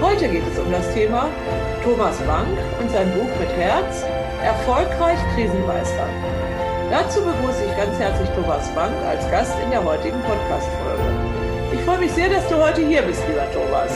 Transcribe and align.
Heute 0.00 0.28
geht 0.30 0.42
es 0.50 0.58
um 0.58 0.72
das 0.72 0.94
Thema 0.94 1.28
Thomas 1.84 2.16
Bank 2.20 2.48
und 2.80 2.90
sein 2.90 3.12
Buch 3.12 3.28
mit 3.38 3.50
Herz, 3.50 4.02
Erfolgreich 4.42 5.18
Krisenmeistern. 5.34 6.08
Dazu 6.90 7.20
begrüße 7.20 7.66
ich 7.66 7.76
ganz 7.76 7.98
herzlich 7.98 8.28
Thomas 8.30 8.66
Bank 8.70 8.94
als 9.06 9.30
Gast 9.30 9.52
in 9.62 9.70
der 9.70 9.84
heutigen 9.84 10.18
Podcast-Folge. 10.22 11.02
Ich 11.74 11.80
freue 11.82 11.98
mich 11.98 12.12
sehr, 12.12 12.30
dass 12.30 12.48
du 12.48 12.56
heute 12.56 12.80
hier 12.80 13.02
bist, 13.02 13.22
lieber 13.28 13.46
Thomas. 13.52 13.92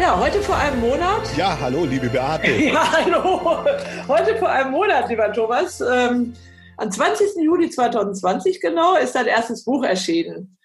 Ja, 0.00 0.16
heute 0.16 0.40
vor 0.42 0.56
einem 0.56 0.80
Monat. 0.80 1.36
Ja, 1.36 1.58
hallo, 1.60 1.84
liebe 1.86 2.08
Beate. 2.08 2.52
ja, 2.52 2.92
hallo. 2.92 3.64
Heute 4.06 4.36
vor 4.36 4.48
einem 4.48 4.70
Monat, 4.70 5.08
lieber 5.08 5.32
Thomas. 5.32 5.80
Ähm, 5.80 6.34
am 6.76 6.90
20. 6.92 7.42
Juli 7.42 7.68
2020 7.68 8.60
genau 8.60 8.94
ist 8.96 9.16
dein 9.16 9.26
erstes 9.26 9.64
Buch 9.64 9.82
erschienen. 9.82 10.55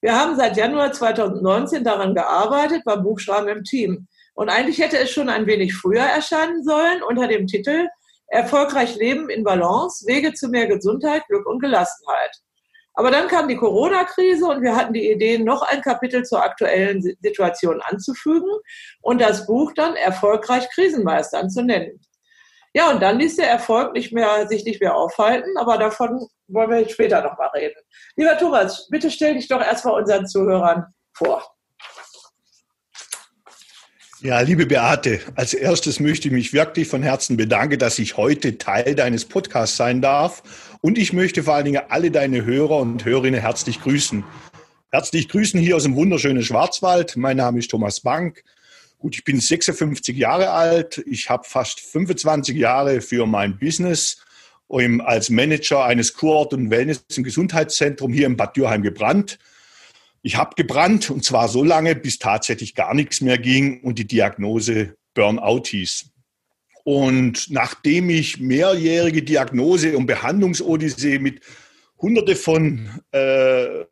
Wir 0.00 0.18
haben 0.18 0.36
seit 0.36 0.56
Januar 0.56 0.92
2019 0.92 1.82
daran 1.82 2.14
gearbeitet, 2.14 2.82
beim 2.84 3.02
Buchschreiben 3.02 3.48
im 3.48 3.64
Team. 3.64 4.06
Und 4.34 4.48
eigentlich 4.48 4.78
hätte 4.78 4.98
es 4.98 5.10
schon 5.10 5.28
ein 5.28 5.46
wenig 5.46 5.74
früher 5.74 6.04
erscheinen 6.04 6.62
sollen 6.62 7.02
unter 7.02 7.26
dem 7.26 7.46
Titel 7.48 7.88
Erfolgreich 8.28 8.94
Leben 8.96 9.30
in 9.30 9.42
Balance, 9.42 10.06
Wege 10.06 10.34
zu 10.34 10.48
mehr 10.48 10.66
Gesundheit, 10.66 11.26
Glück 11.26 11.46
und 11.46 11.60
Gelassenheit. 11.60 12.30
Aber 12.94 13.10
dann 13.10 13.26
kam 13.28 13.48
die 13.48 13.56
Corona-Krise 13.56 14.44
und 14.46 14.62
wir 14.62 14.76
hatten 14.76 14.92
die 14.92 15.10
Idee, 15.10 15.38
noch 15.38 15.62
ein 15.62 15.82
Kapitel 15.82 16.24
zur 16.24 16.44
aktuellen 16.44 17.00
Situation 17.00 17.80
anzufügen 17.80 18.50
und 19.00 19.20
das 19.20 19.46
Buch 19.46 19.72
dann 19.74 19.96
Erfolgreich 19.96 20.68
Krisenmeistern 20.70 21.48
zu 21.48 21.62
nennen. 21.62 22.00
Ja, 22.74 22.90
und 22.90 23.00
dann 23.00 23.18
ließ 23.18 23.36
der 23.36 23.50
Erfolg 23.50 23.92
nicht 23.92 24.12
mehr, 24.12 24.46
sich 24.46 24.64
nicht 24.64 24.80
mehr 24.80 24.94
aufhalten, 24.94 25.56
aber 25.56 25.78
davon 25.78 26.26
wollen 26.48 26.70
wir 26.70 26.88
später 26.88 27.22
nochmal 27.22 27.50
reden. 27.54 27.76
Lieber 28.16 28.36
Thomas, 28.36 28.88
bitte 28.90 29.10
stell 29.10 29.34
dich 29.34 29.48
doch 29.48 29.60
erstmal 29.60 30.00
unseren 30.00 30.26
Zuhörern 30.26 30.86
vor. 31.12 31.42
Ja, 34.20 34.40
liebe 34.40 34.66
Beate, 34.66 35.20
als 35.36 35.54
erstes 35.54 36.00
möchte 36.00 36.26
ich 36.26 36.34
mich 36.34 36.52
wirklich 36.52 36.88
von 36.88 37.04
Herzen 37.04 37.36
bedanken, 37.36 37.78
dass 37.78 38.00
ich 38.00 38.16
heute 38.16 38.58
Teil 38.58 38.96
deines 38.96 39.24
Podcasts 39.24 39.76
sein 39.76 40.02
darf. 40.02 40.42
Und 40.80 40.98
ich 40.98 41.12
möchte 41.12 41.44
vor 41.44 41.54
allen 41.54 41.66
Dingen 41.66 41.82
alle 41.88 42.10
deine 42.10 42.44
Hörer 42.44 42.78
und 42.78 43.04
Hörerinnen 43.04 43.40
herzlich 43.40 43.80
grüßen. 43.80 44.24
Herzlich 44.90 45.28
grüßen 45.28 45.60
hier 45.60 45.76
aus 45.76 45.84
dem 45.84 45.94
wunderschönen 45.94 46.42
Schwarzwald. 46.42 47.16
Mein 47.16 47.36
Name 47.36 47.60
ist 47.60 47.70
Thomas 47.70 48.00
Bank. 48.00 48.42
Gut, 48.98 49.14
ich 49.14 49.24
bin 49.24 49.40
56 49.40 50.16
Jahre 50.16 50.50
alt. 50.50 51.02
Ich 51.06 51.30
habe 51.30 51.44
fast 51.44 51.80
25 51.80 52.56
Jahre 52.56 53.00
für 53.00 53.26
mein 53.26 53.56
Business 53.58 54.18
als 54.68 55.30
Manager 55.30 55.84
eines 55.84 56.14
Kurort- 56.14 56.52
und 56.52 56.70
Wellness- 56.70 57.04
und 57.16 57.22
Gesundheitszentrums 57.22 58.14
hier 58.14 58.26
in 58.26 58.36
Bad 58.36 58.56
Dürheim 58.56 58.82
gebrannt. 58.82 59.38
Ich 60.22 60.36
habe 60.36 60.54
gebrannt 60.56 61.10
und 61.10 61.24
zwar 61.24 61.48
so 61.48 61.62
lange, 61.62 61.94
bis 61.94 62.18
tatsächlich 62.18 62.74
gar 62.74 62.92
nichts 62.92 63.20
mehr 63.20 63.38
ging 63.38 63.80
und 63.82 63.98
die 63.98 64.06
Diagnose 64.06 64.96
Burnout 65.14 65.62
hieß. 65.68 66.06
Und 66.84 67.50
nachdem 67.50 68.10
ich 68.10 68.40
mehrjährige 68.40 69.22
Diagnose 69.22 69.96
und 69.96 70.06
Behandlungsodyssee 70.06 71.18
mit 71.18 71.40
hunderte 72.00 72.34
von 72.34 72.88
äh, 73.12 73.84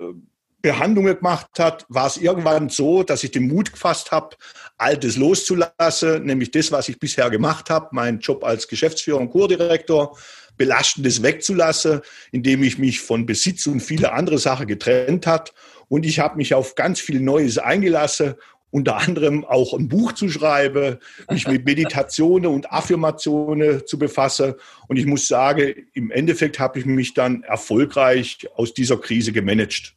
Behandlungen 0.67 1.15
gemacht 1.15 1.61
hat, 1.61 1.87
war 1.89 2.09
es 2.09 2.17
irgendwann 2.17 2.71
so, 2.71 3.05
dass 3.05 3.23
ich 3.23 3.31
den 3.31 3.47
Mut 3.47 3.73
gefasst 3.73 4.11
habe, 4.11 4.35
Altes 4.77 5.17
loszulassen, 5.17 6.25
nämlich 6.25 6.51
das, 6.51 6.73
was 6.73 6.89
ich 6.89 6.99
bisher 6.99 7.31
gemacht 7.31 7.71
habe, 7.71 7.91
meinen 7.93 8.19
Job 8.19 8.43
als 8.43 8.67
Geschäftsführer 8.67 9.21
und 9.21 9.31
Kurdirektor, 9.31 10.19
Belastendes 10.57 11.23
wegzulassen, 11.23 12.01
indem 12.33 12.65
ich 12.65 12.79
mich 12.79 13.01
von 13.01 13.27
Besitz 13.27 13.69
und 13.69 13.79
viele 13.79 14.13
andere 14.13 14.39
Sachen 14.39 14.67
getrennt 14.67 15.29
hat. 15.29 15.55
Und 15.87 16.05
ich 16.05 16.19
habe 16.19 16.37
mich 16.37 16.53
auf 16.53 16.75
ganz 16.75 16.99
viel 16.99 17.21
Neues 17.21 17.59
eingelassen, 17.59 18.35
unter 18.71 18.97
anderem 18.97 19.45
auch 19.45 19.73
ein 19.73 19.89
Buch 19.89 20.15
zu 20.15 20.29
schreiben, 20.29 20.97
mich 21.31 21.47
mit 21.47 21.65
Meditationen 21.65 22.51
und 22.51 22.73
Affirmationen 22.73 23.87
zu 23.87 24.01
befassen. 24.01 24.55
Und 24.89 24.97
ich 24.97 25.07
muss 25.07 25.29
sagen, 25.29 25.75
im 25.95 26.11
Endeffekt 26.11 26.59
habe 26.59 26.81
ich 26.81 26.87
mich 26.87 27.15
dann 27.15 27.45
erfolgreich 27.45 28.49
aus 28.57 28.75
dieser 28.75 28.97
Krise 28.97 29.31
gemanagt. 29.31 29.97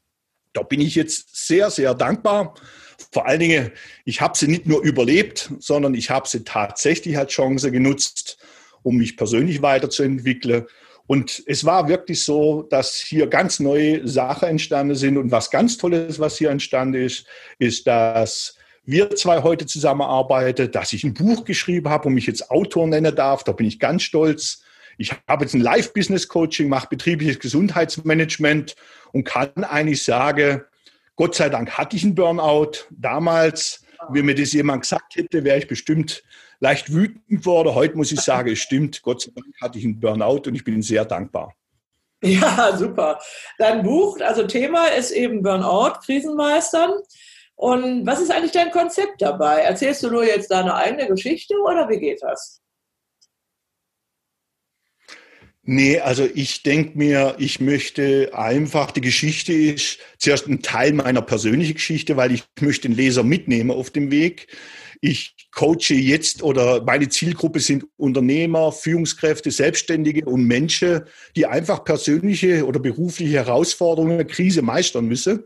Da 0.54 0.64
bin 0.64 0.82
ich 0.82 0.96
jetzt 0.96 1.48
sehr, 1.48 1.70
sehr 1.70 1.94
dankbar. 1.94 2.56
Vor 3.12 3.28
allen 3.28 3.40
Dingen, 3.40 3.72
ich 4.06 4.22
habe 4.22 4.38
sie 4.38 4.48
nicht 4.48 4.66
nur 4.66 4.82
überlebt, 4.82 5.52
sondern 5.60 5.94
ich 5.94 6.10
habe 6.10 6.28
sie 6.28 6.44
tatsächlich 6.44 7.18
als 7.18 7.32
Chance 7.32 7.72
genutzt, 7.72 8.38
um 8.84 8.98
mich 8.98 9.18
persönlich 9.18 9.62
weiterzuentwickeln. 9.62 10.66
Und 11.08 11.42
es 11.48 11.66
war 11.66 11.88
wirklich 11.88 12.24
so, 12.24 12.64
dass 12.64 12.96
hier 12.96 13.28
ganz 13.28 13.59
neue 13.59 14.08
Sachen 14.08 14.50
entstanden 14.50 14.96
sind. 14.96 15.18
Und 15.18 15.32
was 15.32 15.50
ganz 15.50 15.78
Tolles, 15.78 16.20
was 16.20 16.38
hier 16.38 16.52
entstanden 16.52 17.02
ist, 17.02 17.26
ist, 17.58 17.88
dass 17.88 18.56
wir 18.86 19.09
zwei 19.16 19.42
heute 19.42 19.66
zusammenarbeiten, 19.66 20.72
dass 20.72 20.94
ich 20.94 21.04
ein 21.04 21.14
Buch 21.14 21.46
geschrieben 21.46 21.90
habe 21.90 22.08
und 22.08 22.14
mich 22.14 22.28
jetzt 22.28 22.52
Autor 22.52 22.88
nennen 22.88 23.16
darf. 23.16 23.44
Da 23.44 23.54
bin 23.54 23.66
ich 23.66 23.80
ganz 23.80 24.04
stolz. 24.04 24.64
Ich 25.00 25.14
habe 25.30 25.46
jetzt 25.46 25.54
ein 25.54 25.62
Live-Business-Coaching, 25.62 26.68
mache 26.68 26.90
betriebliches 26.90 27.40
Gesundheitsmanagement 27.40 28.76
und 29.14 29.24
kann 29.24 29.64
eigentlich 29.64 30.04
sagen, 30.04 30.64
Gott 31.16 31.36
sei 31.36 31.48
Dank 31.48 31.78
hatte 31.78 31.96
ich 31.96 32.04
einen 32.04 32.16
Burnout. 32.16 32.72
Damals, 32.90 33.86
wenn 34.09 34.26
mir 34.26 34.36
das 34.36 34.52
jemand 34.52 34.82
gesagt 34.82 35.16
hätte, 35.16 35.46
wäre 35.46 35.58
ich 35.58 35.70
bestimmt 35.70 36.22
leicht 36.59 36.94
wütend 36.94 37.46
worden. 37.46 37.76
Heute 37.76 37.96
muss 37.96 38.12
ich 38.12 38.20
sagen, 38.20 38.52
es 38.52 38.59
stimmt. 38.59 39.02
Gott 39.02 39.22
sei 39.22 39.32
Dank 39.34 39.48
hatte 39.62 39.80
ich 39.80 39.86
einen 39.86 40.02
Burnout 40.02 40.42
und 40.48 40.56
ich 40.56 40.66
bin 40.66 40.82
sehr 40.82 41.06
dankbar. 41.06 41.56
Ja, 42.22 42.76
super. 42.76 43.22
Dein 43.58 43.84
Buch, 43.84 44.20
also 44.20 44.46
Thema 44.46 44.88
ist 44.88 45.12
eben 45.12 45.42
Burnout, 45.42 46.00
Krisenmeistern. 46.06 46.92
Und 47.56 48.06
was 48.06 48.20
ist 48.20 48.32
eigentlich 48.32 48.52
dein 48.52 48.72
Konzept 48.72 49.22
dabei? 49.22 49.62
Erzählst 49.62 50.04
du 50.04 50.09
nur 50.09 50.26
jetzt 50.26 50.52
deine 50.52 50.76
eigene 50.76 51.08
Geschichte 51.08 51.56
oder 51.64 51.88
wie 51.88 52.00
geht 52.00 52.22
das? 52.22 52.62
Nee, 55.72 56.00
also 56.00 56.28
ich 56.34 56.63
denke 56.63 56.97
mir, 56.97 57.35
ich 57.38 57.59
möchte 57.59 58.31
einfach, 58.34 58.90
die 58.90 59.02
Geschichte 59.02 59.53
ist 59.53 60.00
zuerst 60.18 60.47
ein 60.47 60.63
Teil 60.63 60.94
meiner 60.94 61.22
persönlichen 61.22 61.75
Geschichte, 61.75 62.18
weil 62.18 62.31
ich 62.31 62.44
möchte 62.59 62.88
den 62.88 62.97
Leser 62.97 63.22
mitnehmen 63.22 63.69
auf 63.69 63.91
dem 63.91 64.09
Weg. 64.09 64.47
Ich 65.00 65.35
coache 65.52 65.94
jetzt 65.94 66.41
oder 66.41 66.84
meine 66.84 67.08
Zielgruppe 67.08 67.59
sind 67.59 67.85
Unternehmer, 67.97 68.72
Führungskräfte, 68.72 69.52
Selbstständige 69.52 70.25
und 70.25 70.46
Menschen, 70.46 71.02
die 71.35 71.46
einfach 71.46 71.84
persönliche 71.84 72.66
oder 72.66 72.79
berufliche 72.79 73.34
Herausforderungen, 73.34 74.25
Krise 74.25 74.63
meistern 74.63 75.06
müssen. 75.06 75.44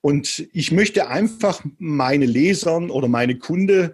Und 0.00 0.48
ich 0.52 0.72
möchte 0.72 1.06
einfach 1.06 1.62
meine 1.78 2.26
Lesern 2.26 2.90
oder 2.90 3.06
meine 3.06 3.38
Kunden 3.38 3.92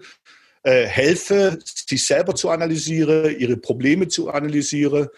äh, 0.62 0.86
helfen, 0.86 1.58
sich 1.64 2.04
selber 2.06 2.34
zu 2.34 2.48
analysieren, 2.48 3.38
ihre 3.38 3.58
Probleme 3.58 4.08
zu 4.08 4.30
analysieren, 4.30 5.08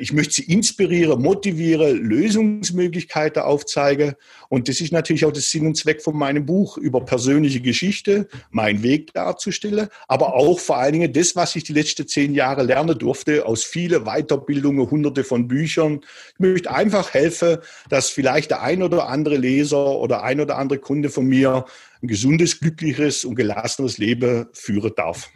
ich 0.00 0.12
möchte 0.12 0.34
sie 0.34 0.52
inspirieren, 0.52 1.22
motivieren, 1.22 2.04
Lösungsmöglichkeiten 2.04 3.42
aufzeigen. 3.42 4.14
Und 4.50 4.68
das 4.68 4.80
ist 4.80 4.92
natürlich 4.92 5.24
auch 5.24 5.32
das 5.32 5.50
Sinn 5.50 5.66
und 5.66 5.76
Zweck 5.76 6.02
von 6.02 6.16
meinem 6.16 6.44
Buch, 6.44 6.76
über 6.76 7.04
persönliche 7.04 7.60
Geschichte, 7.60 8.28
meinen 8.50 8.82
Weg 8.82 9.14
darzustellen, 9.14 9.88
aber 10.06 10.34
auch 10.34 10.60
vor 10.60 10.76
allen 10.76 10.92
Dingen 10.92 11.12
das, 11.12 11.34
was 11.34 11.56
ich 11.56 11.64
die 11.64 11.72
letzten 11.72 12.06
zehn 12.06 12.34
Jahre 12.34 12.62
lernen 12.62 12.98
durfte, 12.98 13.46
aus 13.46 13.64
vielen 13.64 14.04
Weiterbildungen, 14.04 14.90
hunderte 14.90 15.24
von 15.24 15.48
Büchern. 15.48 16.00
Ich 16.34 16.40
möchte 16.40 16.70
einfach 16.70 17.14
helfen, 17.14 17.58
dass 17.88 18.10
vielleicht 18.10 18.50
der 18.50 18.62
ein 18.62 18.82
oder 18.82 19.08
andere 19.08 19.36
Leser 19.36 19.98
oder 19.98 20.22
ein 20.22 20.40
oder 20.40 20.58
andere 20.58 20.78
Kunde 20.78 21.08
von 21.08 21.26
mir 21.26 21.64
ein 22.02 22.08
gesundes, 22.08 22.60
glückliches 22.60 23.24
und 23.24 23.34
gelassenes 23.34 23.98
Leben 23.98 24.46
führen 24.52 24.92
darf. 24.94 25.30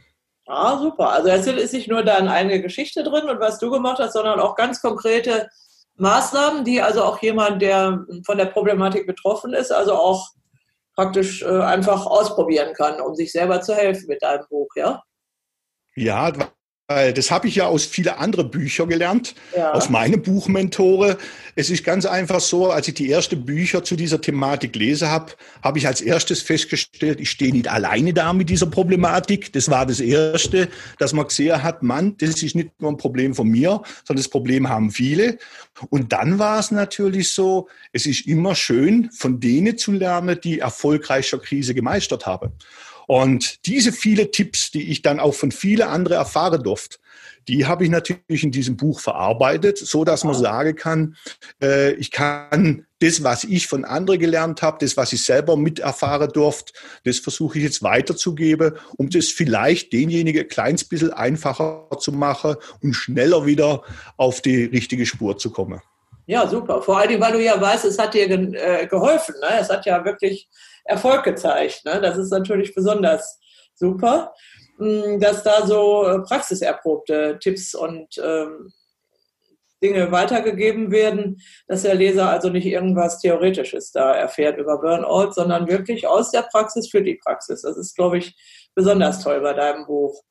Ah, 0.46 0.78
super. 0.78 1.10
Also 1.10 1.28
es 1.28 1.46
ist 1.46 1.72
nicht 1.72 1.88
nur 1.88 2.02
deine 2.02 2.30
eigene 2.30 2.60
Geschichte 2.60 3.02
drin 3.02 3.28
und 3.28 3.40
was 3.40 3.58
du 3.58 3.70
gemacht 3.70 3.98
hast, 3.98 4.12
sondern 4.12 4.40
auch 4.40 4.56
ganz 4.56 4.80
konkrete 4.82 5.48
Maßnahmen, 5.96 6.64
die 6.64 6.82
also 6.82 7.02
auch 7.04 7.20
jemand, 7.22 7.62
der 7.62 8.04
von 8.26 8.36
der 8.36 8.46
Problematik 8.46 9.06
betroffen 9.06 9.54
ist, 9.54 9.72
also 9.72 9.94
auch 9.94 10.28
praktisch 10.94 11.42
äh, 11.42 11.60
einfach 11.60 12.06
ausprobieren 12.06 12.74
kann, 12.74 13.00
um 13.00 13.14
sich 13.14 13.32
selber 13.32 13.60
zu 13.60 13.74
helfen 13.74 14.06
mit 14.08 14.22
deinem 14.22 14.44
Buch, 14.48 14.68
ja? 14.76 15.02
Ja, 15.96 16.32
weil 16.86 17.14
das 17.14 17.30
habe 17.30 17.48
ich 17.48 17.56
ja 17.56 17.66
aus 17.66 17.86
vielen 17.86 18.14
anderen 18.14 18.50
Büchern 18.50 18.88
gelernt, 18.88 19.34
ja. 19.56 19.72
aus 19.72 19.88
meinen 19.88 20.20
Buchmentore. 20.20 21.16
Es 21.54 21.70
ist 21.70 21.82
ganz 21.82 22.04
einfach 22.04 22.40
so, 22.40 22.70
als 22.70 22.88
ich 22.88 22.94
die 22.94 23.10
ersten 23.10 23.44
Bücher 23.46 23.84
zu 23.84 23.96
dieser 23.96 24.20
Thematik 24.20 24.76
lese 24.76 25.08
habe, 25.10 25.32
habe 25.62 25.78
ich 25.78 25.86
als 25.86 26.02
erstes 26.02 26.42
festgestellt, 26.42 27.20
ich 27.20 27.30
stehe 27.30 27.52
nicht 27.52 27.68
alleine 27.68 28.12
da 28.12 28.34
mit 28.34 28.50
dieser 28.50 28.66
Problematik. 28.66 29.52
Das 29.54 29.70
war 29.70 29.86
das 29.86 30.00
Erste, 30.00 30.68
dass 30.98 31.14
man 31.14 31.26
gesehen 31.26 31.62
hat, 31.62 31.82
Mann, 31.82 32.16
das 32.18 32.42
ist 32.42 32.54
nicht 32.54 32.78
nur 32.80 32.90
ein 32.90 32.98
Problem 32.98 33.34
von 33.34 33.48
mir, 33.48 33.80
sondern 34.04 34.22
das 34.22 34.28
Problem 34.28 34.68
haben 34.68 34.90
viele. 34.90 35.38
Und 35.88 36.12
dann 36.12 36.38
war 36.38 36.58
es 36.58 36.70
natürlich 36.70 37.32
so, 37.32 37.68
es 37.92 38.04
ist 38.04 38.26
immer 38.26 38.54
schön, 38.54 39.10
von 39.10 39.40
denen 39.40 39.78
zu 39.78 39.92
lernen, 39.92 40.38
die 40.42 40.58
erfolgreicher 40.58 41.38
Krise 41.38 41.74
gemeistert 41.74 42.26
haben. 42.26 42.52
Und 43.06 43.66
diese 43.66 43.92
viele 43.92 44.30
Tipps, 44.30 44.70
die 44.70 44.90
ich 44.90 45.02
dann 45.02 45.20
auch 45.20 45.34
von 45.34 45.52
vielen 45.52 45.88
anderen 45.88 46.18
erfahren 46.18 46.62
durfte, 46.62 46.98
die 47.48 47.66
habe 47.66 47.84
ich 47.84 47.90
natürlich 47.90 48.42
in 48.42 48.52
diesem 48.52 48.76
Buch 48.76 49.00
verarbeitet, 49.00 49.78
so 49.78 50.04
dass 50.04 50.24
man 50.24 50.34
sagen 50.34 50.76
kann, 50.76 51.16
äh, 51.62 51.92
ich 51.92 52.10
kann 52.10 52.86
das, 53.00 53.22
was 53.22 53.44
ich 53.44 53.66
von 53.66 53.84
anderen 53.84 54.18
gelernt 54.18 54.62
habe, 54.62 54.78
das, 54.80 54.96
was 54.96 55.12
ich 55.12 55.24
selber 55.24 55.56
miterfahren 55.56 56.30
durfte, 56.30 56.72
das 57.04 57.18
versuche 57.18 57.58
ich 57.58 57.64
jetzt 57.64 57.82
weiterzugeben, 57.82 58.72
um 58.96 59.10
das 59.10 59.28
vielleicht 59.28 59.92
denjenigen 59.92 60.48
kleines 60.48 60.84
bisschen 60.84 61.12
einfacher 61.12 61.88
zu 61.98 62.12
machen 62.12 62.56
und 62.82 62.94
schneller 62.94 63.44
wieder 63.44 63.82
auf 64.16 64.40
die 64.40 64.64
richtige 64.64 65.04
Spur 65.04 65.36
zu 65.36 65.50
kommen. 65.50 65.80
Ja, 66.26 66.48
super. 66.48 66.80
Vor 66.80 66.98
allem, 66.98 67.20
weil 67.20 67.32
du 67.32 67.42
ja 67.42 67.60
weißt, 67.60 67.84
es 67.84 67.98
hat 67.98 68.14
dir 68.14 68.30
äh, 68.30 68.86
geholfen. 68.86 69.34
Ne? 69.42 69.58
Es 69.60 69.68
hat 69.68 69.84
ja 69.84 70.02
wirklich 70.06 70.48
Erfolg 70.84 71.24
gezeigt. 71.24 71.84
Ne? 71.84 72.00
Das 72.00 72.16
ist 72.16 72.30
natürlich 72.30 72.74
besonders 72.74 73.38
super, 73.74 74.34
hm, 74.78 75.20
dass 75.20 75.42
da 75.42 75.66
so 75.66 76.06
äh, 76.06 76.20
praxiserprobte 76.20 77.38
Tipps 77.40 77.74
und 77.74 78.18
ähm, 78.22 78.72
Dinge 79.82 80.10
weitergegeben 80.10 80.90
werden, 80.90 81.40
dass 81.68 81.82
der 81.82 81.94
Leser 81.94 82.30
also 82.30 82.48
nicht 82.48 82.66
irgendwas 82.66 83.20
Theoretisches 83.20 83.92
da 83.92 84.14
erfährt 84.14 84.58
über 84.58 84.80
Burnout, 84.80 85.32
sondern 85.32 85.68
wirklich 85.68 86.06
aus 86.06 86.30
der 86.30 86.42
Praxis 86.42 86.88
für 86.88 87.02
die 87.02 87.16
Praxis. 87.16 87.62
Das 87.62 87.76
ist, 87.76 87.94
glaube 87.94 88.18
ich, 88.18 88.34
besonders 88.74 89.22
toll 89.22 89.40
bei 89.40 89.52
deinem 89.52 89.86
Buch. 89.86 90.22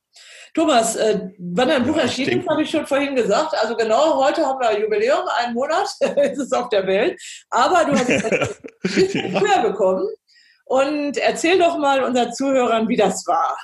Thomas, 0.54 0.94
äh, 0.94 1.30
wann 1.38 1.68
dein 1.68 1.84
Buch 1.84 1.96
erschienen 1.96 2.40
ist, 2.40 2.48
habe 2.48 2.62
ich 2.62 2.70
schon 2.70 2.86
vorhin 2.86 3.16
gesagt. 3.16 3.54
Also 3.60 3.74
genau, 3.76 4.24
heute 4.24 4.46
haben 4.46 4.60
wir 4.60 4.78
Jubiläum, 4.78 5.26
einen 5.38 5.54
Monat 5.54 5.88
ist 6.00 6.38
es 6.38 6.52
auf 6.52 6.68
der 6.68 6.86
Welt. 6.86 7.20
Aber 7.50 7.84
du 7.84 7.92
hast 7.92 8.08
es 8.08 8.60
früher 9.12 9.62
bekommen. 9.62 10.08
Und 10.64 11.16
erzähl 11.18 11.58
doch 11.58 11.78
mal 11.78 12.02
unseren 12.02 12.32
Zuhörern, 12.32 12.88
wie 12.88 12.96
das 12.96 13.26
war, 13.26 13.56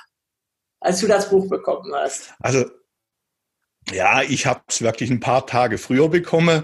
als 0.79 0.99
du 0.99 1.07
das 1.07 1.29
Buch 1.29 1.49
bekommen 1.49 1.91
hast. 1.95 2.33
Also, 2.39 2.65
ja, 3.91 4.21
ich 4.21 4.45
habe 4.45 4.61
es 4.67 4.81
wirklich 4.81 5.09
ein 5.09 5.19
paar 5.19 5.45
Tage 5.47 5.77
früher 5.77 6.09
bekommen. 6.09 6.63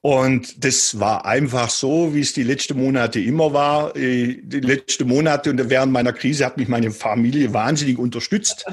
Und 0.00 0.64
das 0.64 1.00
war 1.00 1.26
einfach 1.26 1.70
so, 1.70 2.14
wie 2.14 2.20
es 2.20 2.32
die 2.32 2.44
letzten 2.44 2.78
Monate 2.78 3.18
immer 3.18 3.52
war. 3.52 3.96
Äh, 3.96 4.40
die 4.42 4.60
letzten 4.60 5.08
Monate 5.08 5.50
und 5.50 5.70
während 5.70 5.92
meiner 5.92 6.12
Krise 6.12 6.46
hat 6.46 6.56
mich 6.56 6.68
meine 6.68 6.92
Familie 6.92 7.52
wahnsinnig 7.52 7.98
unterstützt. 7.98 8.64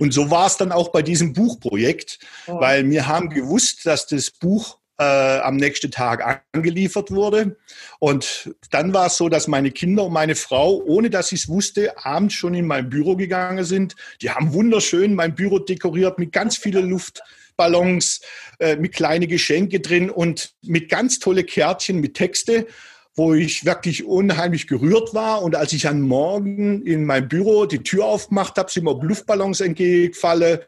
Und 0.00 0.12
so 0.12 0.30
war 0.30 0.46
es 0.46 0.56
dann 0.56 0.72
auch 0.72 0.90
bei 0.90 1.02
diesem 1.02 1.32
Buchprojekt, 1.32 2.18
oh. 2.48 2.58
weil 2.58 2.88
wir 2.90 3.06
haben 3.06 3.30
gewusst, 3.30 3.86
dass 3.86 4.06
das 4.06 4.30
Buch 4.30 4.78
äh, 4.98 5.38
am 5.38 5.56
nächsten 5.56 5.90
Tag 5.90 6.44
angeliefert 6.52 7.10
wurde. 7.10 7.56
Und 7.98 8.54
dann 8.70 8.92
war 8.94 9.06
es 9.06 9.16
so, 9.16 9.28
dass 9.28 9.48
meine 9.48 9.70
Kinder 9.70 10.04
und 10.04 10.12
meine 10.12 10.34
Frau, 10.34 10.82
ohne 10.84 11.10
dass 11.10 11.32
ich 11.32 11.42
es 11.42 11.48
wusste, 11.48 11.94
abends 12.04 12.34
schon 12.34 12.54
in 12.54 12.66
mein 12.66 12.88
Büro 12.88 13.16
gegangen 13.16 13.64
sind. 13.64 13.96
Die 14.22 14.30
haben 14.30 14.52
wunderschön 14.52 15.14
mein 15.14 15.34
Büro 15.34 15.58
dekoriert 15.58 16.18
mit 16.18 16.32
ganz 16.32 16.56
vielen 16.56 16.90
Luftballons, 16.90 18.20
äh, 18.60 18.76
mit 18.76 18.92
kleinen 18.92 19.28
Geschenke 19.28 19.80
drin 19.80 20.10
und 20.10 20.54
mit 20.62 20.88
ganz 20.88 21.18
tolle 21.18 21.44
Kärtchen 21.44 22.00
mit 22.00 22.14
Texte 22.14 22.66
wo 23.16 23.32
ich 23.32 23.64
wirklich 23.64 24.04
unheimlich 24.04 24.66
gerührt 24.66 25.14
war. 25.14 25.42
Und 25.42 25.54
als 25.54 25.72
ich 25.72 25.86
am 25.86 26.00
Morgen 26.00 26.82
in 26.82 27.04
meinem 27.04 27.28
Büro 27.28 27.64
die 27.64 27.82
Tür 27.82 28.06
aufgemacht 28.06 28.58
habe, 28.58 28.70
sind 28.70 28.84
mir 28.84 28.98
Luftballons 29.00 29.60
entgegengefallen. 29.60 30.58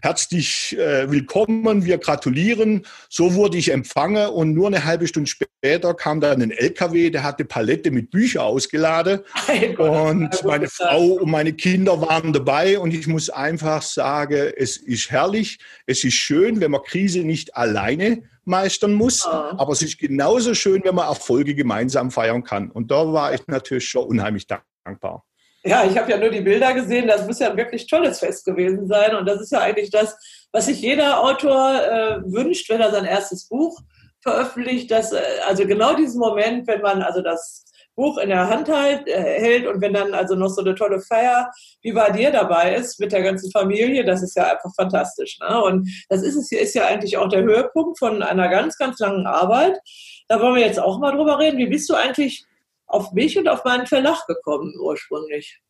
Herzlich 0.00 0.78
äh, 0.78 1.10
willkommen, 1.10 1.84
wir 1.84 1.98
gratulieren. 1.98 2.86
So 3.08 3.34
wurde 3.34 3.58
ich 3.58 3.72
empfangen 3.72 4.28
und 4.28 4.54
nur 4.54 4.68
eine 4.68 4.84
halbe 4.84 5.08
Stunde 5.08 5.28
später 5.28 5.92
kam 5.94 6.20
dann 6.20 6.40
ein 6.40 6.52
LKW, 6.52 7.10
der 7.10 7.24
hatte 7.24 7.44
Palette 7.44 7.90
mit 7.90 8.10
Büchern 8.10 8.42
ausgeladen. 8.42 9.20
Und 9.78 10.44
meine 10.44 10.68
Frau 10.68 11.14
und 11.14 11.30
meine 11.30 11.52
Kinder 11.52 12.00
waren 12.00 12.32
dabei 12.32 12.78
und 12.78 12.94
ich 12.94 13.06
muss 13.06 13.30
einfach 13.30 13.82
sagen, 13.82 14.52
es 14.56 14.76
ist 14.76 15.10
herrlich, 15.10 15.58
es 15.86 16.04
ist 16.04 16.14
schön, 16.14 16.60
wenn 16.60 16.70
man 16.70 16.82
Krise 16.82 17.20
nicht 17.20 17.56
alleine 17.56 18.22
meistern 18.48 18.94
muss. 18.94 19.24
Ja. 19.24 19.54
Aber 19.58 19.72
es 19.72 19.82
ist 19.82 19.98
genauso 19.98 20.54
schön, 20.54 20.82
wenn 20.84 20.94
man 20.94 21.08
Erfolge 21.08 21.54
gemeinsam 21.54 22.10
feiern 22.10 22.42
kann. 22.42 22.70
Und 22.70 22.90
da 22.90 23.12
war 23.12 23.32
ich 23.34 23.46
natürlich 23.46 23.88
schon 23.88 24.06
unheimlich 24.06 24.46
dankbar. 24.46 25.24
Ja, 25.64 25.84
ich 25.84 25.98
habe 25.98 26.10
ja 26.10 26.18
nur 26.18 26.30
die 26.30 26.40
Bilder 26.40 26.72
gesehen. 26.72 27.08
Das 27.08 27.26
muss 27.26 27.40
ja 27.40 27.50
ein 27.50 27.56
wirklich 27.56 27.86
tolles 27.86 28.20
Fest 28.20 28.44
gewesen 28.44 28.86
sein. 28.86 29.14
Und 29.14 29.26
das 29.26 29.40
ist 29.40 29.52
ja 29.52 29.60
eigentlich 29.60 29.90
das, 29.90 30.16
was 30.52 30.66
sich 30.66 30.80
jeder 30.80 31.20
Autor 31.20 31.82
äh, 31.82 32.32
wünscht, 32.32 32.70
wenn 32.70 32.80
er 32.80 32.90
sein 32.90 33.04
erstes 33.04 33.48
Buch 33.48 33.78
veröffentlicht. 34.22 34.90
Dass, 34.90 35.12
äh, 35.12 35.20
also 35.46 35.66
genau 35.66 35.94
diesen 35.94 36.20
Moment, 36.20 36.66
wenn 36.68 36.80
man 36.80 37.02
also 37.02 37.22
das 37.22 37.64
Buch 37.98 38.16
in 38.18 38.28
der 38.28 38.48
Hand 38.48 38.68
halt, 38.68 39.08
äh, 39.08 39.40
hält 39.40 39.66
und 39.66 39.80
wenn 39.80 39.92
dann 39.92 40.14
also 40.14 40.36
noch 40.36 40.50
so 40.50 40.60
eine 40.60 40.76
tolle 40.76 41.00
Feier 41.00 41.50
wie 41.82 41.90
bei 41.90 42.10
dir 42.10 42.30
dabei 42.30 42.76
ist 42.76 43.00
mit 43.00 43.10
der 43.10 43.22
ganzen 43.22 43.50
Familie, 43.50 44.04
das 44.04 44.22
ist 44.22 44.36
ja 44.36 44.52
einfach 44.52 44.72
fantastisch. 44.76 45.36
Ne? 45.40 45.60
Und 45.60 45.90
das 46.08 46.22
ist 46.22 46.36
es 46.36 46.52
ist 46.52 46.74
ja 46.74 46.86
eigentlich 46.86 47.16
auch 47.16 47.28
der 47.28 47.42
Höhepunkt 47.42 47.98
von 47.98 48.22
einer 48.22 48.48
ganz, 48.48 48.78
ganz 48.78 49.00
langen 49.00 49.26
Arbeit. 49.26 49.80
Da 50.28 50.40
wollen 50.40 50.54
wir 50.54 50.64
jetzt 50.64 50.78
auch 50.78 51.00
mal 51.00 51.10
drüber 51.10 51.40
reden. 51.40 51.58
Wie 51.58 51.66
bist 51.66 51.90
du 51.90 51.94
eigentlich 51.94 52.46
auf 52.86 53.10
mich 53.12 53.36
und 53.36 53.48
auf 53.48 53.64
meinen 53.64 53.88
Verlag 53.88 54.26
gekommen 54.28 54.74
ursprünglich? 54.80 55.60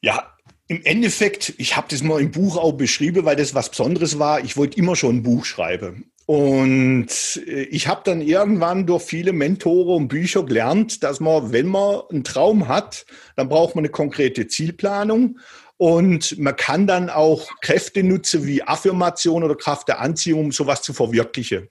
Ja, 0.00 0.34
im 0.66 0.84
Endeffekt, 0.84 1.54
ich 1.58 1.76
habe 1.76 1.86
das 1.88 2.02
mal 2.02 2.20
im 2.20 2.32
Buch 2.32 2.56
auch 2.56 2.72
beschrieben, 2.72 3.24
weil 3.24 3.36
das 3.36 3.54
was 3.54 3.70
Besonderes 3.70 4.18
war. 4.18 4.40
Ich 4.40 4.56
wollte 4.56 4.76
immer 4.78 4.96
schon 4.96 5.18
ein 5.18 5.22
Buch 5.22 5.44
schreiben. 5.44 6.10
Und 6.26 7.40
äh, 7.46 7.62
ich 7.62 7.86
habe 7.86 8.02
dann 8.04 8.20
irgendwann 8.20 8.84
durch 8.84 9.04
viele 9.04 9.32
Mentore 9.32 9.94
und 9.94 10.08
Bücher 10.08 10.44
gelernt, 10.44 11.02
dass 11.04 11.20
man, 11.20 11.52
wenn 11.52 11.66
man 11.66 12.02
einen 12.10 12.24
Traum 12.24 12.68
hat, 12.68 13.06
dann 13.36 13.48
braucht 13.48 13.76
man 13.76 13.84
eine 13.84 13.90
konkrete 13.90 14.48
Zielplanung. 14.48 15.38
Und 15.78 16.38
man 16.38 16.56
kann 16.56 16.86
dann 16.86 17.10
auch 17.10 17.48
Kräfte 17.60 18.02
nutzen 18.02 18.46
wie 18.46 18.62
Affirmation 18.62 19.44
oder 19.44 19.54
Kraft 19.54 19.88
der 19.88 20.00
Anziehung, 20.00 20.46
um 20.46 20.52
sowas 20.52 20.82
zu 20.82 20.92
verwirklichen. 20.92 21.68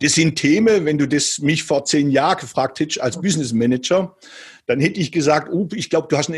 Das 0.00 0.14
sind 0.14 0.36
Themen, 0.36 0.84
wenn 0.84 0.98
du 0.98 1.06
das 1.06 1.38
mich 1.38 1.62
vor 1.62 1.84
zehn 1.84 2.10
Jahren 2.10 2.38
gefragt 2.38 2.80
hättest 2.80 3.00
als 3.00 3.20
Business 3.20 3.52
Manager, 3.52 4.16
dann 4.66 4.80
hätte 4.80 5.00
ich 5.00 5.12
gesagt, 5.12 5.48
oh, 5.52 5.68
ich 5.74 5.90
glaube, 5.90 6.08
du 6.08 6.16
hast 6.16 6.28
ein 6.28 6.34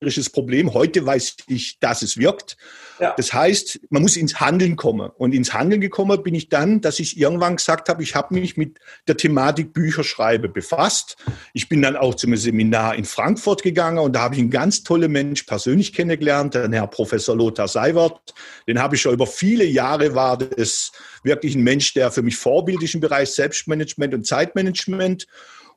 esoterisches 0.00 0.30
Problem. 0.30 0.72
Heute 0.72 1.04
weiß 1.04 1.36
ich, 1.48 1.78
dass 1.78 2.02
es 2.02 2.16
wirkt. 2.16 2.56
Ja. 2.98 3.14
Das 3.16 3.32
heißt, 3.32 3.80
man 3.90 4.02
muss 4.02 4.16
ins 4.16 4.40
Handeln 4.40 4.76
kommen. 4.76 5.10
Und 5.16 5.34
ins 5.34 5.52
Handeln 5.52 5.80
gekommen 5.80 6.22
bin 6.22 6.34
ich 6.34 6.48
dann, 6.48 6.80
dass 6.80 7.00
ich 7.00 7.18
irgendwann 7.18 7.56
gesagt 7.56 7.88
habe, 7.88 8.02
ich 8.02 8.14
habe 8.14 8.34
mich 8.34 8.56
mit 8.56 8.78
der 9.08 9.16
Thematik 9.16 9.72
Bücherschreibe 9.72 10.48
befasst. 10.48 11.16
Ich 11.52 11.68
bin 11.68 11.82
dann 11.82 11.96
auch 11.96 12.14
zum 12.14 12.34
Seminar 12.36 12.94
in 12.94 13.04
Frankfurt 13.04 13.62
gegangen 13.62 13.98
und 13.98 14.14
da 14.14 14.20
habe 14.22 14.34
ich 14.34 14.40
einen 14.40 14.50
ganz 14.50 14.82
tollen 14.82 15.12
Mensch 15.12 15.42
persönlich 15.42 15.92
kennengelernt, 15.92 16.54
den 16.54 16.72
Herr 16.72 16.86
Professor 16.86 17.36
Lothar 17.36 17.68
Seiwert. 17.68 18.34
Den 18.66 18.80
habe 18.80 18.96
ich 18.96 19.02
schon 19.02 19.14
über 19.14 19.26
viele 19.26 19.64
Jahre, 19.64 20.14
war 20.14 20.38
das 20.38 20.92
wirklich 21.22 21.54
ein 21.54 21.62
Mensch, 21.62 21.92
der 21.92 22.10
für 22.10 22.22
mich 22.22 22.36
vorbildlich 22.36 22.94
im 22.94 23.00
Bereich 23.00 23.30
Selbstmanagement 23.30 24.14
und 24.14 24.26
Zeitmanagement 24.26 25.26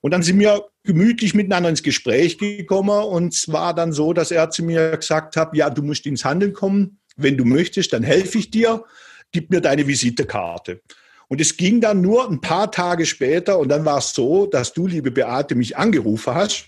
und 0.04 0.12
dann 0.12 0.22
sind 0.22 0.38
wir 0.38 0.66
gemütlich 0.84 1.34
miteinander 1.34 1.70
ins 1.70 1.82
Gespräch 1.82 2.38
gekommen 2.38 3.06
und 3.06 3.34
es 3.34 3.50
war 3.50 3.74
dann 3.74 3.94
so, 3.94 4.12
dass 4.12 4.32
er 4.32 4.50
zu 4.50 4.62
mir 4.62 4.98
gesagt 4.98 5.38
hat, 5.38 5.56
ja, 5.56 5.70
du 5.70 5.82
musst 5.82 6.06
ins 6.06 6.26
Handeln 6.26 6.52
kommen. 6.52 7.00
Wenn 7.16 7.38
du 7.38 7.46
möchtest, 7.46 7.94
dann 7.94 8.04
helfe 8.04 8.38
ich 8.38 8.52
dir. 8.52 8.84
Gib 9.32 9.50
mir 9.50 9.62
deine 9.62 9.88
Visitekarte. 9.88 10.82
Und 11.30 11.40
es 11.40 11.56
ging 11.56 11.80
dann 11.80 12.02
nur 12.02 12.30
ein 12.30 12.42
paar 12.42 12.70
Tage 12.70 13.06
später 13.06 13.58
und 13.58 13.70
dann 13.70 13.86
war 13.86 14.00
es 14.00 14.12
so, 14.12 14.46
dass 14.46 14.74
du, 14.74 14.88
liebe 14.88 15.10
Beate, 15.10 15.56
mich 15.56 15.78
angerufen 15.78 16.36
hast. 16.36 16.68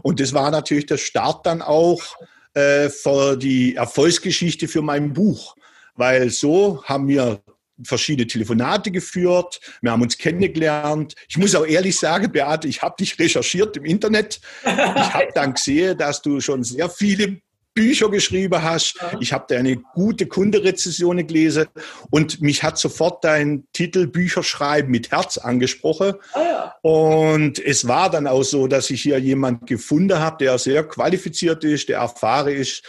Und 0.00 0.18
das 0.18 0.32
war 0.32 0.50
natürlich 0.50 0.86
der 0.86 0.96
Start 0.96 1.44
dann 1.44 1.60
auch 1.60 2.16
äh, 2.54 2.88
für 2.88 3.36
die 3.36 3.76
Erfolgsgeschichte 3.76 4.68
für 4.68 4.80
mein 4.80 5.12
Buch. 5.12 5.54
Weil 5.96 6.30
so 6.30 6.82
haben 6.84 7.08
wir 7.08 7.42
verschiedene 7.84 8.26
Telefonate 8.26 8.90
geführt, 8.90 9.60
wir 9.80 9.92
haben 9.92 10.02
uns 10.02 10.18
kennengelernt. 10.18 11.14
Ich 11.28 11.38
muss 11.38 11.54
auch 11.54 11.66
ehrlich 11.66 11.98
sagen, 11.98 12.32
Beate, 12.32 12.68
ich 12.68 12.82
habe 12.82 12.96
dich 12.98 13.18
recherchiert 13.18 13.76
im 13.76 13.84
Internet. 13.84 14.40
Ich 14.64 14.70
habe 14.70 15.28
dann 15.34 15.54
gesehen, 15.54 15.98
dass 15.98 16.22
du 16.22 16.40
schon 16.40 16.64
sehr 16.64 16.88
viele 16.88 17.40
Bücher 17.74 18.10
geschrieben 18.10 18.62
hast. 18.62 18.96
Ich 19.20 19.32
habe 19.32 19.46
deine 19.48 19.76
gute 19.76 20.26
Kunderezessionen 20.26 21.26
gelesen 21.26 21.66
und 22.10 22.42
mich 22.42 22.62
hat 22.62 22.78
sofort 22.78 23.24
dein 23.24 23.64
Titel 23.72 24.06
Bücher 24.06 24.42
schreiben 24.42 24.90
mit 24.90 25.10
Herz 25.10 25.38
angesprochen. 25.38 26.14
Ah, 26.32 26.42
ja. 26.42 26.74
Und 26.82 27.58
es 27.58 27.88
war 27.88 28.10
dann 28.10 28.26
auch 28.26 28.42
so, 28.42 28.66
dass 28.66 28.90
ich 28.90 29.02
hier 29.02 29.18
jemand 29.18 29.66
gefunden 29.66 30.18
habe, 30.18 30.44
der 30.44 30.58
sehr 30.58 30.84
qualifiziert 30.84 31.64
ist, 31.64 31.88
der 31.88 31.98
erfahren 31.98 32.54
ist 32.54 32.82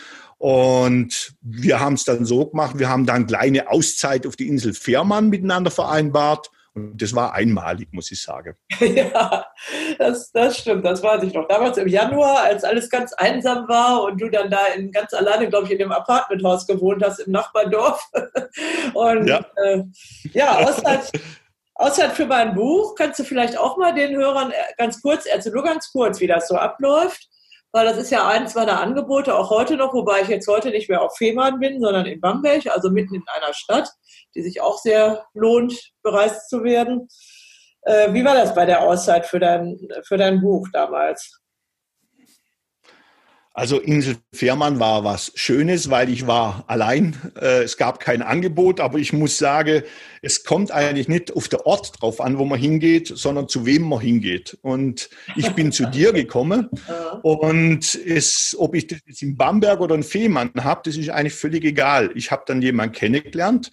Und 0.44 1.38
wir 1.40 1.80
haben 1.80 1.94
es 1.94 2.04
dann 2.04 2.26
so 2.26 2.48
gemacht, 2.48 2.78
wir 2.78 2.90
haben 2.90 3.06
dann 3.06 3.28
kleine 3.28 3.72
Auszeit 3.72 4.28
auf 4.28 4.36
die 4.36 4.50
Insel 4.50 4.74
Fährmann 4.74 5.30
miteinander 5.30 5.72
vereinbart. 5.72 6.52
Und 6.74 7.02
das 7.02 7.16
war 7.16 7.34
einmalig, 7.34 7.94
muss 7.94 8.12
ich 8.12 8.22
sagen. 8.22 8.58
Ja, 8.82 9.46
das, 9.98 10.34
das 10.34 10.58
stimmt, 10.58 10.84
das 10.84 11.02
weiß 11.02 11.24
ich 11.24 11.34
noch. 11.34 11.48
Damals 11.48 11.78
im 11.78 11.88
Januar, 11.88 12.42
als 12.44 12.66
alles 12.66 12.90
ganz 12.90 13.14
einsam 13.14 13.70
war 13.70 14.04
und 14.04 14.20
du 14.20 14.30
dann 14.30 14.52
da 14.52 14.66
in, 14.76 14.92
ganz 14.92 15.14
alleine, 15.14 15.48
glaube 15.48 15.68
ich, 15.68 15.72
in 15.72 15.80
dem 15.80 15.94
Apartmenthaus 15.94 16.68
gewohnt 16.68 17.02
hast 17.02 17.20
im 17.20 17.32
Nachbardorf. 17.32 18.06
Und 18.94 19.28
ja, 19.28 19.46
äh, 19.64 19.84
ja 20.34 20.58
Auszeit, 20.58 21.10
Auszeit 21.76 22.12
für 22.12 22.26
mein 22.26 22.54
Buch. 22.54 22.96
Kannst 22.96 23.18
du 23.20 23.24
vielleicht 23.24 23.58
auch 23.58 23.78
mal 23.78 23.96
den 23.96 24.14
Hörern 24.18 24.52
ganz 24.78 25.02
kurz, 25.02 25.26
also 25.32 25.52
nur 25.52 25.64
ganz 25.64 25.90
kurz, 25.90 26.20
wie 26.20 26.28
das 26.28 26.50
so 26.50 26.58
abläuft? 26.58 27.30
Weil 27.74 27.88
das 27.88 27.98
ist 27.98 28.12
ja 28.12 28.28
eins 28.28 28.54
meiner 28.54 28.80
Angebote, 28.80 29.36
auch 29.36 29.50
heute 29.50 29.76
noch, 29.76 29.94
wobei 29.94 30.22
ich 30.22 30.28
jetzt 30.28 30.48
heute 30.48 30.70
nicht 30.70 30.90
mehr 30.90 31.02
auf 31.02 31.18
Fehmarn 31.18 31.60
bin, 31.60 31.82
sondern 31.82 32.06
in 32.06 32.22
Bamberg, 32.22 32.68
also 32.68 32.92
mitten 32.92 33.16
in 33.16 33.24
einer 33.36 33.54
Stadt, 33.54 33.90
die 34.36 34.44
sich 34.44 34.62
auch 34.62 34.78
sehr 34.78 35.26
lohnt, 35.34 35.92
bereist 36.04 36.50
zu 36.50 36.64
werden. 36.64 37.08
Äh, 37.82 38.14
wie 38.14 38.24
war 38.24 38.36
das 38.36 38.54
bei 38.54 38.66
der 38.66 38.82
Auszeit 38.84 39.26
für 39.26 39.40
dein, 39.40 39.80
für 40.06 40.18
dein 40.18 40.40
Buch 40.40 40.68
damals? 40.72 41.43
Also 43.56 43.80
Insel 43.80 44.16
Fährmann 44.32 44.80
war 44.80 45.04
was 45.04 45.32
Schönes, 45.36 45.92
weil 45.92 46.10
ich 46.10 46.26
war 46.26 46.64
allein. 46.66 47.16
Äh, 47.40 47.62
es 47.62 47.78
gab 47.78 48.00
kein 48.00 48.24
Angebot, 48.24 48.80
aber 48.80 48.98
ich 48.98 49.14
muss 49.14 49.38
sagen, 49.38 49.84
es 50.24 50.44
kommt 50.44 50.72
eigentlich 50.72 51.08
nicht 51.08 51.36
auf 51.36 51.50
der 51.50 51.68
Ort 51.68 52.02
drauf 52.02 52.20
an, 52.20 52.40
wo 52.40 52.46
man 52.46 52.58
hingeht, 52.58 53.12
sondern 53.14 53.48
zu 53.48 53.68
wem 53.68 53.84
man 53.84 54.00
hingeht. 54.00 54.58
Und 54.64 55.12
ich 55.36 55.52
bin 55.52 55.72
zu 55.72 55.86
dir 55.86 56.14
gekommen 56.14 56.68
und 57.22 57.94
es, 57.94 58.56
ob 58.58 58.74
ich 58.74 58.88
das 58.88 59.00
jetzt 59.06 59.22
in 59.22 59.38
Bamberg 59.38 59.82
oder 59.82 59.94
in 59.94 60.04
Fehmarn 60.04 60.52
habe, 60.60 60.82
das 60.86 60.98
ist 60.98 61.12
eigentlich 61.12 61.36
völlig 61.36 61.64
egal. 61.64 62.10
Ich 62.16 62.32
habe 62.32 62.44
dann 62.48 62.60
jemanden 62.62 62.96
kennengelernt, 62.96 63.70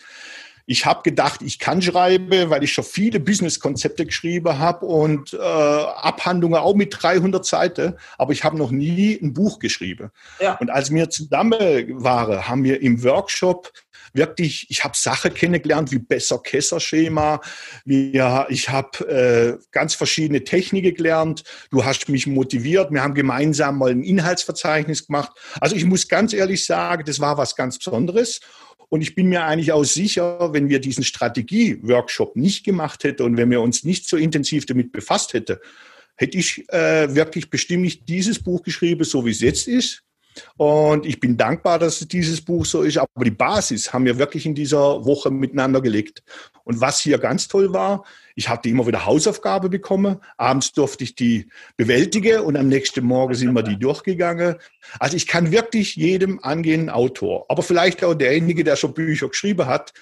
ich 0.71 0.87
habe 0.87 1.03
gedacht, 1.03 1.43
ich 1.43 1.59
kann 1.59 1.83
schreiben, 1.83 2.49
weil 2.49 2.63
ich 2.63 2.73
schon 2.73 2.85
viele 2.85 3.19
Business-Konzepte 3.19 4.07
geschrieben 4.07 4.57
habe 4.57 4.87
und 4.87 5.33
äh, 5.33 5.37
Abhandlungen 5.37 6.61
auch 6.61 6.77
mit 6.77 6.97
300 6.97 7.45
Seiten, 7.45 7.95
aber 8.19 8.33
ich 8.33 8.45
habe 8.45 8.57
noch 8.57 8.71
nie 8.71 9.19
ein 9.21 9.35
Buch 9.35 9.59
geschrieben. 9.59 10.13
Ja. 10.39 10.57
Und 10.59 10.71
als 10.71 10.93
wir 10.93 11.11
zusammen 11.11 11.59
waren, 12.05 12.47
haben 12.47 12.63
wir 12.63 12.81
im 12.83 13.03
Workshop 13.03 13.73
wirklich, 14.13 14.67
ich 14.69 14.85
habe 14.85 14.97
Sachen 14.97 15.35
kennengelernt 15.35 15.93
wie 15.93 15.99
besser 15.99 16.39
Kesserschema, 16.39 17.41
wir, 17.85 18.47
ich 18.49 18.69
habe 18.69 19.09
äh, 19.09 19.65
ganz 19.71 19.95
verschiedene 19.95 20.45
Techniken 20.45 20.95
gelernt, 20.95 21.45
du 21.71 21.85
hast 21.85 22.09
mich 22.09 22.27
motiviert, 22.27 22.91
wir 22.91 23.03
haben 23.03 23.15
gemeinsam 23.15 23.79
mal 23.79 23.91
ein 23.91 24.03
Inhaltsverzeichnis 24.03 25.07
gemacht. 25.07 25.33
Also 25.61 25.77
ich 25.77 25.85
muss 25.85 26.09
ganz 26.09 26.33
ehrlich 26.33 26.65
sagen, 26.65 27.05
das 27.07 27.21
war 27.21 27.39
was 27.39 27.57
ganz 27.57 27.79
Besonderes. 27.79 28.41
Und 28.89 29.03
ich 29.03 29.15
bin 29.15 29.29
mir 29.29 29.45
eigentlich 29.45 29.71
auch 29.71 29.85
sicher, 29.85 30.53
wenn 30.53 30.69
wir 30.69 30.81
diesen 30.81 31.05
Strategie-Workshop 31.05 32.35
nicht 32.35 32.65
gemacht 32.65 33.05
hätten 33.05 33.23
und 33.23 33.37
wenn 33.37 33.51
wir 33.51 33.61
uns 33.61 33.85
nicht 33.85 34.09
so 34.09 34.17
intensiv 34.17 34.67
damit 34.67 34.91
befasst 34.91 35.33
hätten, 35.33 35.59
hätte 36.17 36.37
ich 36.37 36.69
äh, 36.73 37.15
wirklich 37.15 37.51
bestimmt 37.51 37.83
nicht 37.83 38.09
dieses 38.09 38.43
Buch 38.43 38.63
geschrieben, 38.63 39.05
so 39.05 39.25
wie 39.25 39.31
es 39.31 39.41
jetzt 39.41 39.69
ist. 39.69 40.03
Und 40.57 41.07
ich 41.07 41.21
bin 41.21 41.37
dankbar, 41.37 41.79
dass 41.79 42.01
dieses 42.01 42.41
Buch 42.41 42.65
so 42.65 42.83
ist. 42.83 42.99
Aber 42.99 43.25
die 43.25 43.31
Basis 43.31 43.93
haben 43.93 44.05
wir 44.05 44.19
wirklich 44.19 44.47
in 44.47 44.55
dieser 44.55 45.05
Woche 45.05 45.31
miteinander 45.31 45.81
gelegt. 45.81 46.23
Und 46.65 46.81
was 46.81 47.01
hier 47.01 47.19
ganz 47.19 47.49
toll 47.49 47.73
war, 47.73 48.05
ich 48.37 48.49
hatte 48.49 48.69
immer 48.69 48.87
wieder 48.87 49.05
Hausaufgabe 49.07 49.69
bekommen. 49.69 50.17
Abends 50.37 50.73
durfte 50.73 51.05
ich 51.05 51.15
die 51.15 51.49
bewältigen 51.77 52.41
und 52.41 52.57
am 52.57 52.69
nächsten 52.69 53.05
Morgen 53.05 53.35
sind 53.35 53.53
wir 53.53 53.63
die 53.63 53.79
durchgegangen. 53.79 54.57
Also 54.99 55.17
ich 55.17 55.27
kann 55.27 55.51
wirklich 55.51 55.97
jedem 55.97 56.39
angehenden 56.43 56.91
Autor, 56.91 57.47
aber 57.49 57.63
vielleicht 57.63 58.05
auch 58.05 58.15
derjenige, 58.15 58.65
der 58.65 58.77
schon 58.77 58.95
Bücher 58.95 59.29
geschrieben 59.29 59.67
hat, 59.67 59.93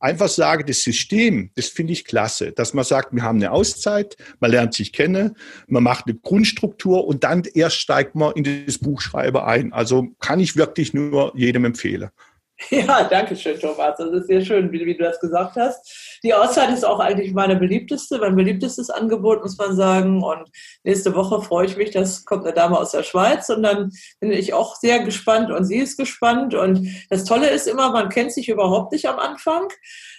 einfach 0.00 0.28
sagen, 0.28 0.64
das 0.66 0.82
System, 0.82 1.50
das 1.54 1.66
finde 1.66 1.92
ich 1.92 2.04
klasse, 2.04 2.52
dass 2.52 2.74
man 2.74 2.84
sagt, 2.84 3.12
wir 3.12 3.22
haben 3.22 3.38
eine 3.38 3.50
Auszeit, 3.50 4.16
man 4.40 4.50
lernt 4.50 4.74
sich 4.74 4.92
kennen, 4.92 5.36
man 5.66 5.82
macht 5.82 6.06
eine 6.06 6.16
Grundstruktur 6.16 7.06
und 7.06 7.24
dann 7.24 7.42
erst 7.54 7.76
steigt 7.76 8.14
man 8.14 8.32
in 8.34 8.66
das 8.66 8.78
Buchschreiben 8.78 9.40
ein. 9.40 9.72
Also 9.72 10.08
kann 10.20 10.40
ich 10.40 10.56
wirklich 10.56 10.94
nur 10.94 11.32
jedem 11.36 11.64
empfehlen. 11.64 12.10
Ja, 12.70 13.04
danke 13.04 13.36
schön, 13.36 13.58
Thomas. 13.58 13.96
Das 13.98 14.10
ist 14.10 14.26
sehr 14.26 14.40
schön, 14.40 14.70
wie, 14.72 14.84
wie, 14.84 14.96
du 14.96 15.04
das 15.04 15.20
gesagt 15.20 15.56
hast. 15.56 16.18
Die 16.22 16.34
Auszeit 16.34 16.70
ist 16.70 16.84
auch 16.84 16.98
eigentlich 16.98 17.32
meine 17.32 17.56
beliebteste, 17.56 18.18
mein 18.18 18.34
beliebtestes 18.34 18.90
Angebot, 18.90 19.42
muss 19.42 19.56
man 19.56 19.76
sagen. 19.76 20.22
Und 20.22 20.50
nächste 20.82 21.14
Woche 21.14 21.40
freue 21.40 21.66
ich 21.66 21.76
mich, 21.76 21.90
das 21.90 22.24
kommt 22.24 22.44
eine 22.44 22.54
Dame 22.54 22.78
aus 22.78 22.90
der 22.90 23.04
Schweiz 23.04 23.48
und 23.48 23.62
dann 23.62 23.92
bin 24.20 24.32
ich 24.32 24.54
auch 24.54 24.74
sehr 24.76 25.00
gespannt 25.00 25.50
und 25.50 25.64
sie 25.64 25.76
ist 25.76 25.96
gespannt. 25.96 26.54
Und 26.54 26.88
das 27.10 27.24
Tolle 27.24 27.48
ist 27.48 27.68
immer, 27.68 27.90
man 27.90 28.08
kennt 28.08 28.32
sich 28.32 28.48
überhaupt 28.48 28.92
nicht 28.92 29.06
am 29.08 29.18
Anfang. 29.18 29.68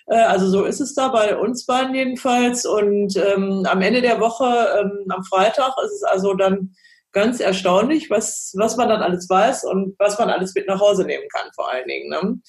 Äh, 0.07 0.15
also 0.15 0.49
so 0.49 0.63
ist 0.63 0.79
es 0.79 0.93
da 0.93 1.09
bei 1.09 1.37
uns 1.37 1.65
beiden 1.65 1.93
jedenfalls. 1.93 2.65
Und 2.65 3.17
ähm, 3.17 3.65
am 3.69 3.81
Ende 3.81 4.01
der 4.01 4.19
Woche, 4.21 4.45
ähm, 4.79 5.05
am 5.09 5.23
Freitag, 5.23 5.73
ist 5.83 5.93
es 5.93 6.03
also 6.03 6.33
dann 6.33 6.73
ganz 7.11 7.39
erstaunlich, 7.39 8.09
was, 8.09 8.53
was 8.57 8.77
man 8.77 8.89
dann 8.89 9.01
alles 9.01 9.29
weiß 9.29 9.63
und 9.65 9.95
was 9.97 10.17
man 10.19 10.29
alles 10.29 10.53
mit 10.55 10.67
nach 10.67 10.79
Hause 10.79 11.05
nehmen 11.05 11.27
kann, 11.33 11.49
vor 11.55 11.71
allen 11.71 11.87
Dingen. 11.87 12.09
Ne? 12.09 12.39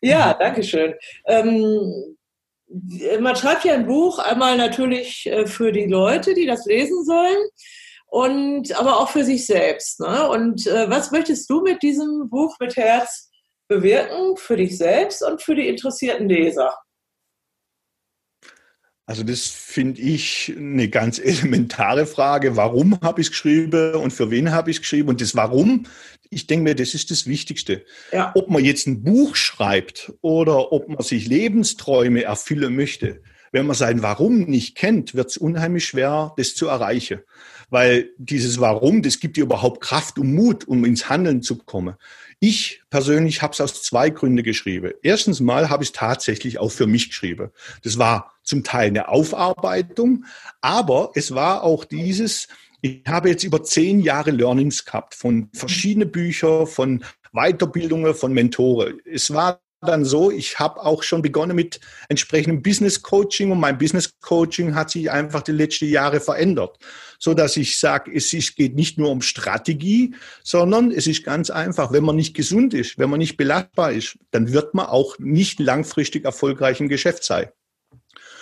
Ja, 0.00 0.34
mhm. 0.34 0.42
danke 0.42 0.62
schön. 0.62 0.94
Ähm, 1.26 2.16
man 3.20 3.36
schreibt 3.36 3.64
ja 3.64 3.74
ein 3.74 3.86
Buch 3.86 4.18
einmal 4.18 4.56
natürlich 4.56 5.26
äh, 5.26 5.46
für 5.46 5.72
die 5.72 5.86
Leute, 5.86 6.34
die 6.34 6.46
das 6.46 6.64
lesen 6.64 7.04
sollen, 7.04 7.38
und 8.12 8.78
aber 8.78 9.00
auch 9.00 9.08
für 9.08 9.24
sich 9.24 9.46
selbst. 9.46 9.98
Ne? 10.00 10.28
Und 10.28 10.66
äh, 10.66 10.88
was 10.90 11.12
möchtest 11.12 11.48
du 11.48 11.62
mit 11.62 11.82
diesem 11.82 12.28
Buch 12.28 12.56
mit 12.60 12.76
Herz 12.76 13.30
bewirken 13.68 14.36
für 14.36 14.56
dich 14.56 14.76
selbst 14.76 15.24
und 15.24 15.40
für 15.40 15.54
die 15.54 15.66
interessierten 15.66 16.28
Leser? 16.28 16.76
Also 19.04 19.24
das 19.24 19.46
finde 19.46 20.00
ich 20.00 20.52
eine 20.56 20.88
ganz 20.88 21.18
elementare 21.22 22.06
Frage. 22.06 22.56
Warum 22.56 23.00
habe 23.00 23.20
ich 23.20 23.28
es 23.28 23.30
geschrieben 23.30 23.94
und 23.94 24.12
für 24.12 24.30
wen 24.30 24.52
habe 24.52 24.70
ich 24.70 24.76
es 24.76 24.82
geschrieben? 24.82 25.08
Und 25.08 25.20
das 25.20 25.34
Warum, 25.34 25.86
ich 26.30 26.46
denke 26.46 26.64
mir, 26.64 26.74
das 26.74 26.94
ist 26.94 27.10
das 27.10 27.26
Wichtigste. 27.26 27.84
Ja. 28.12 28.32
Ob 28.34 28.48
man 28.48 28.64
jetzt 28.64 28.86
ein 28.86 29.02
Buch 29.02 29.34
schreibt 29.36 30.12
oder 30.20 30.72
ob 30.72 30.88
man 30.88 31.02
sich 31.02 31.26
Lebensträume 31.26 32.22
erfüllen 32.22 32.74
möchte, 32.76 33.20
wenn 33.50 33.66
man 33.66 33.76
sein 33.76 34.02
Warum 34.02 34.44
nicht 34.44 34.76
kennt, 34.76 35.14
wird 35.14 35.28
es 35.28 35.36
unheimlich 35.36 35.84
schwer, 35.84 36.32
das 36.38 36.54
zu 36.54 36.68
erreichen. 36.68 37.20
Weil 37.68 38.10
dieses 38.16 38.60
Warum, 38.60 39.02
das 39.02 39.20
gibt 39.20 39.36
dir 39.36 39.44
überhaupt 39.44 39.82
Kraft 39.82 40.18
und 40.18 40.32
Mut, 40.32 40.66
um 40.66 40.84
ins 40.86 41.10
Handeln 41.10 41.42
zu 41.42 41.58
kommen. 41.58 41.96
Ich 42.40 42.82
persönlich 42.88 43.42
habe 43.42 43.52
es 43.52 43.60
aus 43.60 43.82
zwei 43.82 44.10
Gründen 44.10 44.42
geschrieben. 44.42 44.92
Erstens 45.02 45.40
mal 45.40 45.68
habe 45.68 45.82
ich 45.82 45.90
es 45.90 45.92
tatsächlich 45.92 46.58
auch 46.58 46.70
für 46.70 46.86
mich 46.86 47.10
geschrieben. 47.10 47.50
Das 47.82 47.98
war 47.98 48.31
zum 48.42 48.64
Teil 48.64 48.88
eine 48.88 49.08
Aufarbeitung, 49.08 50.24
aber 50.60 51.12
es 51.14 51.34
war 51.34 51.62
auch 51.62 51.84
dieses, 51.84 52.48
ich 52.80 53.02
habe 53.06 53.28
jetzt 53.28 53.44
über 53.44 53.62
zehn 53.62 54.00
Jahre 54.00 54.30
Learnings 54.30 54.84
gehabt 54.84 55.14
von 55.14 55.48
verschiedenen 55.52 56.10
Büchern, 56.10 56.66
von 56.66 57.04
Weiterbildungen, 57.32 58.14
von 58.14 58.32
Mentoren. 58.32 59.00
Es 59.04 59.32
war 59.32 59.60
dann 59.82 60.04
so, 60.04 60.30
ich 60.30 60.58
habe 60.58 60.80
auch 60.84 61.02
schon 61.02 61.22
begonnen 61.22 61.56
mit 61.56 61.80
entsprechendem 62.08 62.62
Business 62.62 63.02
Coaching 63.02 63.50
und 63.50 63.60
mein 63.60 63.78
Business 63.78 64.18
Coaching 64.20 64.74
hat 64.74 64.90
sich 64.90 65.10
einfach 65.10 65.42
die 65.42 65.52
letzten 65.52 65.88
Jahre 65.88 66.20
verändert, 66.20 66.78
so 67.18 67.34
dass 67.34 67.56
ich 67.56 67.78
sage, 67.78 68.12
es 68.14 68.32
ist, 68.32 68.56
geht 68.56 68.74
nicht 68.74 68.98
nur 68.98 69.10
um 69.10 69.22
Strategie, 69.22 70.14
sondern 70.44 70.92
es 70.92 71.06
ist 71.06 71.24
ganz 71.24 71.50
einfach, 71.50 71.92
wenn 71.92 72.04
man 72.04 72.16
nicht 72.16 72.34
gesund 72.34 72.74
ist, 72.74 72.98
wenn 72.98 73.10
man 73.10 73.18
nicht 73.18 73.36
belastbar 73.36 73.92
ist, 73.92 74.18
dann 74.30 74.52
wird 74.52 74.74
man 74.74 74.86
auch 74.86 75.18
nicht 75.18 75.58
langfristig 75.58 76.24
erfolgreich 76.24 76.80
im 76.80 76.88
Geschäft 76.88 77.24
sein. 77.24 77.48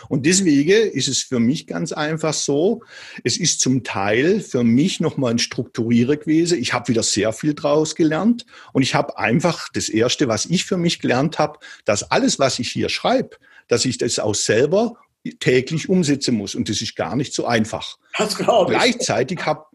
Und 0.09 0.27
deswegen 0.27 0.91
ist 0.91 1.09
es 1.09 1.23
für 1.23 1.41
mich 1.41 1.67
ganz 1.67 1.93
einfach 1.93 2.35
so, 2.35 2.83
es 3.25 3.37
ist 3.37 3.61
zum 3.61 3.85
Teil 3.85 4.41
für 4.41 4.65
mich 4.65 5.01
nochmal 5.01 5.33
ein 5.33 5.39
Strukturierer 5.39 6.17
gewesen. 6.17 6.59
Ich 6.59 6.73
habe 6.73 6.89
wieder 6.89 7.03
sehr 7.03 7.33
viel 7.33 7.55
draus 7.55 7.95
gelernt 7.95 8.47
und 8.73 8.83
ich 8.83 8.95
habe 8.95 9.19
einfach 9.19 9.69
das 9.73 9.89
Erste, 9.89 10.29
was 10.29 10.47
ich 10.47 10.65
für 10.65 10.77
mich 10.77 11.01
gelernt 11.01 11.39
habe, 11.39 11.59
dass 11.85 12.11
alles, 12.11 12.39
was 12.39 12.59
ich 12.59 12.71
hier 12.71 12.89
schreibe, 12.89 13.37
dass 13.69 13.85
ich 13.85 13.99
das 13.99 14.19
auch 14.19 14.35
selber 14.35 14.95
täglich 15.39 15.89
umsetzen 15.89 16.35
muss. 16.35 16.55
Und 16.55 16.69
das 16.69 16.81
ist 16.81 16.97
gar 16.97 17.17
nicht 17.17 17.35
so 17.35 17.47
einfach. 17.47 17.99
Das 18.17 18.37
glaube 18.37 18.73
ich. 18.73 18.79
Gleichzeitig 18.79 19.45
habe 19.45 19.67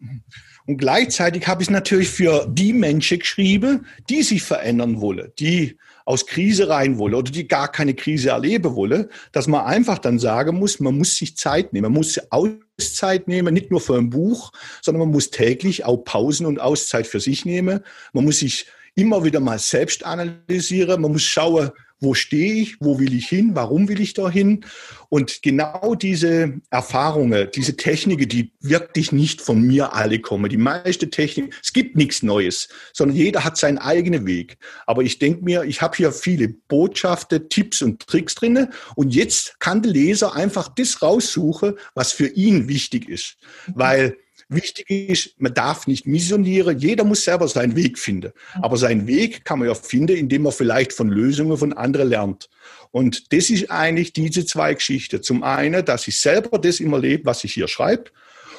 und 0.68 0.78
gleichzeitig 0.78 1.48
habe 1.48 1.62
ich 1.62 1.70
natürlich 1.70 2.10
für 2.10 2.48
die 2.50 2.74
Menschen 2.74 3.20
geschrieben, 3.20 3.86
die 4.10 4.24
sich 4.24 4.42
verändern 4.42 5.00
wollen, 5.00 5.32
die 5.38 5.78
aus 6.06 6.26
Krise 6.28 6.70
rein 6.70 6.98
wolle 6.98 7.18
oder 7.18 7.32
die 7.32 7.48
gar 7.48 7.72
keine 7.72 7.96
Krise 7.96 8.30
erleben 8.30 8.76
wolle, 8.76 9.10
dass 9.32 9.48
man 9.48 9.66
einfach 9.66 9.98
dann 9.98 10.20
sagen 10.20 10.58
muss, 10.58 10.80
man 10.80 10.98
muss 10.98 11.16
sich 11.16 11.36
Zeit 11.36 11.74
nehmen, 11.74 11.92
man 11.92 11.94
muss 11.94 12.20
Auszeit 12.30 13.28
nehmen, 13.28 13.54
nicht 13.54 13.72
nur 13.72 13.82
für 13.82 13.96
ein 13.96 14.12
Buch, 14.12 14.52
sondern 14.82 15.02
man 15.02 15.12
muss 15.12 15.32
täglich 15.32 15.86
auch 15.86 15.98
Pausen 15.98 16.46
und 16.46 16.60
Auszeit 16.60 17.08
für 17.08 17.20
sich 17.20 17.46
nehmen. 17.46 17.82
Man 18.14 18.26
muss 18.26 18.40
sich 18.40 18.68
immer 18.96 19.24
wieder 19.24 19.40
mal 19.40 19.60
selbst 19.60 20.06
analysiere. 20.06 20.98
Man 20.98 21.12
muss 21.12 21.24
schauen, 21.24 21.72
wo 22.00 22.14
stehe 22.14 22.54
ich, 22.56 22.76
wo 22.82 23.00
will 23.00 23.14
ich 23.14 23.28
hin, 23.28 23.52
warum 23.54 23.88
will 23.88 24.02
ich 24.02 24.14
da 24.14 24.30
hin. 24.30 24.66
Und 25.10 25.42
genau 25.42 25.96
diese 25.96 26.60
Erfahrungen, 26.70 27.50
diese 27.56 27.78
Techniken, 27.78 28.28
die 28.28 28.52
wirklich 28.60 29.12
nicht 29.12 29.42
von 29.42 29.62
mir 29.62 29.94
alle 29.94 30.20
kommen. 30.20 30.50
Die 30.50 30.58
meiste 30.58 31.10
Technik, 31.10 31.56
es 31.64 31.74
gibt 31.74 31.96
nichts 31.96 32.22
Neues, 32.22 32.68
sondern 32.94 33.18
jeder 33.18 33.44
hat 33.44 33.58
seinen 33.58 33.78
eigenen 33.78 34.26
Weg. 34.26 34.58
Aber 34.86 35.04
ich 35.04 35.20
denke 35.20 35.44
mir, 35.44 35.64
ich 35.64 35.82
habe 35.82 35.96
hier 35.96 36.12
viele 36.12 36.50
Botschaften, 36.50 37.50
Tipps 37.50 37.82
und 37.82 38.06
Tricks 38.06 38.36
drinne. 38.36 38.70
Und 38.96 39.16
jetzt 39.16 39.60
kann 39.60 39.82
der 39.82 39.92
Leser 39.92 40.36
einfach 40.36 40.68
das 40.68 41.02
raussuchen, 41.02 41.76
was 41.94 42.12
für 42.12 42.28
ihn 42.28 42.68
wichtig 42.68 43.08
ist. 43.08 43.38
Weil 43.68 44.18
Wichtig 44.48 44.90
ist, 44.90 45.42
man 45.42 45.54
darf 45.54 45.88
nicht 45.88 46.06
missionieren. 46.06 46.78
Jeder 46.78 47.04
muss 47.04 47.24
selber 47.24 47.48
seinen 47.48 47.76
Weg 47.76 47.98
finden. 47.98 48.32
Aber 48.62 48.78
seinen 48.78 49.08
Weg 49.08 49.44
kann 49.44 49.60
man 49.60 49.68
ja 49.68 49.74
finden, 49.74 50.16
indem 50.16 50.44
man 50.44 50.52
vielleicht 50.52 50.94
von 50.94 51.10
Lösungen 51.10 51.58
von 51.58 51.74
anderen 51.74 52.10
lernt. 52.10 52.50
Und 52.92 53.34
das 53.34 53.50
ist 53.50 53.72
eigentlich 53.72 54.14
diese 54.14 54.46
zwei 54.46 54.74
Geschichten. 54.76 55.24
Zum 55.24 55.42
einen, 55.44 55.84
dass 55.84 56.08
ich 56.08 56.20
selber 56.20 56.60
das 56.60 56.80
immer 56.80 57.00
lebe, 57.00 57.26
was 57.26 57.44
ich 57.44 57.54
hier 57.54 57.68
schreibe. 57.68 58.12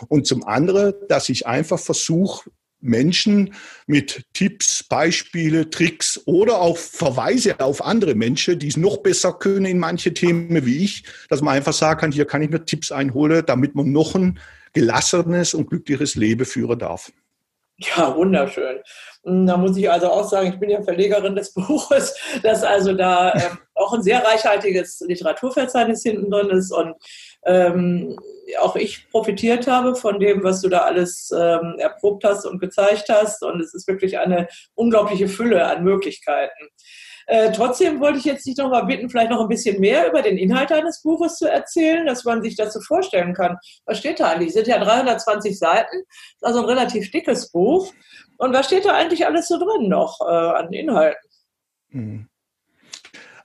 Und 0.08 0.26
zum 0.26 0.44
anderen, 0.44 0.94
dass 1.08 1.28
ich 1.28 1.46
einfach 1.46 1.78
versuche, 1.78 2.50
Menschen 2.80 3.54
mit 3.86 4.24
Tipps, 4.32 4.84
Beispiele, 4.84 5.70
Tricks 5.70 6.20
oder 6.26 6.60
auch 6.60 6.76
Verweise 6.76 7.58
auf 7.60 7.84
andere 7.84 8.14
Menschen, 8.14 8.58
die 8.58 8.68
es 8.68 8.76
noch 8.76 8.98
besser 8.98 9.32
können 9.32 9.64
in 9.64 9.78
manche 9.78 10.12
Themen 10.12 10.64
wie 10.66 10.84
ich, 10.84 11.04
dass 11.28 11.40
man 11.40 11.54
einfach 11.54 11.72
sagen 11.72 12.00
kann, 12.00 12.12
hier 12.12 12.26
kann 12.26 12.42
ich 12.42 12.50
mir 12.50 12.64
Tipps 12.64 12.92
einholen, 12.92 13.44
damit 13.46 13.74
man 13.74 13.92
noch 13.92 14.14
ein 14.14 14.38
gelassenes 14.76 15.54
und 15.54 15.70
glückliches 15.70 16.16
Leben 16.16 16.44
führen 16.44 16.78
darf. 16.78 17.10
Ja, 17.78 18.14
wunderschön. 18.14 18.80
Da 19.24 19.56
muss 19.56 19.76
ich 19.76 19.90
also 19.90 20.08
auch 20.10 20.28
sagen, 20.28 20.48
ich 20.48 20.60
bin 20.60 20.68
ja 20.68 20.82
Verlegerin 20.82 21.34
des 21.34 21.52
Buches, 21.54 22.14
dass 22.42 22.62
also 22.62 22.92
da 22.92 23.32
äh, 23.32 23.50
auch 23.74 23.94
ein 23.94 24.02
sehr 24.02 24.22
reichhaltiges 24.22 25.00
Literaturverzeichnis 25.00 26.02
hinten 26.02 26.30
drin 26.30 26.50
ist 26.50 26.72
und 26.72 26.94
ähm, 27.46 28.18
auch 28.58 28.76
ich 28.76 29.08
profitiert 29.10 29.66
habe 29.66 29.94
von 29.94 30.20
dem, 30.20 30.44
was 30.44 30.60
du 30.60 30.68
da 30.68 30.80
alles 30.80 31.30
ähm, 31.34 31.76
erprobt 31.78 32.24
hast 32.24 32.44
und 32.44 32.60
gezeigt 32.60 33.08
hast. 33.08 33.42
Und 33.42 33.60
es 33.62 33.72
ist 33.72 33.88
wirklich 33.88 34.18
eine 34.18 34.46
unglaubliche 34.74 35.28
Fülle 35.28 35.66
an 35.66 35.84
Möglichkeiten. 35.84 36.68
Äh, 37.26 37.50
trotzdem 37.50 38.00
wollte 38.00 38.18
ich 38.18 38.24
jetzt 38.24 38.46
dich 38.46 38.56
noch 38.56 38.70
mal 38.70 38.82
bitten, 38.82 39.10
vielleicht 39.10 39.30
noch 39.30 39.40
ein 39.40 39.48
bisschen 39.48 39.80
mehr 39.80 40.08
über 40.08 40.22
den 40.22 40.38
Inhalt 40.38 40.70
deines 40.70 41.02
Buches 41.02 41.36
zu 41.36 41.50
erzählen, 41.50 42.06
dass 42.06 42.24
man 42.24 42.42
sich 42.42 42.56
das 42.56 42.72
so 42.72 42.80
vorstellen 42.80 43.34
kann. 43.34 43.58
Was 43.84 43.98
steht 43.98 44.20
da 44.20 44.30
eigentlich? 44.30 44.48
Es 44.48 44.54
sind 44.54 44.68
ja 44.68 44.78
320 44.78 45.58
Seiten, 45.58 46.04
also 46.40 46.60
ein 46.60 46.66
relativ 46.66 47.10
dickes 47.10 47.50
Buch. 47.50 47.92
Und 48.38 48.52
was 48.52 48.66
steht 48.66 48.84
da 48.84 48.94
eigentlich 48.94 49.26
alles 49.26 49.48
so 49.48 49.58
drin 49.58 49.88
noch 49.88 50.20
äh, 50.20 50.24
an 50.24 50.72
Inhalten? 50.72 51.30
Hm. 51.90 52.28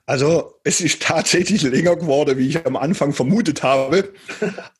Also 0.04 0.54
es 0.64 0.80
ist 0.80 1.00
tatsächlich 1.00 1.62
länger 1.62 1.94
geworden, 1.94 2.36
wie 2.36 2.48
ich 2.48 2.66
am 2.66 2.76
Anfang 2.76 3.12
vermutet 3.12 3.62
habe. 3.62 4.12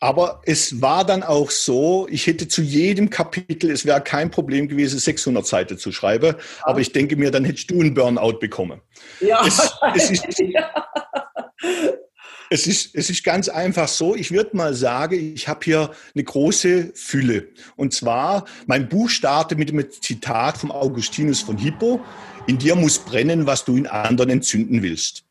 Aber 0.00 0.42
es 0.46 0.82
war 0.82 1.04
dann 1.04 1.22
auch 1.22 1.50
so, 1.50 2.08
ich 2.10 2.26
hätte 2.26 2.48
zu 2.48 2.60
jedem 2.60 3.08
Kapitel, 3.08 3.70
es 3.70 3.86
wäre 3.86 4.00
kein 4.00 4.30
Problem 4.32 4.68
gewesen, 4.68 4.98
600 4.98 5.46
Seiten 5.46 5.78
zu 5.78 5.92
schreiben. 5.92 6.34
Aber 6.62 6.80
ich 6.80 6.90
denke 6.92 7.16
mir, 7.16 7.30
dann 7.30 7.44
hättest 7.44 7.70
du 7.70 7.80
einen 7.80 7.94
Burnout 7.94 8.40
bekommen. 8.40 8.80
Ja, 9.20 9.46
es, 9.46 9.72
es 9.94 10.10
ist, 10.10 10.26
ja. 10.40 10.86
Es 12.50 12.66
ist, 12.66 12.94
es 12.94 13.08
ist 13.08 13.24
ganz 13.24 13.48
einfach 13.48 13.88
so, 13.88 14.14
ich 14.14 14.32
würde 14.32 14.54
mal 14.56 14.74
sagen, 14.74 15.34
ich 15.34 15.48
habe 15.48 15.60
hier 15.62 15.90
eine 16.14 16.24
große 16.24 16.90
Fülle. 16.94 17.48
Und 17.76 17.94
zwar, 17.94 18.44
mein 18.66 18.88
Buch 18.90 19.08
startet 19.08 19.56
mit 19.56 19.70
einem 19.70 19.90
Zitat 19.90 20.58
vom 20.58 20.70
Augustinus 20.70 21.40
von 21.40 21.56
Hippo. 21.56 22.00
In 22.46 22.58
dir 22.58 22.74
muss 22.74 22.98
brennen, 22.98 23.46
was 23.46 23.64
du 23.64 23.76
in 23.76 23.86
anderen 23.86 24.30
entzünden 24.30 24.82
willst. 24.82 25.24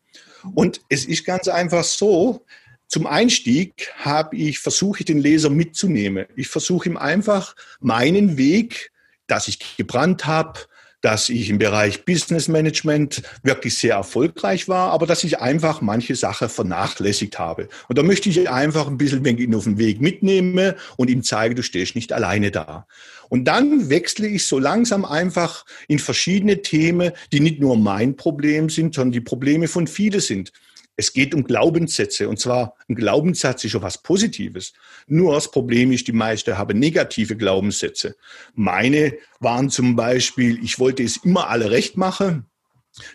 Und 0.54 0.80
es 0.88 1.04
ist 1.04 1.24
ganz 1.24 1.46
einfach 1.46 1.84
so, 1.84 2.44
zum 2.88 3.06
Einstieg 3.06 3.92
habe 3.98 4.36
ich, 4.36 4.58
versuche 4.58 5.04
den 5.04 5.18
Leser 5.18 5.50
mitzunehmen. 5.50 6.26
Ich 6.36 6.48
versuche 6.48 6.88
ihm 6.88 6.96
einfach 6.96 7.54
meinen 7.80 8.36
Weg, 8.36 8.92
dass 9.26 9.48
ich 9.48 9.76
gebrannt 9.76 10.26
habe, 10.26 10.60
dass 11.02 11.28
ich 11.28 11.50
im 11.50 11.58
Bereich 11.58 12.04
Business 12.04 12.48
Management 12.48 13.22
wirklich 13.42 13.76
sehr 13.76 13.96
erfolgreich 13.96 14.68
war, 14.68 14.90
aber 14.92 15.06
dass 15.06 15.24
ich 15.24 15.40
einfach 15.40 15.82
manche 15.82 16.16
Sachen 16.16 16.48
vernachlässigt 16.48 17.38
habe. 17.38 17.68
Und 17.88 17.98
da 17.98 18.02
möchte 18.02 18.28
ich 18.28 18.48
einfach 18.48 18.86
ein 18.86 18.96
bisschen 18.96 19.24
wenn 19.24 19.36
ich 19.36 19.44
ihn 19.44 19.54
auf 19.54 19.64
den 19.64 19.78
Weg 19.78 20.00
mitnehmen 20.00 20.74
und 20.96 21.10
ihm 21.10 21.22
zeigen, 21.22 21.54
du 21.54 21.62
stehst 21.62 21.94
nicht 21.94 22.12
alleine 22.12 22.50
da. 22.50 22.86
Und 23.28 23.44
dann 23.44 23.88
wechsle 23.88 24.28
ich 24.28 24.46
so 24.46 24.58
langsam 24.58 25.04
einfach 25.04 25.64
in 25.88 25.98
verschiedene 25.98 26.62
Themen, 26.62 27.12
die 27.32 27.40
nicht 27.40 27.60
nur 27.60 27.76
mein 27.76 28.14
Problem 28.16 28.68
sind, 28.68 28.94
sondern 28.94 29.12
die 29.12 29.20
Probleme 29.20 29.68
von 29.68 29.86
vielen 29.86 30.20
sind. 30.20 30.52
Es 30.96 31.12
geht 31.12 31.34
um 31.34 31.44
Glaubenssätze 31.44 32.28
und 32.28 32.38
zwar 32.38 32.76
ein 32.88 32.94
Glaubenssatz 32.94 33.64
ist 33.64 33.72
ja 33.72 33.82
was 33.82 34.02
Positives. 34.02 34.72
Nur 35.06 35.34
das 35.34 35.50
Problem 35.50 35.90
ist, 35.92 36.06
die 36.06 36.12
meisten 36.12 36.58
haben 36.58 36.78
negative 36.78 37.36
Glaubenssätze. 37.36 38.16
Meine 38.54 39.16
waren 39.40 39.70
zum 39.70 39.96
Beispiel, 39.96 40.62
ich 40.62 40.78
wollte 40.78 41.02
es 41.02 41.18
immer 41.18 41.48
alle 41.48 41.70
recht 41.70 41.96
machen. 41.96 42.46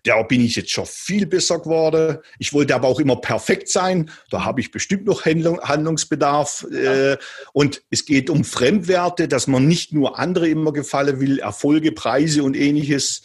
Da 0.04 0.22
bin 0.24 0.42
ich 0.42 0.56
jetzt 0.56 0.72
schon 0.72 0.88
viel 0.88 1.28
besser 1.28 1.60
geworden. 1.60 2.18
Ich 2.40 2.52
wollte 2.52 2.74
aber 2.74 2.88
auch 2.88 3.00
immer 3.00 3.18
perfekt 3.18 3.70
sein. 3.70 4.10
Da 4.32 4.44
habe 4.44 4.60
ich 4.60 4.72
bestimmt 4.72 5.06
noch 5.06 5.26
Handlungsbedarf. 5.26 6.66
Ja. 6.72 7.14
Äh, 7.14 7.18
und 7.54 7.84
es 7.92 8.06
geht 8.06 8.32
um 8.32 8.44
Fremdwerte, 8.44 9.28
dass 9.28 9.46
man 9.46 9.68
nicht 9.68 9.94
nur 9.94 10.18
andere 10.18 10.50
immer 10.50 10.74
gefallen 10.74 11.20
will, 11.20 11.40
Erfolge, 11.40 11.92
Preise 11.92 12.42
und 12.42 12.56
ähnliches. 12.56 13.22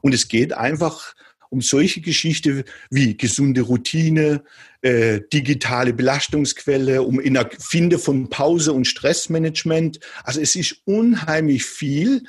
Und 0.00 0.14
es 0.14 0.28
geht 0.28 0.52
einfach 0.52 1.14
um 1.56 1.62
solche 1.62 2.02
Geschichten 2.02 2.64
wie 2.90 3.16
gesunde 3.16 3.62
Routine, 3.62 4.42
äh, 4.82 5.22
digitale 5.32 5.94
Belastungsquelle, 5.94 7.00
um 7.00 7.18
in 7.18 7.32
der 7.32 7.48
Finde 7.58 7.98
von 7.98 8.28
Pause 8.28 8.74
und 8.74 8.86
Stressmanagement. 8.86 9.98
Also 10.22 10.42
es 10.42 10.54
ist 10.54 10.82
unheimlich 10.84 11.64
viel 11.64 12.24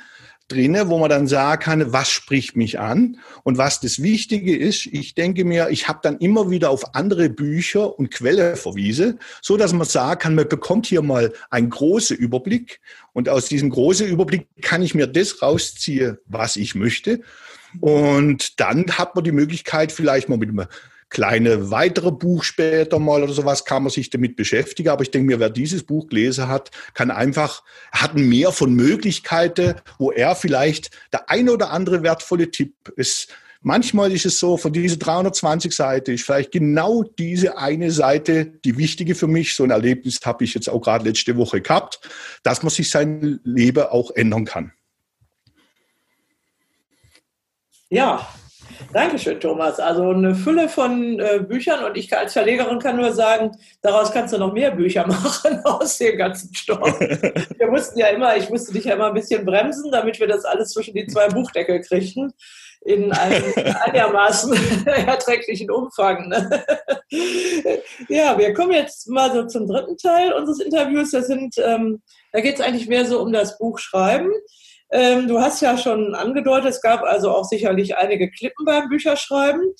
drinne, 0.48 0.88
wo 0.88 0.98
man 0.98 1.10
dann 1.10 1.26
sagen 1.26 1.62
kann, 1.62 1.92
was 1.92 2.08
spricht 2.08 2.56
mich 2.56 2.78
an 2.78 3.18
und 3.42 3.58
was 3.58 3.80
das 3.80 4.02
Wichtige 4.02 4.56
ist. 4.56 4.86
Ich 4.86 5.14
denke 5.14 5.44
mir, 5.44 5.68
ich 5.68 5.88
habe 5.88 5.98
dann 6.02 6.16
immer 6.16 6.50
wieder 6.50 6.70
auf 6.70 6.94
andere 6.94 7.28
Bücher 7.28 7.98
und 7.98 8.10
Quelle 8.10 8.56
verwiesen, 8.56 9.18
so 9.42 9.58
dass 9.58 9.74
man 9.74 9.86
sagen 9.86 10.20
kann, 10.20 10.34
man 10.36 10.48
bekommt 10.48 10.86
hier 10.86 11.02
mal 11.02 11.34
einen 11.50 11.68
großen 11.68 12.16
Überblick 12.16 12.80
und 13.12 13.28
aus 13.28 13.44
diesem 13.44 13.68
großen 13.68 14.06
Überblick 14.06 14.46
kann 14.62 14.80
ich 14.80 14.94
mir 14.94 15.06
das 15.06 15.42
rausziehen, 15.42 16.16
was 16.24 16.56
ich 16.56 16.74
möchte 16.74 17.20
und 17.80 18.60
dann 18.60 18.98
hat 18.98 19.14
man 19.14 19.24
die 19.24 19.32
Möglichkeit, 19.32 19.92
vielleicht 19.92 20.28
mal 20.28 20.38
mit 20.38 20.48
einem 20.48 20.66
kleine 21.10 21.70
weitere 21.70 22.12
Buch 22.12 22.44
später 22.44 22.98
mal 22.98 23.22
oder 23.22 23.32
sowas 23.32 23.64
kann 23.64 23.82
man 23.82 23.90
sich 23.90 24.10
damit 24.10 24.36
beschäftigen. 24.36 24.90
Aber 24.90 25.02
ich 25.02 25.10
denke 25.10 25.26
mir, 25.26 25.40
wer 25.40 25.50
dieses 25.50 25.82
Buch 25.82 26.08
gelesen 26.08 26.48
hat, 26.48 26.70
kann 26.94 27.10
einfach, 27.10 27.62
hat 27.92 28.14
Mehr 28.14 28.52
von 28.52 28.74
Möglichkeiten, 28.74 29.74
wo 29.98 30.10
er 30.12 30.34
vielleicht 30.34 30.90
der 31.12 31.30
ein 31.30 31.48
oder 31.48 31.70
andere 31.70 32.02
wertvolle 32.02 32.50
Tipp 32.50 32.74
ist. 32.96 33.28
Manchmal 33.60 34.12
ist 34.12 34.24
es 34.24 34.38
so, 34.38 34.56
von 34.56 34.72
diese 34.72 34.98
320 34.98 35.72
Seiten 35.72 36.12
ist 36.12 36.24
vielleicht 36.24 36.52
genau 36.52 37.02
diese 37.02 37.58
eine 37.58 37.90
Seite 37.90 38.46
die 38.46 38.78
wichtige 38.78 39.16
für 39.16 39.26
mich. 39.26 39.56
So 39.56 39.64
ein 39.64 39.70
Erlebnis 39.70 40.20
habe 40.24 40.44
ich 40.44 40.54
jetzt 40.54 40.68
auch 40.68 40.80
gerade 40.80 41.08
letzte 41.08 41.36
Woche 41.36 41.60
gehabt, 41.60 42.00
dass 42.44 42.62
man 42.62 42.70
sich 42.70 42.90
sein 42.90 43.40
Leben 43.42 43.82
auch 43.82 44.12
ändern 44.12 44.44
kann. 44.44 44.72
Ja, 47.90 48.28
danke 48.92 49.18
schön, 49.18 49.40
Thomas. 49.40 49.80
Also 49.80 50.10
eine 50.10 50.34
Fülle 50.34 50.68
von 50.68 51.18
äh, 51.18 51.40
Büchern 51.40 51.84
und 51.84 51.96
ich 51.96 52.14
als 52.14 52.34
Verlegerin 52.34 52.78
kann 52.80 52.96
nur 52.96 53.12
sagen, 53.12 53.52
daraus 53.80 54.12
kannst 54.12 54.34
du 54.34 54.38
noch 54.38 54.52
mehr 54.52 54.72
Bücher 54.72 55.06
machen 55.06 55.64
aus 55.64 55.96
dem 55.96 56.18
ganzen 56.18 56.54
Stoff. 56.54 57.00
wir 57.00 57.70
mussten 57.70 57.98
ja 57.98 58.08
immer, 58.08 58.36
ich 58.36 58.50
musste 58.50 58.74
dich 58.74 58.84
ja 58.84 58.94
immer 58.94 59.06
ein 59.06 59.14
bisschen 59.14 59.46
bremsen, 59.46 59.90
damit 59.90 60.20
wir 60.20 60.26
das 60.26 60.44
alles 60.44 60.70
zwischen 60.70 60.94
die 60.94 61.06
zwei 61.06 61.28
Buchdeckel 61.28 61.80
kriegen 61.80 62.30
in 62.82 63.10
einem 63.10 63.54
einigermaßen 63.56 64.86
erträglichen 64.86 65.70
Umfang. 65.70 66.28
Ne? 66.28 66.64
ja, 68.08 68.36
wir 68.38 68.52
kommen 68.52 68.72
jetzt 68.72 69.08
mal 69.08 69.32
so 69.32 69.46
zum 69.46 69.66
dritten 69.66 69.96
Teil 69.96 70.34
unseres 70.34 70.60
Interviews. 70.60 71.10
Das 71.12 71.26
sind, 71.26 71.56
ähm, 71.58 72.02
da 72.32 72.40
geht 72.40 72.56
es 72.56 72.60
eigentlich 72.60 72.86
mehr 72.86 73.06
so 73.06 73.20
um 73.20 73.32
das 73.32 73.56
Buchschreiben. 73.56 74.30
Ähm, 74.90 75.28
du 75.28 75.40
hast 75.40 75.60
ja 75.60 75.76
schon 75.76 76.14
angedeutet, 76.14 76.70
es 76.70 76.80
gab 76.80 77.02
also 77.02 77.30
auch 77.30 77.44
sicherlich 77.44 77.96
einige 77.96 78.30
Klippen 78.30 78.64
beim 78.64 78.88
Bücherschreiben. 78.88 79.74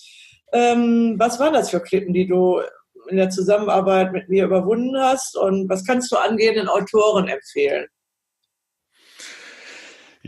Ähm, 0.53 1.14
was 1.18 1.38
waren 1.40 1.55
das 1.55 1.71
für 1.71 1.81
Klippen, 1.81 2.12
die 2.12 2.27
du 2.27 2.61
in 3.09 3.16
der 3.16 3.31
Zusammenarbeit 3.31 4.12
mit 4.12 4.29
mir 4.29 4.44
überwunden 4.44 4.99
hast? 4.99 5.37
Und 5.37 5.68
was 5.68 5.85
kannst 5.85 6.12
du 6.12 6.16
angehenden 6.16 6.68
Autoren 6.68 7.29
empfehlen? 7.29 7.87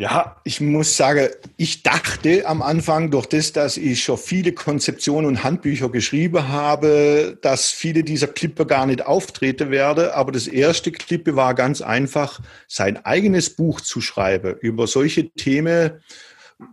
Ja, 0.00 0.36
ich 0.44 0.62
muss 0.62 0.96
sagen, 0.96 1.28
ich 1.58 1.82
dachte 1.82 2.46
am 2.46 2.62
Anfang 2.62 3.10
durch 3.10 3.26
das, 3.26 3.52
dass 3.52 3.76
ich 3.76 4.02
schon 4.02 4.16
viele 4.16 4.52
Konzeptionen 4.52 5.26
und 5.26 5.44
Handbücher 5.44 5.90
geschrieben 5.90 6.48
habe, 6.48 7.36
dass 7.42 7.70
viele 7.70 8.02
dieser 8.02 8.28
Klippe 8.28 8.64
gar 8.64 8.86
nicht 8.86 9.04
auftreten 9.04 9.70
werde. 9.70 10.14
Aber 10.14 10.32
das 10.32 10.46
erste 10.46 10.90
Klippe 10.90 11.36
war 11.36 11.54
ganz 11.54 11.82
einfach, 11.82 12.40
sein 12.66 13.04
eigenes 13.04 13.50
Buch 13.50 13.82
zu 13.82 14.00
schreiben 14.00 14.56
über 14.62 14.86
solche 14.86 15.28
Themen, 15.32 15.90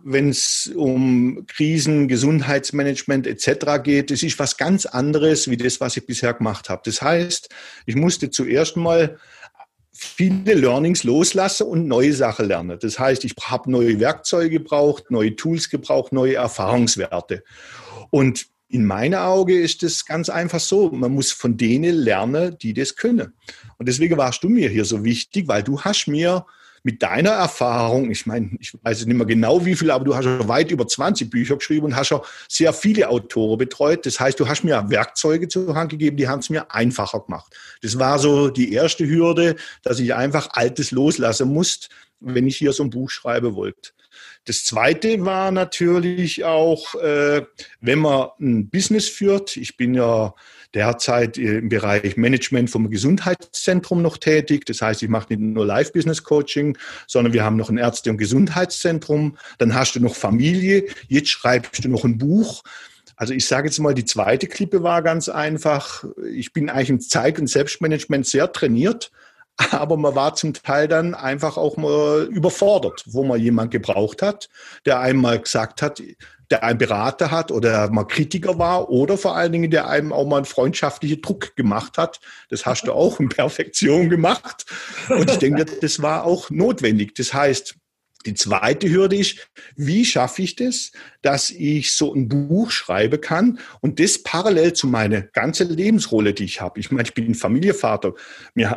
wenn 0.02 0.30
es 0.30 0.72
um 0.74 1.44
Krisen, 1.48 2.08
Gesundheitsmanagement 2.08 3.26
etc. 3.26 3.82
geht, 3.82 4.10
das 4.10 4.22
ist 4.22 4.38
was 4.38 4.56
ganz 4.56 4.86
anderes 4.86 5.50
wie 5.50 5.58
das, 5.58 5.82
was 5.82 5.98
ich 5.98 6.06
bisher 6.06 6.32
gemacht 6.32 6.70
habe. 6.70 6.80
Das 6.86 7.02
heißt, 7.02 7.50
ich 7.84 7.94
musste 7.94 8.30
zuerst 8.30 8.78
mal 8.78 9.18
viele 9.98 10.54
Learnings 10.54 11.02
loslassen 11.02 11.66
und 11.66 11.88
neue 11.88 12.12
Sachen 12.12 12.46
lernen. 12.46 12.78
Das 12.80 12.98
heißt, 12.98 13.24
ich 13.24 13.34
habe 13.42 13.70
neue 13.70 13.98
Werkzeuge 13.98 14.50
gebraucht, 14.50 15.10
neue 15.10 15.34
Tools 15.34 15.70
gebraucht, 15.70 16.12
neue 16.12 16.36
Erfahrungswerte. 16.36 17.42
Und 18.10 18.46
in 18.68 18.84
meinen 18.84 19.16
Augen 19.16 19.58
ist 19.58 19.82
es 19.82 20.04
ganz 20.04 20.28
einfach 20.28 20.60
so, 20.60 20.90
man 20.90 21.12
muss 21.12 21.32
von 21.32 21.56
denen 21.56 21.96
lernen, 21.96 22.56
die 22.58 22.74
das 22.74 22.94
können. 22.94 23.32
Und 23.78 23.88
deswegen 23.88 24.16
warst 24.16 24.44
du 24.44 24.48
mir 24.48 24.68
hier 24.68 24.84
so 24.84 25.02
wichtig, 25.04 25.48
weil 25.48 25.62
du 25.62 25.80
hast 25.80 26.06
mir 26.06 26.46
mit 26.82 27.02
deiner 27.02 27.30
Erfahrung, 27.30 28.10
ich 28.10 28.26
meine, 28.26 28.50
ich 28.60 28.72
weiß 28.82 29.06
nicht 29.06 29.16
mehr 29.16 29.26
genau 29.26 29.64
wie 29.64 29.74
viel, 29.74 29.90
aber 29.90 30.04
du 30.04 30.14
hast 30.14 30.24
ja 30.24 30.48
weit 30.48 30.70
über 30.70 30.86
20 30.86 31.30
Bücher 31.30 31.56
geschrieben 31.56 31.86
und 31.86 31.96
hast 31.96 32.10
ja 32.10 32.22
sehr 32.48 32.72
viele 32.72 33.08
Autoren 33.08 33.58
betreut. 33.58 34.06
Das 34.06 34.20
heißt, 34.20 34.38
du 34.38 34.48
hast 34.48 34.64
mir 34.64 34.84
Werkzeuge 34.88 35.48
zur 35.48 35.74
Hand 35.74 35.90
gegeben, 35.90 36.16
die 36.16 36.28
haben 36.28 36.40
es 36.40 36.50
mir 36.50 36.70
einfacher 36.72 37.20
gemacht. 37.20 37.54
Das 37.82 37.98
war 37.98 38.18
so 38.18 38.48
die 38.48 38.72
erste 38.72 39.08
Hürde, 39.08 39.56
dass 39.82 39.98
ich 39.98 40.14
einfach 40.14 40.48
Altes 40.52 40.90
loslassen 40.90 41.52
musste, 41.52 41.88
wenn 42.20 42.46
ich 42.46 42.56
hier 42.56 42.72
so 42.72 42.82
ein 42.82 42.90
Buch 42.90 43.10
schreiben 43.10 43.54
wollte. 43.54 43.90
Das 44.44 44.64
zweite 44.64 45.24
war 45.24 45.50
natürlich 45.50 46.44
auch, 46.44 46.94
äh, 46.94 47.44
wenn 47.80 47.98
man 47.98 48.28
ein 48.40 48.70
Business 48.70 49.08
führt. 49.08 49.56
Ich 49.56 49.76
bin 49.76 49.94
ja 49.94 50.34
derzeit 50.74 51.38
im 51.38 51.68
Bereich 51.68 52.16
Management 52.16 52.70
vom 52.70 52.90
Gesundheitszentrum 52.90 54.02
noch 54.02 54.18
tätig. 54.18 54.66
Das 54.66 54.82
heißt, 54.82 55.02
ich 55.02 55.08
mache 55.08 55.26
nicht 55.30 55.40
nur 55.40 55.64
Live-Business-Coaching, 55.64 56.76
sondern 57.06 57.32
wir 57.32 57.44
haben 57.44 57.56
noch 57.56 57.70
ein 57.70 57.78
Ärzte- 57.78 58.10
und 58.10 58.18
Gesundheitszentrum. 58.18 59.36
Dann 59.58 59.74
hast 59.74 59.94
du 59.94 60.00
noch 60.00 60.14
Familie. 60.14 60.84
Jetzt 61.08 61.30
schreibst 61.30 61.84
du 61.84 61.88
noch 61.88 62.04
ein 62.04 62.18
Buch. 62.18 62.62
Also 63.16 63.34
ich 63.34 63.46
sage 63.46 63.66
jetzt 63.66 63.80
mal, 63.80 63.94
die 63.94 64.04
zweite 64.04 64.46
Klippe 64.46 64.82
war 64.84 65.02
ganz 65.02 65.28
einfach. 65.28 66.04
Ich 66.32 66.52
bin 66.52 66.70
eigentlich 66.70 66.90
im 66.90 67.00
Zeit- 67.00 67.40
und 67.40 67.48
Selbstmanagement 67.48 68.26
sehr 68.26 68.52
trainiert, 68.52 69.10
aber 69.72 69.96
man 69.96 70.14
war 70.14 70.36
zum 70.36 70.52
Teil 70.52 70.86
dann 70.86 71.14
einfach 71.14 71.56
auch 71.56 71.76
mal 71.76 72.28
überfordert, 72.30 73.02
wo 73.06 73.24
man 73.24 73.40
jemand 73.40 73.72
gebraucht 73.72 74.22
hat, 74.22 74.48
der 74.86 75.00
einmal 75.00 75.40
gesagt 75.40 75.82
hat, 75.82 76.00
der 76.50 76.62
einen 76.62 76.78
Berater 76.78 77.30
hat 77.30 77.50
oder 77.50 77.90
mal 77.90 78.04
Kritiker 78.04 78.58
war 78.58 78.88
oder 78.88 79.18
vor 79.18 79.36
allen 79.36 79.52
Dingen, 79.52 79.70
der 79.70 79.88
einem 79.88 80.12
auch 80.12 80.26
mal 80.26 80.36
einen 80.36 80.44
freundschaftlichen 80.46 81.20
Druck 81.20 81.54
gemacht 81.56 81.98
hat. 81.98 82.20
Das 82.48 82.64
hast 82.64 82.86
du 82.86 82.92
auch 82.92 83.20
in 83.20 83.28
Perfektion 83.28 84.08
gemacht. 84.08 84.64
Und 85.08 85.30
ich 85.30 85.38
denke, 85.38 85.64
das 85.64 86.00
war 86.00 86.24
auch 86.24 86.50
notwendig. 86.50 87.14
Das 87.14 87.34
heißt, 87.34 87.76
die 88.26 88.34
zweite 88.34 88.90
Hürde 88.90 89.16
ist, 89.16 89.48
wie 89.76 90.04
schaffe 90.04 90.42
ich 90.42 90.56
das, 90.56 90.90
dass 91.22 91.50
ich 91.50 91.92
so 91.92 92.12
ein 92.12 92.28
Buch 92.28 92.70
schreiben 92.70 93.20
kann 93.20 93.58
und 93.80 94.00
das 94.00 94.22
parallel 94.22 94.72
zu 94.72 94.88
meiner 94.88 95.22
ganzen 95.22 95.70
Lebensrolle, 95.70 96.34
die 96.34 96.44
ich 96.44 96.60
habe. 96.60 96.80
Ich 96.80 96.90
meine, 96.90 97.04
ich 97.04 97.14
bin 97.14 97.34
Familienvater, 97.34 98.14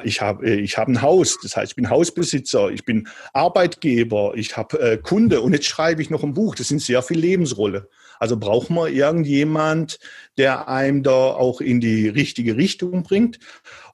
ich 0.04 0.22
habe 0.22 0.50
ich 0.50 0.78
hab 0.78 0.88
ein 0.88 1.02
Haus, 1.02 1.40
das 1.42 1.58
heißt, 1.58 1.72
ich 1.72 1.76
bin 1.76 1.90
Hausbesitzer, 1.90 2.70
ich 2.70 2.86
bin 2.86 3.08
Arbeitgeber, 3.34 4.34
ich 4.36 4.56
habe 4.56 4.80
äh, 4.80 4.98
Kunde 4.98 5.42
und 5.42 5.54
jetzt 5.54 5.66
schreibe 5.66 6.02
ich 6.02 6.10
noch 6.10 6.24
ein 6.24 6.34
Buch. 6.34 6.56
Das 6.56 6.68
sind 6.68 6.82
sehr 6.82 7.02
viele 7.02 7.22
Lebensrolle. 7.22 7.90
Also 8.20 8.38
braucht 8.38 8.70
man 8.70 8.94
irgendjemand, 8.94 9.98
der 10.38 10.68
einem 10.68 11.02
da 11.02 11.12
auch 11.12 11.60
in 11.60 11.80
die 11.80 12.08
richtige 12.08 12.56
Richtung 12.56 13.02
bringt. 13.02 13.40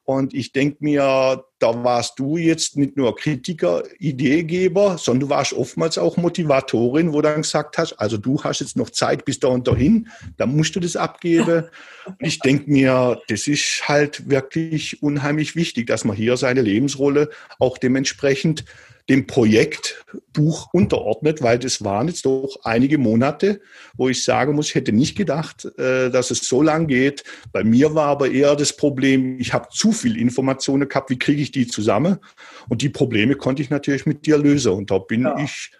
Und 0.08 0.32
ich 0.32 0.52
denke 0.52 0.78
mir, 0.80 1.44
da 1.58 1.84
warst 1.84 2.18
du 2.18 2.38
jetzt 2.38 2.78
nicht 2.78 2.96
nur 2.96 3.14
Kritiker, 3.14 3.82
Ideegeber, 3.98 4.96
sondern 4.96 5.28
du 5.28 5.28
warst 5.28 5.52
oftmals 5.52 5.98
auch 5.98 6.16
Motivatorin, 6.16 7.12
wo 7.12 7.20
du 7.20 7.28
dann 7.28 7.42
gesagt 7.42 7.76
hast, 7.76 7.92
also 7.92 8.16
du 8.16 8.42
hast 8.42 8.60
jetzt 8.60 8.74
noch 8.74 8.88
Zeit 8.88 9.26
bis 9.26 9.38
da 9.38 9.48
und 9.48 9.68
dahin, 9.68 10.08
da 10.38 10.46
musst 10.46 10.74
du 10.74 10.80
das 10.80 10.96
abgeben. 10.96 11.64
ich 12.20 12.38
denke 12.38 12.70
mir, 12.70 13.20
das 13.28 13.46
ist 13.48 13.86
halt 13.86 14.30
wirklich 14.30 15.02
unheimlich 15.02 15.56
wichtig, 15.56 15.88
dass 15.88 16.06
man 16.06 16.16
hier 16.16 16.38
seine 16.38 16.62
Lebensrolle 16.62 17.28
auch 17.58 17.76
dementsprechend 17.76 18.64
dem 19.08 19.26
Projektbuch 19.26 20.68
unterordnet, 20.72 21.42
weil 21.42 21.58
das 21.58 21.82
waren 21.82 22.08
jetzt 22.08 22.26
doch 22.26 22.58
einige 22.64 22.98
Monate, 22.98 23.60
wo 23.96 24.08
ich 24.08 24.22
sagen 24.22 24.54
muss, 24.54 24.68
ich 24.68 24.74
hätte 24.74 24.92
nicht 24.92 25.16
gedacht, 25.16 25.64
äh, 25.78 26.10
dass 26.10 26.30
es 26.30 26.46
so 26.46 26.62
lang 26.62 26.86
geht. 26.86 27.24
Bei 27.52 27.64
mir 27.64 27.94
war 27.94 28.08
aber 28.08 28.30
eher 28.30 28.54
das 28.54 28.76
Problem, 28.76 29.38
ich 29.40 29.52
habe 29.52 29.68
zu 29.70 29.92
viel 29.92 30.18
Informationen 30.18 30.88
gehabt, 30.88 31.10
wie 31.10 31.18
kriege 31.18 31.40
ich 31.40 31.52
die 31.52 31.66
zusammen? 31.66 32.18
Und 32.68 32.82
die 32.82 32.90
Probleme 32.90 33.34
konnte 33.34 33.62
ich 33.62 33.70
natürlich 33.70 34.04
mit 34.04 34.26
dir 34.26 34.36
lösen 34.36 34.72
und 34.72 34.90
da 34.90 34.98
bin 34.98 35.22
ja. 35.22 35.38
ich 35.38 35.72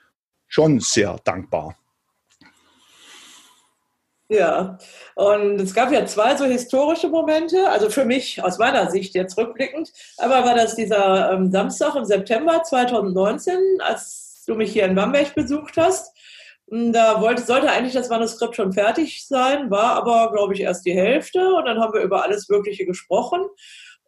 schon 0.46 0.80
sehr 0.80 1.18
dankbar. 1.24 1.76
Ja, 4.30 4.76
und 5.14 5.58
es 5.58 5.74
gab 5.74 5.90
ja 5.90 6.04
zwei 6.04 6.36
so 6.36 6.44
historische 6.44 7.08
Momente, 7.08 7.70
also 7.70 7.88
für 7.88 8.04
mich 8.04 8.42
aus 8.42 8.58
meiner 8.58 8.90
Sicht 8.90 9.14
jetzt 9.14 9.38
rückblickend. 9.38 9.90
Aber 10.18 10.44
war 10.44 10.54
das 10.54 10.76
dieser 10.76 11.32
ähm, 11.32 11.50
Samstag 11.50 11.94
im 11.94 12.04
September 12.04 12.62
2019, 12.62 13.58
als 13.80 14.44
du 14.46 14.54
mich 14.54 14.72
hier 14.72 14.84
in 14.84 14.94
Bamberg 14.94 15.34
besucht 15.34 15.78
hast. 15.78 16.14
Da 16.66 17.22
wollte, 17.22 17.42
sollte 17.42 17.70
eigentlich 17.70 17.94
das 17.94 18.10
Manuskript 18.10 18.54
schon 18.54 18.74
fertig 18.74 19.26
sein, 19.26 19.70
war 19.70 19.94
aber, 19.94 20.30
glaube 20.30 20.52
ich, 20.52 20.60
erst 20.60 20.84
die 20.84 20.92
Hälfte. 20.92 21.54
Und 21.54 21.64
dann 21.64 21.80
haben 21.80 21.94
wir 21.94 22.02
über 22.02 22.22
alles 22.22 22.50
Mögliche 22.50 22.84
gesprochen 22.84 23.40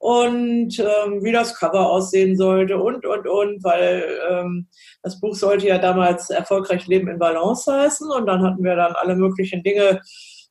und 0.00 0.78
ähm, 0.78 1.22
wie 1.22 1.30
das 1.30 1.54
Cover 1.54 1.90
aussehen 1.90 2.34
sollte 2.34 2.78
und, 2.78 3.04
und, 3.04 3.28
und, 3.28 3.62
weil 3.62 4.18
ähm, 4.30 4.66
das 5.02 5.20
Buch 5.20 5.34
sollte 5.34 5.66
ja 5.66 5.76
damals 5.76 6.30
erfolgreich 6.30 6.86
Leben 6.86 7.08
in 7.08 7.18
Balance 7.18 7.70
heißen 7.70 8.10
und 8.10 8.24
dann 8.24 8.42
hatten 8.42 8.64
wir 8.64 8.76
dann 8.76 8.94
alle 8.94 9.14
möglichen 9.14 9.62
Dinge 9.62 10.00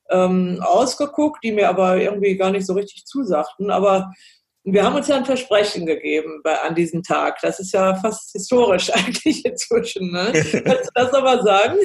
ähm, 0.08 0.60
ausgeguckt, 0.62 1.42
die 1.42 1.50
mir 1.50 1.68
aber 1.68 1.96
irgendwie 1.96 2.36
gar 2.36 2.52
nicht 2.52 2.64
so 2.64 2.74
richtig 2.74 3.06
zusagten. 3.06 3.72
Aber 3.72 4.12
wir 4.62 4.84
haben 4.84 4.94
uns 4.94 5.08
ja 5.08 5.16
ein 5.16 5.24
Versprechen 5.24 5.84
gegeben 5.84 6.42
bei, 6.44 6.56
an 6.60 6.76
diesem 6.76 7.02
Tag. 7.02 7.38
Das 7.42 7.58
ist 7.58 7.72
ja 7.72 7.96
fast 7.96 8.30
historisch 8.30 8.90
eigentlich 8.94 9.44
inzwischen. 9.44 10.12
Ne? 10.12 10.30
Kannst 10.32 10.54
du 10.54 10.90
das 10.94 11.12
aber 11.12 11.42
sagen? 11.42 11.76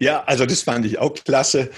ja, 0.00 0.24
also 0.24 0.44
das 0.44 0.62
fand 0.62 0.86
ich 0.86 0.98
auch 0.98 1.14
klasse. 1.14 1.70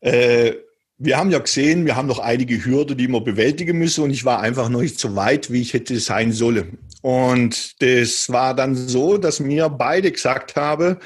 Äh, 0.00 0.56
wir 1.02 1.16
haben 1.16 1.30
ja 1.30 1.38
gesehen, 1.38 1.86
wir 1.86 1.96
haben 1.96 2.08
noch 2.08 2.18
einige 2.18 2.62
Hürden, 2.62 2.98
die 2.98 3.08
wir 3.08 3.22
bewältigen 3.22 3.78
müssen 3.78 4.04
und 4.04 4.10
ich 4.10 4.26
war 4.26 4.40
einfach 4.40 4.68
noch 4.68 4.82
nicht 4.82 5.00
so 5.00 5.16
weit, 5.16 5.50
wie 5.50 5.62
ich 5.62 5.72
hätte 5.72 5.98
sein 5.98 6.30
sollen. 6.30 6.76
Und 7.00 7.80
das 7.80 8.28
war 8.28 8.54
dann 8.54 8.76
so, 8.76 9.16
dass 9.16 9.40
mir 9.40 9.70
beide 9.70 10.12
gesagt 10.12 10.56
haben, 10.56 10.98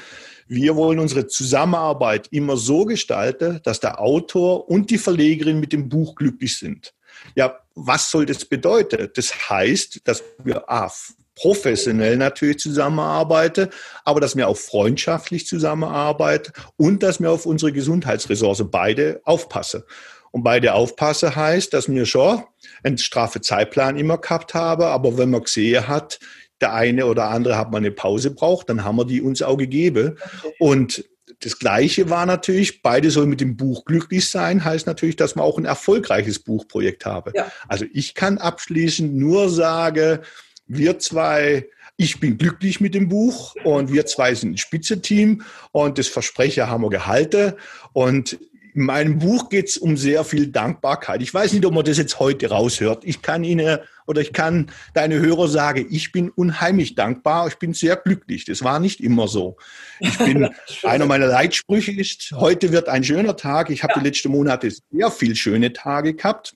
wir 0.47 0.75
wollen 0.75 0.99
unsere 0.99 1.27
Zusammenarbeit 1.27 2.27
immer 2.31 2.57
so 2.57 2.83
gestalten, 2.83 3.61
dass 3.63 3.79
der 3.79 4.01
Autor 4.01 4.69
und 4.69 4.89
die 4.89 4.97
Verlegerin 4.97 5.61
mit 5.61 5.71
dem 5.71 5.87
Buch 5.87 6.15
glücklich 6.15 6.57
sind. 6.57 6.93
Ja, 7.35 7.57
was 7.73 8.11
soll 8.11 8.25
das 8.25 8.43
bedeuten? 8.43 9.09
Das 9.15 9.49
heißt, 9.49 10.01
dass 10.03 10.21
wir 10.43 10.69
A, 10.69 10.91
professionell 11.35 12.17
natürlich 12.17 12.59
zusammenarbeite, 12.59 13.69
aber 14.03 14.19
dass 14.19 14.35
wir 14.35 14.47
auch 14.47 14.57
freundschaftlich 14.57 15.45
zusammenarbeiten 15.45 16.53
und 16.77 17.03
dass 17.03 17.19
wir 17.19 17.31
auf 17.31 17.45
unsere 17.45 17.71
Gesundheitsressource 17.71 18.63
beide 18.71 19.21
aufpassen. 19.25 19.83
Und 20.31 20.43
beide 20.43 20.73
aufpassen 20.73 21.33
heißt, 21.35 21.73
dass 21.73 21.87
wir 21.87 22.05
schon 22.05 22.43
einen 22.83 22.97
straffe 22.97 23.39
Zeitplan 23.39 23.97
immer 23.97 24.17
gehabt 24.17 24.53
haben, 24.53 24.83
aber 24.83 25.17
wenn 25.17 25.29
man 25.29 25.43
gesehen 25.43 25.87
hat, 25.87 26.19
der 26.61 26.73
eine 26.73 27.05
oder 27.05 27.29
andere 27.29 27.57
hat 27.57 27.71
mal 27.71 27.77
eine 27.77 27.91
Pause 27.91 28.31
braucht, 28.31 28.69
dann 28.69 28.83
haben 28.83 28.97
wir 28.97 29.05
die 29.05 29.21
uns 29.21 29.41
auch 29.41 29.57
gegeben. 29.57 30.17
Und 30.59 31.05
das 31.41 31.59
Gleiche 31.59 32.09
war 32.09 32.25
natürlich, 32.25 32.81
beide 32.81 33.11
sollen 33.11 33.29
mit 33.29 33.41
dem 33.41 33.57
Buch 33.57 33.85
glücklich 33.85 34.29
sein, 34.29 34.63
heißt 34.63 34.87
natürlich, 34.87 35.15
dass 35.15 35.35
man 35.35 35.45
auch 35.45 35.57
ein 35.57 35.65
erfolgreiches 35.65 36.39
Buchprojekt 36.39 37.05
habe. 37.05 37.31
Ja. 37.35 37.51
Also 37.67 37.85
ich 37.93 38.13
kann 38.13 38.37
abschließend 38.37 39.15
nur 39.15 39.49
sagen, 39.49 40.19
wir 40.67 40.99
zwei, 40.99 41.67
ich 41.97 42.19
bin 42.19 42.37
glücklich 42.37 42.81
mit 42.81 42.95
dem 42.95 43.09
Buch 43.09 43.55
und 43.63 43.91
wir 43.91 44.05
zwei 44.05 44.33
sind 44.35 44.53
ein 44.53 44.57
Spitzeteam 44.57 45.43
und 45.71 45.97
das 45.97 46.07
Versprechen 46.07 46.67
haben 46.67 46.83
wir 46.83 46.89
gehalten. 46.89 47.53
Und 47.93 48.39
in 48.75 48.83
meinem 48.83 49.19
Buch 49.19 49.47
geht 49.49 49.69
es 49.69 49.77
um 49.77 49.95
sehr 49.95 50.25
viel 50.25 50.47
Dankbarkeit. 50.47 51.21
Ich 51.21 51.33
weiß 51.33 51.53
nicht, 51.53 51.65
ob 51.65 51.73
man 51.73 51.85
das 51.85 51.97
jetzt 51.97 52.19
heute 52.19 52.49
raushört. 52.49 53.05
Ich 53.05 53.21
kann 53.21 53.45
Ihnen 53.45 53.79
oder 54.05 54.19
ich 54.19 54.33
kann 54.33 54.69
deine 54.93 55.15
Hörer 55.15 55.47
sagen, 55.47 55.87
ich 55.89 56.11
bin 56.11 56.29
unheimlich 56.29 56.93
dankbar, 56.93 57.47
ich 57.47 57.55
bin 57.55 57.73
sehr 57.73 57.95
glücklich. 57.95 58.43
Das 58.43 58.63
war 58.63 58.81
nicht 58.81 58.99
immer 58.99 59.29
so. 59.29 59.55
Ich 59.99 60.17
bin, 60.17 60.49
einer 60.83 61.05
meiner 61.05 61.27
Leitsprüche 61.27 61.93
ist, 61.93 62.33
heute 62.35 62.73
wird 62.73 62.89
ein 62.89 63.03
schöner 63.05 63.37
Tag. 63.37 63.69
Ich 63.69 63.81
habe 63.81 63.93
ja. 63.93 63.99
die 63.99 64.05
letzten 64.07 64.29
Monate 64.29 64.69
sehr 64.69 65.09
viel 65.09 65.35
schöne 65.37 65.71
Tage 65.71 66.13
gehabt. 66.13 66.53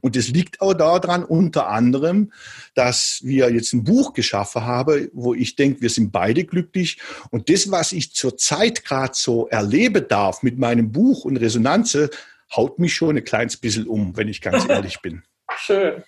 Und 0.00 0.16
es 0.16 0.28
liegt 0.28 0.60
auch 0.60 0.74
daran, 0.74 1.24
unter 1.24 1.68
anderem, 1.68 2.32
dass 2.74 3.20
wir 3.22 3.52
jetzt 3.52 3.72
ein 3.72 3.84
Buch 3.84 4.12
geschaffen 4.12 4.64
haben, 4.64 5.08
wo 5.12 5.34
ich 5.34 5.56
denke, 5.56 5.82
wir 5.82 5.90
sind 5.90 6.12
beide 6.12 6.44
glücklich. 6.44 6.98
Und 7.30 7.48
das, 7.48 7.70
was 7.70 7.92
ich 7.92 8.14
zurzeit 8.14 8.84
gerade 8.84 9.12
so 9.14 9.48
erleben 9.48 10.06
darf 10.08 10.42
mit 10.42 10.58
meinem 10.58 10.92
Buch 10.92 11.24
und 11.24 11.36
Resonanze, 11.36 12.10
haut 12.54 12.78
mich 12.78 12.94
schon 12.94 13.16
ein 13.16 13.24
kleines 13.24 13.56
bisschen 13.56 13.86
um, 13.86 14.16
wenn 14.16 14.28
ich 14.28 14.40
ganz 14.40 14.64
ehrlich 14.68 15.00
bin. 15.00 15.22
Schön. 15.56 16.02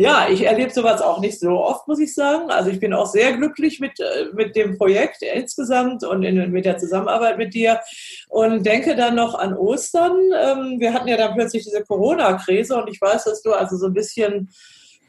Ja, 0.00 0.28
ich 0.30 0.44
erlebe 0.44 0.70
sowas 0.70 1.02
auch 1.02 1.20
nicht 1.20 1.40
so 1.40 1.58
oft, 1.58 1.88
muss 1.88 1.98
ich 1.98 2.14
sagen. 2.14 2.52
Also 2.52 2.70
ich 2.70 2.78
bin 2.78 2.92
auch 2.92 3.06
sehr 3.06 3.36
glücklich 3.36 3.80
mit, 3.80 3.98
äh, 3.98 4.26
mit 4.32 4.54
dem 4.54 4.78
Projekt 4.78 5.22
insgesamt 5.22 6.04
und 6.04 6.22
in, 6.22 6.52
mit 6.52 6.66
der 6.66 6.78
Zusammenarbeit 6.78 7.36
mit 7.36 7.52
dir 7.52 7.80
und 8.28 8.64
denke 8.64 8.94
dann 8.94 9.16
noch 9.16 9.34
an 9.34 9.56
Ostern. 9.56 10.12
Ähm, 10.40 10.78
wir 10.78 10.94
hatten 10.94 11.08
ja 11.08 11.16
dann 11.16 11.34
plötzlich 11.34 11.64
diese 11.64 11.82
Corona-Krise 11.82 12.76
und 12.76 12.88
ich 12.88 13.00
weiß, 13.00 13.24
dass 13.24 13.42
du 13.42 13.52
also 13.52 13.76
so 13.76 13.86
ein 13.86 13.92
bisschen 13.92 14.50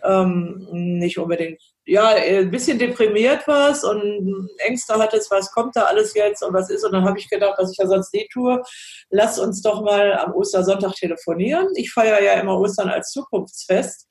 ähm, 0.04 0.67
nicht 0.71 1.19
unbedingt 1.19 1.62
ja, 1.89 2.10
ein 2.10 2.52
bisschen 2.52 2.78
deprimiert 2.78 3.47
warst 3.47 3.84
und 3.84 4.47
Ängste 4.60 4.93
hattest, 4.93 5.32
was 5.32 5.52
kommt 5.52 5.75
da 5.75 5.84
alles 5.84 6.13
jetzt 6.13 6.43
und 6.43 6.54
was 6.54 6.69
ist. 6.69 6.86
Und 6.86 6.91
dann 6.91 7.04
habe 7.04 7.17
ich 7.17 7.30
gedacht, 7.30 7.56
was 7.58 7.71
ich 7.71 7.78
ja 7.78 7.88
sonst 7.88 8.13
nie 8.13 8.28
tue, 8.32 8.62
lass 9.10 9.39
uns 9.39 9.63
doch 9.63 9.82
mal 9.82 10.13
am 10.13 10.34
Ostersonntag 10.34 10.93
telefonieren. 10.93 11.67
Ich 11.75 11.91
feiere 11.91 12.21
ja 12.21 12.34
immer 12.34 12.60
Ostern 12.60 12.89
als 12.89 13.10
Zukunftsfest. 13.10 14.08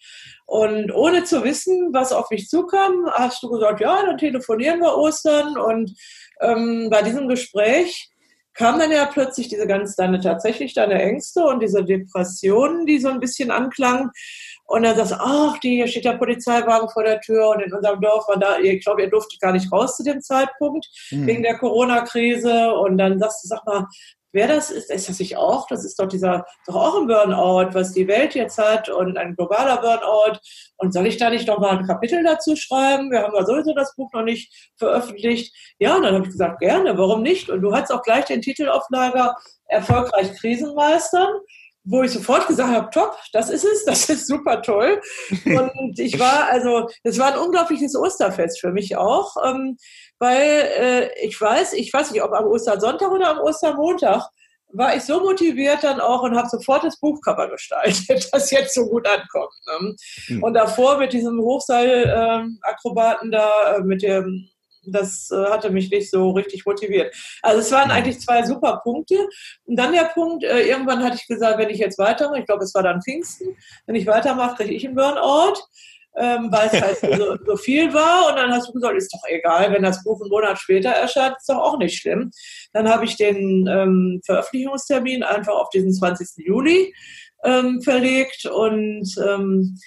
Und 0.46 0.92
ohne 0.92 1.22
zu 1.22 1.44
wissen, 1.44 1.90
was 1.92 2.12
auf 2.12 2.30
mich 2.30 2.48
zukam, 2.48 3.06
hast 3.12 3.42
du 3.44 3.50
gesagt, 3.50 3.80
ja, 3.80 4.04
dann 4.04 4.18
telefonieren 4.18 4.80
wir 4.80 4.96
Ostern. 4.96 5.56
Und 5.56 5.94
ähm, 6.40 6.88
bei 6.90 7.02
diesem 7.02 7.28
Gespräch 7.28 8.10
kam 8.54 8.80
dann 8.80 8.90
ja 8.90 9.06
plötzlich 9.06 9.46
diese 9.46 9.68
ganz 9.68 9.94
deine 9.94 10.20
tatsächlich 10.20 10.74
deine 10.74 11.00
Ängste 11.00 11.44
und 11.44 11.60
diese 11.60 11.84
Depressionen, 11.84 12.86
die 12.86 12.98
so 12.98 13.08
ein 13.08 13.20
bisschen 13.20 13.52
anklangen. 13.52 14.10
Und 14.68 14.82
dann 14.82 14.96
sagst 14.96 15.12
du, 15.12 15.16
ach, 15.18 15.58
die, 15.60 15.76
hier 15.76 15.88
steht 15.88 16.04
der 16.04 16.18
Polizeiwagen 16.18 16.90
vor 16.90 17.02
der 17.02 17.20
Tür 17.22 17.48
und 17.48 17.62
in 17.62 17.72
unserem 17.72 18.02
Dorf 18.02 18.28
war 18.28 18.38
da, 18.38 18.58
ich 18.58 18.84
glaube, 18.84 19.02
ihr 19.02 19.08
durftet 19.08 19.40
gar 19.40 19.52
nicht 19.52 19.72
raus 19.72 19.96
zu 19.96 20.04
dem 20.04 20.20
Zeitpunkt, 20.20 20.86
mhm. 21.10 21.26
wegen 21.26 21.42
der 21.42 21.56
Corona-Krise. 21.56 22.74
Und 22.74 22.98
dann 22.98 23.18
sagst 23.18 23.44
du, 23.44 23.48
sag 23.48 23.64
mal, 23.64 23.86
wer 24.32 24.46
das 24.46 24.70
ist, 24.70 24.90
ist 24.90 25.08
das 25.08 25.18
nicht 25.20 25.38
auch? 25.38 25.66
Das 25.68 25.86
ist 25.86 25.98
doch 25.98 26.06
dieser, 26.06 26.44
doch 26.66 26.74
auch 26.74 27.00
ein 27.00 27.06
Burnout, 27.06 27.72
was 27.72 27.92
die 27.92 28.06
Welt 28.08 28.34
jetzt 28.34 28.58
hat 28.58 28.90
und 28.90 29.16
ein 29.16 29.34
globaler 29.36 29.78
Burnout. 29.78 30.38
Und 30.76 30.92
soll 30.92 31.06
ich 31.06 31.16
da 31.16 31.30
nicht 31.30 31.48
noch 31.48 31.60
mal 31.60 31.78
ein 31.78 31.86
Kapitel 31.86 32.22
dazu 32.22 32.54
schreiben? 32.54 33.10
Wir 33.10 33.22
haben 33.22 33.34
ja 33.34 33.46
sowieso 33.46 33.72
das 33.72 33.94
Buch 33.96 34.12
noch 34.12 34.22
nicht 34.22 34.52
veröffentlicht. 34.76 35.56
Ja, 35.78 35.96
und 35.96 36.02
dann 36.02 36.14
habe 36.14 36.24
ich 36.24 36.32
gesagt, 36.32 36.60
gerne, 36.60 36.98
warum 36.98 37.22
nicht? 37.22 37.48
Und 37.48 37.62
du 37.62 37.74
hattest 37.74 37.92
auch 37.92 38.02
gleich 38.02 38.26
den 38.26 38.42
Titel 38.42 38.68
auf 38.68 38.84
Lager, 38.90 39.34
Erfolgreich 39.64 40.34
Krisenmeistern 40.34 41.30
wo 41.88 42.02
ich 42.02 42.12
sofort 42.12 42.46
gesagt 42.46 42.70
habe, 42.70 42.90
top, 42.90 43.16
das 43.32 43.50
ist 43.50 43.64
es, 43.64 43.84
das 43.84 44.08
ist 44.08 44.26
super 44.26 44.62
toll. 44.62 45.00
Und 45.44 45.98
ich 45.98 46.18
war 46.18 46.48
also, 46.50 46.88
es 47.02 47.18
war 47.18 47.32
ein 47.32 47.38
unglaubliches 47.38 47.96
Osterfest 47.96 48.60
für 48.60 48.72
mich 48.72 48.96
auch, 48.96 49.36
ähm, 49.44 49.76
weil 50.18 50.68
äh, 50.78 51.26
ich 51.26 51.40
weiß, 51.40 51.72
ich 51.74 51.92
weiß 51.92 52.10
nicht, 52.10 52.22
ob 52.22 52.32
am 52.32 52.46
Ostersonntag 52.46 53.10
oder 53.10 53.30
am 53.30 53.40
Ostermontag, 53.40 54.28
war 54.70 54.94
ich 54.94 55.02
so 55.04 55.20
motiviert 55.20 55.82
dann 55.82 55.98
auch 56.00 56.22
und 56.22 56.36
habe 56.36 56.48
sofort 56.48 56.84
das 56.84 57.00
Buchcover 57.00 57.48
gestaltet, 57.48 58.28
das 58.32 58.50
jetzt 58.50 58.74
so 58.74 58.86
gut 58.86 59.08
ankommt. 59.08 59.54
Ne? 59.66 59.94
Mhm. 60.28 60.42
Und 60.42 60.52
davor 60.54 60.98
mit 60.98 61.12
diesem 61.12 61.40
Hochseilakrobaten 61.40 63.32
äh, 63.32 63.36
da, 63.36 63.76
äh, 63.76 63.80
mit 63.80 64.02
dem 64.02 64.48
das 64.86 65.30
äh, 65.30 65.50
hatte 65.50 65.70
mich 65.70 65.90
nicht 65.90 66.10
so 66.10 66.30
richtig 66.30 66.64
motiviert. 66.66 67.14
Also 67.42 67.60
es 67.60 67.72
waren 67.72 67.90
eigentlich 67.90 68.20
zwei 68.20 68.44
super 68.44 68.80
Punkte. 68.82 69.28
Und 69.64 69.76
dann 69.76 69.92
der 69.92 70.10
Punkt, 70.14 70.44
äh, 70.44 70.62
irgendwann 70.62 71.02
hatte 71.02 71.16
ich 71.16 71.26
gesagt, 71.26 71.58
wenn 71.58 71.70
ich 71.70 71.78
jetzt 71.78 71.98
weitermache, 71.98 72.40
ich 72.40 72.46
glaube, 72.46 72.64
es 72.64 72.74
war 72.74 72.82
dann 72.82 73.02
Pfingsten, 73.02 73.56
wenn 73.86 73.94
ich 73.94 74.06
weitermache, 74.06 74.56
kriege 74.56 74.74
ich 74.74 74.86
einen 74.86 74.96
Burnout. 74.96 75.60
Ähm, 76.16 76.50
weil 76.50 76.68
es 76.72 76.82
halt 76.82 76.98
so, 76.98 77.36
so, 77.46 77.56
viel 77.56 77.94
war. 77.94 78.28
Und 78.28 78.36
dann 78.36 78.50
hast 78.50 78.66
du 78.66 78.72
gesagt, 78.72 78.96
ist 78.96 79.14
doch 79.14 79.22
egal, 79.28 79.72
wenn 79.72 79.84
das 79.84 80.02
Buch 80.02 80.20
einen 80.20 80.30
Monat 80.30 80.58
später 80.58 80.90
erscheint, 80.90 81.36
ist 81.36 81.48
doch 81.48 81.58
auch 81.58 81.78
nicht 81.78 81.96
schlimm. 81.96 82.32
Dann 82.72 82.88
habe 82.88 83.04
ich 83.04 83.16
den 83.16 83.68
ähm, 83.68 84.20
Veröffentlichungstermin 84.24 85.22
einfach 85.22 85.54
auf 85.54 85.70
diesen 85.70 85.92
20. 85.92 86.44
Juli 86.44 86.92
ähm, 87.44 87.82
verlegt 87.82 88.46
und 88.46 89.14
ähm, 89.24 89.78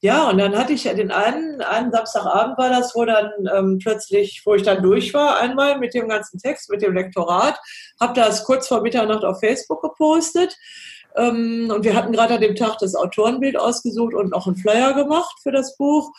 ja, 0.00 0.30
und 0.30 0.38
dann 0.38 0.56
hatte 0.56 0.72
ich 0.72 0.84
den 0.84 1.10
einen, 1.10 1.60
einen 1.60 1.90
Samstagabend 1.90 2.56
war 2.56 2.70
das, 2.70 2.94
wo 2.94 3.04
dann 3.04 3.32
ähm, 3.52 3.78
plötzlich, 3.82 4.42
wo 4.44 4.54
ich 4.54 4.62
dann 4.62 4.82
durch 4.82 5.12
war, 5.12 5.38
einmal 5.38 5.78
mit 5.78 5.92
dem 5.92 6.08
ganzen 6.08 6.38
Text, 6.38 6.70
mit 6.70 6.82
dem 6.82 6.94
Lektorat, 6.94 7.58
habe 8.00 8.12
das 8.14 8.44
kurz 8.44 8.68
vor 8.68 8.82
Mitternacht 8.82 9.24
auf 9.24 9.40
Facebook 9.40 9.82
gepostet. 9.82 10.56
Ähm, 11.16 11.72
und 11.74 11.84
wir 11.84 11.96
hatten 11.96 12.12
gerade 12.12 12.34
an 12.34 12.40
dem 12.40 12.54
Tag 12.54 12.78
das 12.78 12.94
Autorenbild 12.94 13.58
ausgesucht 13.58 14.14
und 14.14 14.30
noch 14.30 14.46
einen 14.46 14.56
Flyer 14.56 14.94
gemacht 14.94 15.34
für 15.42 15.50
das 15.50 15.76
Buch. 15.76 16.12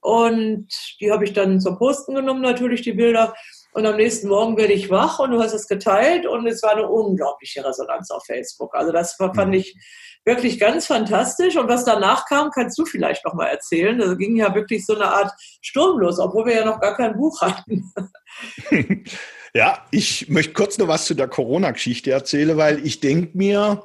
Und 0.00 0.68
die 1.00 1.10
habe 1.10 1.24
ich 1.24 1.32
dann 1.32 1.60
zum 1.60 1.78
Posten 1.78 2.14
genommen, 2.14 2.42
natürlich 2.42 2.82
die 2.82 2.92
Bilder. 2.92 3.34
Und 3.72 3.86
am 3.86 3.96
nächsten 3.96 4.28
Morgen 4.28 4.56
werde 4.56 4.74
ich 4.74 4.90
wach 4.90 5.18
und 5.18 5.30
du 5.30 5.40
hast 5.40 5.54
es 5.54 5.66
geteilt 5.66 6.26
und 6.26 6.46
es 6.46 6.62
war 6.62 6.72
eine 6.72 6.88
unglaubliche 6.88 7.64
Resonanz 7.64 8.10
auf 8.10 8.24
Facebook. 8.26 8.74
Also 8.74 8.92
das 8.92 9.14
fand 9.14 9.48
mhm. 9.48 9.54
ich 9.54 9.74
wirklich 10.24 10.60
ganz 10.60 10.86
fantastisch. 10.86 11.56
Und 11.56 11.68
was 11.68 11.84
danach 11.84 12.26
kam, 12.26 12.50
kannst 12.50 12.78
du 12.78 12.84
vielleicht 12.84 13.24
noch 13.24 13.34
mal 13.34 13.46
erzählen. 13.46 14.00
Also 14.00 14.16
ging 14.16 14.36
ja 14.36 14.54
wirklich 14.54 14.84
so 14.84 14.94
eine 14.94 15.06
Art 15.06 15.32
Sturm 15.60 15.98
los, 15.98 16.18
obwohl 16.18 16.46
wir 16.46 16.54
ja 16.54 16.64
noch 16.64 16.80
gar 16.80 16.96
kein 16.96 17.16
Buch 17.16 17.40
hatten. 17.40 17.92
Ja, 19.54 19.84
ich 19.90 20.30
möchte 20.30 20.54
kurz 20.54 20.78
noch 20.78 20.88
was 20.88 21.04
zu 21.04 21.12
der 21.12 21.28
Corona-Geschichte 21.28 22.10
erzählen, 22.10 22.56
weil 22.56 22.86
ich 22.86 23.00
denke 23.00 23.36
mir, 23.36 23.84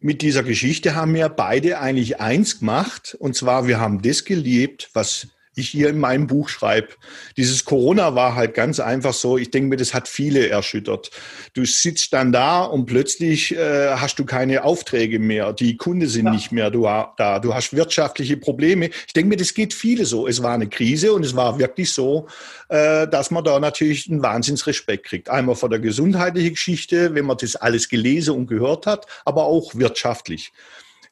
mit 0.00 0.22
dieser 0.22 0.42
Geschichte 0.42 0.94
haben 0.94 1.12
wir 1.14 1.28
beide 1.28 1.78
eigentlich 1.78 2.20
eins 2.20 2.60
gemacht. 2.60 3.14
Und 3.18 3.36
zwar, 3.36 3.66
wir 3.66 3.78
haben 3.78 4.00
das 4.00 4.24
gelebt, 4.24 4.88
was 4.94 5.28
ich 5.56 5.68
hier 5.68 5.88
in 5.88 5.98
meinem 5.98 6.26
Buch 6.26 6.48
schreibe. 6.48 6.88
Dieses 7.36 7.64
Corona 7.64 8.14
war 8.14 8.34
halt 8.34 8.54
ganz 8.54 8.80
einfach 8.80 9.14
so, 9.14 9.38
ich 9.38 9.50
denke 9.50 9.70
mir, 9.70 9.76
das 9.76 9.94
hat 9.94 10.08
viele 10.08 10.48
erschüttert. 10.48 11.10
Du 11.54 11.64
sitzt 11.64 12.12
dann 12.12 12.32
da 12.32 12.62
und 12.62 12.86
plötzlich 12.86 13.56
äh, 13.56 13.94
hast 13.94 14.18
du 14.18 14.24
keine 14.24 14.64
Aufträge 14.64 15.18
mehr, 15.18 15.52
die 15.52 15.76
Kunden 15.76 16.08
sind 16.08 16.26
ja. 16.26 16.32
nicht 16.32 16.52
mehr 16.52 16.70
du, 16.70 16.82
da, 16.82 17.38
du 17.38 17.54
hast 17.54 17.74
wirtschaftliche 17.74 18.36
Probleme. 18.36 18.90
Ich 19.06 19.12
denke 19.12 19.28
mir, 19.28 19.36
das 19.36 19.54
geht 19.54 19.74
viele 19.74 20.04
so. 20.04 20.26
Es 20.26 20.42
war 20.42 20.54
eine 20.54 20.68
Krise 20.68 21.12
und 21.12 21.24
es 21.24 21.34
war 21.36 21.58
wirklich 21.58 21.92
so, 21.92 22.26
äh, 22.68 23.06
dass 23.08 23.30
man 23.30 23.44
da 23.44 23.58
natürlich 23.60 24.10
einen 24.10 24.22
Wahnsinnsrespekt 24.22 25.06
kriegt. 25.06 25.30
Einmal 25.30 25.54
vor 25.54 25.68
der 25.68 25.78
gesundheitlichen 25.78 26.54
Geschichte, 26.54 27.14
wenn 27.14 27.24
man 27.24 27.36
das 27.36 27.56
alles 27.56 27.88
gelesen 27.88 28.34
und 28.34 28.46
gehört 28.46 28.86
hat, 28.86 29.06
aber 29.24 29.44
auch 29.44 29.74
wirtschaftlich. 29.74 30.52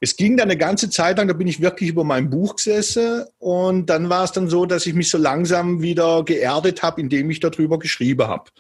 Es 0.04 0.16
ging 0.16 0.36
dann 0.36 0.50
eine 0.50 0.58
ganze 0.58 0.90
Zeit 0.90 1.18
lang, 1.18 1.28
da 1.28 1.32
bin 1.32 1.46
ich 1.46 1.60
wirklich 1.60 1.90
über 1.90 2.02
mein 2.02 2.28
Buch 2.28 2.56
gesessen 2.56 3.22
und 3.38 3.86
dann 3.86 4.10
war 4.10 4.24
es 4.24 4.32
dann 4.32 4.48
so, 4.48 4.66
dass 4.66 4.84
ich 4.84 4.94
mich 4.94 5.08
so 5.08 5.16
langsam 5.16 5.80
wieder 5.80 6.24
geerdet 6.24 6.82
habe, 6.82 7.00
indem 7.00 7.30
ich 7.30 7.38
darüber 7.38 7.78
geschrieben 7.78 8.26
habe. 8.26 8.50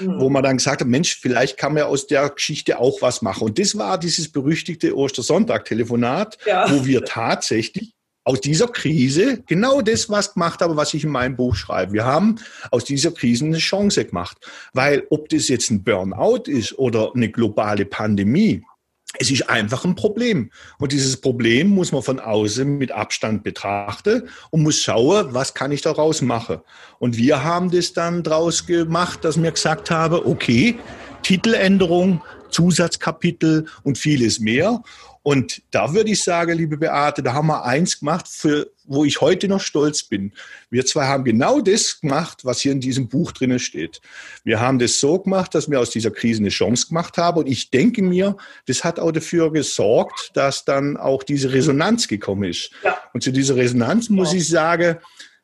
Mhm. 0.00 0.18
Wo 0.18 0.28
man 0.28 0.42
dann 0.42 0.56
gesagt 0.56 0.80
hat, 0.80 0.88
Mensch, 0.88 1.16
vielleicht 1.20 1.56
kann 1.56 1.74
man 1.74 1.84
aus 1.84 2.08
der 2.08 2.28
Geschichte 2.30 2.80
auch 2.80 3.00
was 3.00 3.22
machen. 3.22 3.44
Und 3.44 3.60
das 3.60 3.78
war 3.78 3.96
dieses 3.96 4.32
berüchtigte 4.32 4.96
Ostersonntag-Telefonat, 4.96 6.36
ja. 6.46 6.68
wo 6.68 6.84
wir 6.84 7.04
tatsächlich 7.04 7.92
aus 8.24 8.40
dieser 8.40 8.66
Krise 8.66 9.42
genau 9.46 9.80
das 9.80 10.10
was 10.10 10.34
gemacht 10.34 10.60
haben, 10.60 10.76
was 10.76 10.94
ich 10.94 11.04
in 11.04 11.10
meinem 11.10 11.36
Buch 11.36 11.54
schreibe. 11.54 11.92
Wir 11.92 12.06
haben 12.06 12.40
aus 12.72 12.84
dieser 12.84 13.12
Krise 13.12 13.44
eine 13.44 13.58
Chance 13.58 14.04
gemacht. 14.04 14.36
Weil 14.72 15.06
ob 15.10 15.28
das 15.28 15.46
jetzt 15.46 15.70
ein 15.70 15.84
Burnout 15.84 16.42
ist 16.46 16.76
oder 16.76 17.12
eine 17.14 17.30
globale 17.30 17.84
Pandemie, 17.84 18.64
es 19.18 19.30
ist 19.30 19.48
einfach 19.48 19.84
ein 19.84 19.94
Problem. 19.94 20.50
Und 20.78 20.92
dieses 20.92 21.20
Problem 21.20 21.68
muss 21.68 21.92
man 21.92 22.02
von 22.02 22.20
außen 22.20 22.76
mit 22.76 22.92
Abstand 22.92 23.42
betrachten 23.42 24.28
und 24.50 24.62
muss 24.62 24.80
schauen, 24.80 25.32
was 25.32 25.54
kann 25.54 25.72
ich 25.72 25.80
daraus 25.80 26.20
machen. 26.20 26.58
Und 26.98 27.16
wir 27.16 27.42
haben 27.42 27.70
das 27.70 27.94
dann 27.94 28.22
daraus 28.22 28.66
gemacht, 28.66 29.24
dass 29.24 29.42
wir 29.42 29.50
gesagt 29.50 29.90
haben, 29.90 30.20
okay, 30.26 30.78
Titeländerung, 31.22 32.22
Zusatzkapitel 32.50 33.66
und 33.82 33.98
vieles 33.98 34.40
mehr. 34.40 34.82
Und 35.28 35.60
da 35.72 35.92
würde 35.92 36.12
ich 36.12 36.24
sagen, 36.24 36.56
liebe 36.56 36.78
Beate, 36.78 37.22
da 37.22 37.34
haben 37.34 37.48
wir 37.48 37.66
eins 37.66 38.00
gemacht, 38.00 38.26
für, 38.26 38.70
wo 38.86 39.04
ich 39.04 39.20
heute 39.20 39.46
noch 39.46 39.60
stolz 39.60 40.02
bin. 40.02 40.32
Wir 40.70 40.86
zwei 40.86 41.04
haben 41.04 41.22
genau 41.22 41.60
das 41.60 42.00
gemacht, 42.00 42.46
was 42.46 42.62
hier 42.62 42.72
in 42.72 42.80
diesem 42.80 43.08
Buch 43.08 43.32
drinnen 43.32 43.58
steht. 43.58 44.00
Wir 44.42 44.58
haben 44.58 44.78
das 44.78 45.00
so 45.00 45.18
gemacht, 45.18 45.54
dass 45.54 45.70
wir 45.70 45.80
aus 45.80 45.90
dieser 45.90 46.12
Krise 46.12 46.40
eine 46.40 46.48
Chance 46.48 46.88
gemacht 46.88 47.18
haben. 47.18 47.40
Und 47.40 47.46
ich 47.46 47.70
denke 47.70 48.00
mir, 48.00 48.38
das 48.64 48.84
hat 48.84 48.98
auch 48.98 49.12
dafür 49.12 49.52
gesorgt, 49.52 50.30
dass 50.32 50.64
dann 50.64 50.96
auch 50.96 51.22
diese 51.22 51.52
Resonanz 51.52 52.08
gekommen 52.08 52.44
ist. 52.44 52.70
Ja. 52.82 52.98
Und 53.12 53.22
zu 53.22 53.30
dieser 53.30 53.56
Resonanz 53.56 54.08
muss 54.08 54.32
ja. 54.32 54.38
ich 54.38 54.48
sagen, 54.48 54.96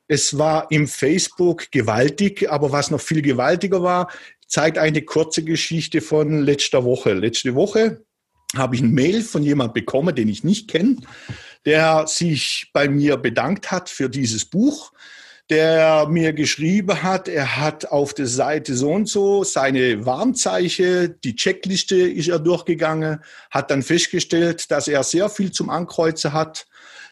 es 0.09 0.39
war 0.39 0.71
im 0.71 0.89
Facebook 0.89 1.71
gewaltig, 1.73 2.51
aber 2.51 2.73
was 2.73 2.91
noch 2.91 3.03
viel 3.03 3.21
gewaltiger 3.21 3.83
war, 3.83 4.11
zeigt 4.47 4.79
eine 4.79 5.03
kurze 5.03 5.45
Geschichte 5.45 6.01
von 6.01 6.41
letzter 6.41 6.85
Woche. 6.85 7.13
Letzte 7.13 7.55
Woche 7.55 8.01
habe 8.57 8.77
ich 8.77 8.83
ein 8.83 8.93
Mail 8.93 9.23
von 9.23 9.43
jemand 9.43 9.75
bekommen, 9.75 10.15
den 10.15 10.29
ich 10.29 10.45
nicht 10.45 10.69
kenne, 10.69 10.97
der 11.65 12.07
sich 12.07 12.71
bei 12.73 12.89
mir 12.89 13.17
bedankt 13.17 13.71
hat 13.71 13.89
für 13.89 14.09
dieses 14.09 14.45
Buch, 14.45 14.93
der 15.51 16.07
mir 16.09 16.33
geschrieben 16.33 17.03
hat, 17.03 17.29
er 17.29 17.59
hat 17.59 17.87
auf 17.87 18.15
der 18.15 18.27
Seite 18.27 18.75
so 18.75 18.91
und 18.93 19.09
so 19.09 19.45
seine 19.45 20.07
Warnzeichen, 20.07 21.17
die 21.23 21.37
Checkliste 21.37 21.97
ist 21.97 22.29
er 22.29 22.39
durchgegangen, 22.39 23.21
hat 23.51 23.71
dann 23.71 23.83
festgestellt, 23.83 24.71
dass 24.71 24.89
er 24.89 25.03
sehr 25.03 25.29
viel 25.29 25.53
zum 25.53 25.69
Ankreuzen 25.69 26.33
hat, 26.33 26.67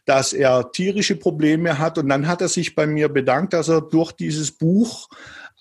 dass 0.07 0.33
er 0.33 0.73
tierische 0.73 1.17
Probleme 1.17 1.79
hat. 1.79 1.99
Und 1.99 2.09
dann 2.09 2.27
hat 2.27 2.41
er 2.41 2.49
sich 2.49 2.75
bei 2.75 2.87
mir 2.87 3.09
bedankt, 3.09 3.53
dass 3.53 3.69
er 3.69 3.83
durch 3.83 4.13
dieses 4.13 4.51
Buch 4.51 5.09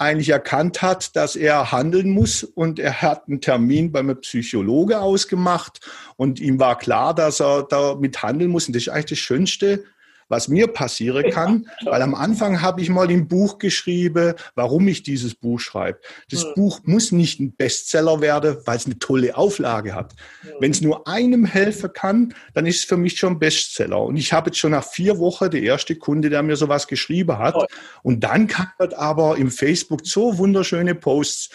eigentlich 0.01 0.29
erkannt 0.29 0.81
hat, 0.81 1.15
dass 1.15 1.35
er 1.35 1.71
handeln 1.71 2.09
muss. 2.09 2.43
Und 2.43 2.79
er 2.79 3.01
hat 3.01 3.27
einen 3.27 3.39
Termin 3.39 3.91
beim 3.91 4.19
Psychologe 4.21 4.99
ausgemacht. 4.99 5.79
Und 6.17 6.39
ihm 6.39 6.59
war 6.59 6.77
klar, 6.77 7.13
dass 7.13 7.39
er 7.39 7.63
damit 7.63 8.21
handeln 8.23 8.51
muss. 8.51 8.67
Und 8.67 8.75
das 8.75 8.83
ist 8.83 8.89
eigentlich 8.89 9.11
das 9.11 9.19
Schönste, 9.19 9.83
was 10.31 10.47
mir 10.47 10.67
passieren 10.67 11.29
kann, 11.29 11.67
weil 11.83 12.01
am 12.01 12.15
Anfang 12.15 12.61
habe 12.61 12.81
ich 12.81 12.89
mal 12.89 13.11
im 13.11 13.27
Buch 13.27 13.59
geschrieben, 13.59 14.33
warum 14.55 14.87
ich 14.87 15.03
dieses 15.03 15.35
Buch 15.35 15.59
schreibe. 15.59 15.99
Das 16.31 16.45
mhm. 16.45 16.53
Buch 16.55 16.79
muss 16.85 17.11
nicht 17.11 17.39
ein 17.41 17.53
Bestseller 17.53 18.21
werden, 18.21 18.57
weil 18.65 18.77
es 18.77 18.85
eine 18.85 18.97
tolle 18.97 19.35
Auflage 19.35 19.93
hat. 19.93 20.15
Mhm. 20.41 20.49
Wenn 20.59 20.71
es 20.71 20.81
nur 20.81 21.07
einem 21.07 21.45
helfen 21.45 21.91
kann, 21.93 22.33
dann 22.53 22.65
ist 22.65 22.77
es 22.77 22.83
für 22.85 22.97
mich 22.97 23.17
schon 23.17 23.39
Bestseller. 23.39 24.01
Und 24.01 24.15
ich 24.15 24.31
habe 24.31 24.49
jetzt 24.49 24.57
schon 24.57 24.71
nach 24.71 24.85
vier 24.85 25.19
Wochen 25.19 25.51
der 25.51 25.61
erste 25.61 25.95
Kunde, 25.95 26.29
der 26.29 26.43
mir 26.43 26.55
sowas 26.55 26.87
geschrieben 26.87 27.37
hat. 27.37 27.55
Und 28.01 28.23
dann 28.23 28.47
kam 28.47 28.67
aber 28.97 29.37
im 29.37 29.51
Facebook 29.51 30.07
so 30.07 30.37
wunderschöne 30.37 30.95
Posts. 30.95 31.49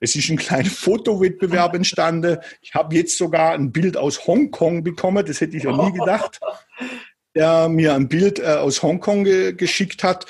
Es 0.00 0.16
ist 0.16 0.30
ein 0.30 0.38
kleiner 0.38 0.70
Fotowettbewerb 0.70 1.74
entstanden. 1.74 2.38
Ich 2.62 2.74
habe 2.74 2.94
jetzt 2.96 3.16
sogar 3.18 3.52
ein 3.52 3.70
Bild 3.70 3.96
aus 3.96 4.26
Hongkong 4.26 4.82
bekommen. 4.82 5.24
Das 5.24 5.40
hätte 5.40 5.56
ich 5.56 5.64
ja 5.64 5.76
nie 5.76 5.92
gedacht. 5.98 6.40
Der 7.34 7.68
mir 7.68 7.94
ein 7.94 8.08
Bild 8.08 8.38
äh, 8.38 8.44
aus 8.44 8.82
Hongkong 8.82 9.24
ge 9.24 9.52
geschickt 9.52 10.02
hat. 10.02 10.26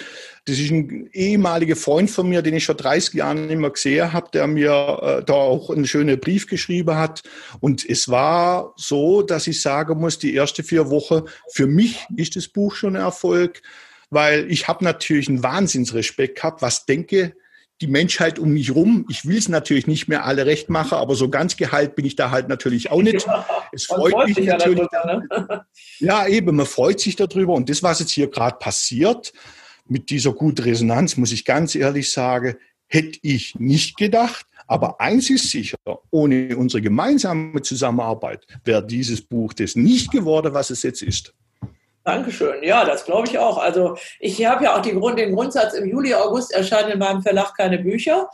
Das 0.46 0.58
ist 0.58 0.70
ein 0.70 1.08
ehemaliger 1.12 1.76
Freund 1.76 2.10
von 2.10 2.28
mir, 2.28 2.42
den 2.42 2.54
ich 2.54 2.66
vor 2.66 2.74
30 2.74 3.14
Jahren 3.14 3.46
nicht 3.46 3.58
mehr 3.58 3.70
gesehen 3.70 4.12
habe, 4.12 4.30
der 4.32 4.46
mir 4.46 4.70
äh, 5.02 5.24
da 5.24 5.34
auch 5.34 5.70
einen 5.70 5.86
schönen 5.86 6.18
Brief 6.18 6.46
geschrieben 6.46 6.96
hat. 6.96 7.22
Und 7.60 7.88
es 7.88 8.08
war 8.08 8.72
so, 8.76 9.22
dass 9.22 9.46
ich 9.46 9.60
sagen 9.62 9.98
muss, 9.98 10.18
die 10.18 10.34
erste 10.34 10.62
vier 10.62 10.90
Wochen, 10.90 11.22
für 11.52 11.66
mich 11.66 12.06
ist 12.16 12.36
das 12.36 12.48
Buch 12.48 12.74
schon 12.74 12.96
ein 12.96 13.02
Erfolg, 13.02 13.62
weil 14.10 14.50
ich 14.50 14.66
habe 14.66 14.84
natürlich 14.84 15.28
einen 15.28 15.42
Wahnsinnsrespekt 15.42 16.36
gehabt, 16.36 16.62
was 16.62 16.86
denke 16.86 17.34
die 17.81 17.87
Menschheit 17.87 18.38
um 18.38 18.51
mich 18.51 18.75
rum. 18.75 19.07
Ich 19.09 19.27
will 19.27 19.38
es 19.38 19.49
natürlich 19.49 19.87
nicht 19.87 20.09
mehr 20.09 20.25
alle 20.25 20.47
recht 20.47 20.69
machen, 20.69 20.99
aber 20.99 21.14
so 21.14 21.29
ganz 21.31 21.57
geheilt 21.57 21.97
bin 21.97 22.05
ich 22.05 22.16
da 22.16 22.31
halt 22.31 22.49
natürlich 22.49 22.90
auch 22.90 23.03
nicht. 23.03 23.27
Ja, 23.27 23.47
es 23.73 23.87
freut, 23.87 24.12
freut 24.12 24.29
mich 24.29 24.47
natürlich. 24.47 24.87
Darüber, 24.90 25.47
ne? 25.49 25.64
Ja, 25.99 26.27
eben, 26.27 26.57
man 26.57 26.66
freut 26.66 27.01
sich 27.01 27.16
darüber. 27.16 27.55
Und 27.55 27.69
das, 27.69 27.83
was 27.83 28.01
jetzt 28.01 28.11
hier 28.11 28.29
gerade 28.29 28.57
passiert, 28.59 29.33
mit 29.87 30.11
dieser 30.11 30.33
guten 30.33 30.62
Resonanz, 30.62 31.16
muss 31.16 31.33
ich 31.33 31.45
ganz 31.45 31.75
ehrlich 31.75 32.12
sagen, 32.12 32.57
hätte 32.87 33.19
ich 33.23 33.55
nicht 33.59 33.97
gedacht. 33.97 34.47
Aber 34.66 35.01
eins 35.01 35.31
ist 35.31 35.51
sicher, 35.51 35.77
ohne 36.11 36.57
unsere 36.57 36.81
gemeinsame 36.81 37.61
Zusammenarbeit 37.62 38.47
wäre 38.64 38.87
dieses 38.87 39.21
Buch 39.21 39.53
das 39.53 39.75
nicht 39.75 40.12
geworden, 40.12 40.55
was 40.55 40.71
es 40.71 40.85
jetzt 40.85 41.03
ist. 41.03 41.35
Dankeschön. 42.04 42.62
Ja, 42.62 42.84
das 42.84 43.04
glaube 43.04 43.28
ich 43.28 43.38
auch. 43.38 43.58
Also 43.58 43.96
ich 44.18 44.44
habe 44.46 44.64
ja 44.64 44.76
auch 44.76 44.82
Grund, 44.82 45.18
den 45.18 45.34
Grundsatz, 45.34 45.74
im 45.74 45.86
Juli, 45.86 46.14
August 46.14 46.52
erscheinen 46.52 46.92
in 46.92 46.98
meinem 46.98 47.22
Verlag 47.22 47.54
keine 47.56 47.78
Bücher. 47.78 48.30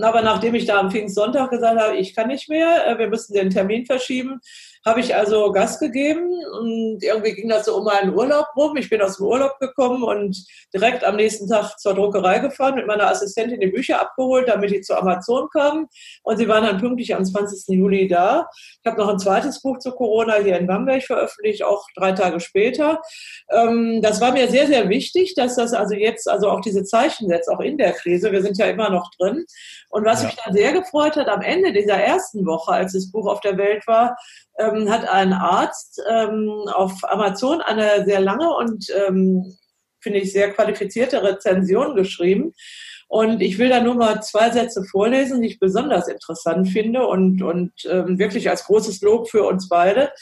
Aber 0.00 0.22
nachdem 0.22 0.54
ich 0.54 0.66
da 0.66 0.78
am 0.78 0.90
Pfingstsonntag 0.90 1.50
gesagt 1.50 1.80
habe, 1.80 1.96
ich 1.96 2.14
kann 2.14 2.28
nicht 2.28 2.48
mehr, 2.48 2.86
äh, 2.86 2.98
wir 2.98 3.08
müssen 3.08 3.32
den 3.32 3.50
Termin 3.50 3.86
verschieben, 3.86 4.40
habe 4.88 5.00
ich 5.00 5.14
also 5.14 5.52
Gas 5.52 5.78
gegeben 5.78 6.30
und 6.58 7.02
irgendwie 7.02 7.34
ging 7.34 7.48
das 7.48 7.66
so 7.66 7.76
um 7.76 7.84
meinen 7.84 8.14
Urlaub 8.14 8.46
rum. 8.56 8.76
Ich 8.76 8.88
bin 8.88 9.02
aus 9.02 9.18
dem 9.18 9.26
Urlaub 9.26 9.58
gekommen 9.60 10.02
und 10.02 10.44
direkt 10.74 11.04
am 11.04 11.16
nächsten 11.16 11.46
Tag 11.46 11.78
zur 11.78 11.94
Druckerei 11.94 12.38
gefahren, 12.38 12.76
mit 12.76 12.86
meiner 12.86 13.08
Assistentin 13.08 13.60
die 13.60 13.68
Bücher 13.68 14.00
abgeholt, 14.00 14.48
damit 14.48 14.70
die 14.70 14.80
zu 14.80 14.96
Amazon 14.96 15.48
kamen. 15.50 15.86
Und 16.22 16.38
sie 16.38 16.48
waren 16.48 16.64
dann 16.64 16.78
pünktlich 16.78 17.14
am 17.14 17.24
20. 17.24 17.76
Juli 17.76 18.08
da. 18.08 18.48
Ich 18.82 18.90
habe 18.90 19.00
noch 19.00 19.08
ein 19.08 19.18
zweites 19.18 19.60
Buch 19.60 19.78
zu 19.78 19.92
Corona 19.92 20.36
hier 20.36 20.58
in 20.58 20.66
Bamberg 20.66 21.02
veröffentlicht, 21.02 21.62
auch 21.62 21.86
drei 21.94 22.12
Tage 22.12 22.40
später. 22.40 23.00
Ähm, 23.50 24.00
das 24.02 24.20
war 24.20 24.32
mir 24.32 24.48
sehr, 24.48 24.66
sehr 24.66 24.88
wichtig, 24.88 25.34
dass 25.34 25.56
das 25.56 25.74
also 25.74 25.94
jetzt, 25.94 26.28
also 26.28 26.50
auch 26.50 26.60
diese 26.60 26.84
Zeichen 26.84 27.28
setzt, 27.28 27.50
auch 27.50 27.60
in 27.60 27.76
der 27.76 27.92
Krise. 27.92 28.32
Wir 28.32 28.42
sind 28.42 28.56
ja 28.56 28.66
immer 28.66 28.90
noch 28.90 29.10
drin. 29.18 29.44
Und 29.90 30.04
was 30.04 30.22
ja. 30.22 30.28
mich 30.28 30.36
dann 30.36 30.54
sehr 30.54 30.72
gefreut 30.72 31.16
hat, 31.16 31.28
am 31.28 31.42
Ende 31.42 31.72
dieser 31.72 31.96
ersten 31.96 32.46
Woche, 32.46 32.72
als 32.72 32.94
das 32.94 33.10
Buch 33.10 33.26
auf 33.26 33.40
der 33.40 33.58
Welt 33.58 33.86
war, 33.86 34.16
ähm, 34.58 34.90
hat 34.90 35.08
ein 35.08 35.32
Arzt 35.32 36.02
ähm, 36.08 36.64
auf 36.72 36.92
Amazon 37.04 37.60
eine 37.60 38.04
sehr 38.04 38.20
lange 38.20 38.48
und, 38.54 38.86
ähm, 39.06 39.56
finde 40.00 40.20
ich, 40.20 40.32
sehr 40.32 40.52
qualifizierte 40.52 41.22
Rezension 41.22 41.94
geschrieben. 41.94 42.52
Und 43.10 43.40
ich 43.40 43.58
will 43.58 43.70
da 43.70 43.80
nur 43.80 43.94
mal 43.94 44.20
zwei 44.22 44.50
Sätze 44.50 44.84
vorlesen, 44.84 45.40
die 45.40 45.48
ich 45.48 45.58
besonders 45.58 46.08
interessant 46.08 46.68
finde 46.68 47.06
und, 47.06 47.42
und 47.42 47.72
ähm, 47.88 48.18
wirklich 48.18 48.50
als 48.50 48.64
großes 48.64 49.00
Lob 49.00 49.30
für 49.30 49.44
uns 49.44 49.70
beide. 49.70 50.12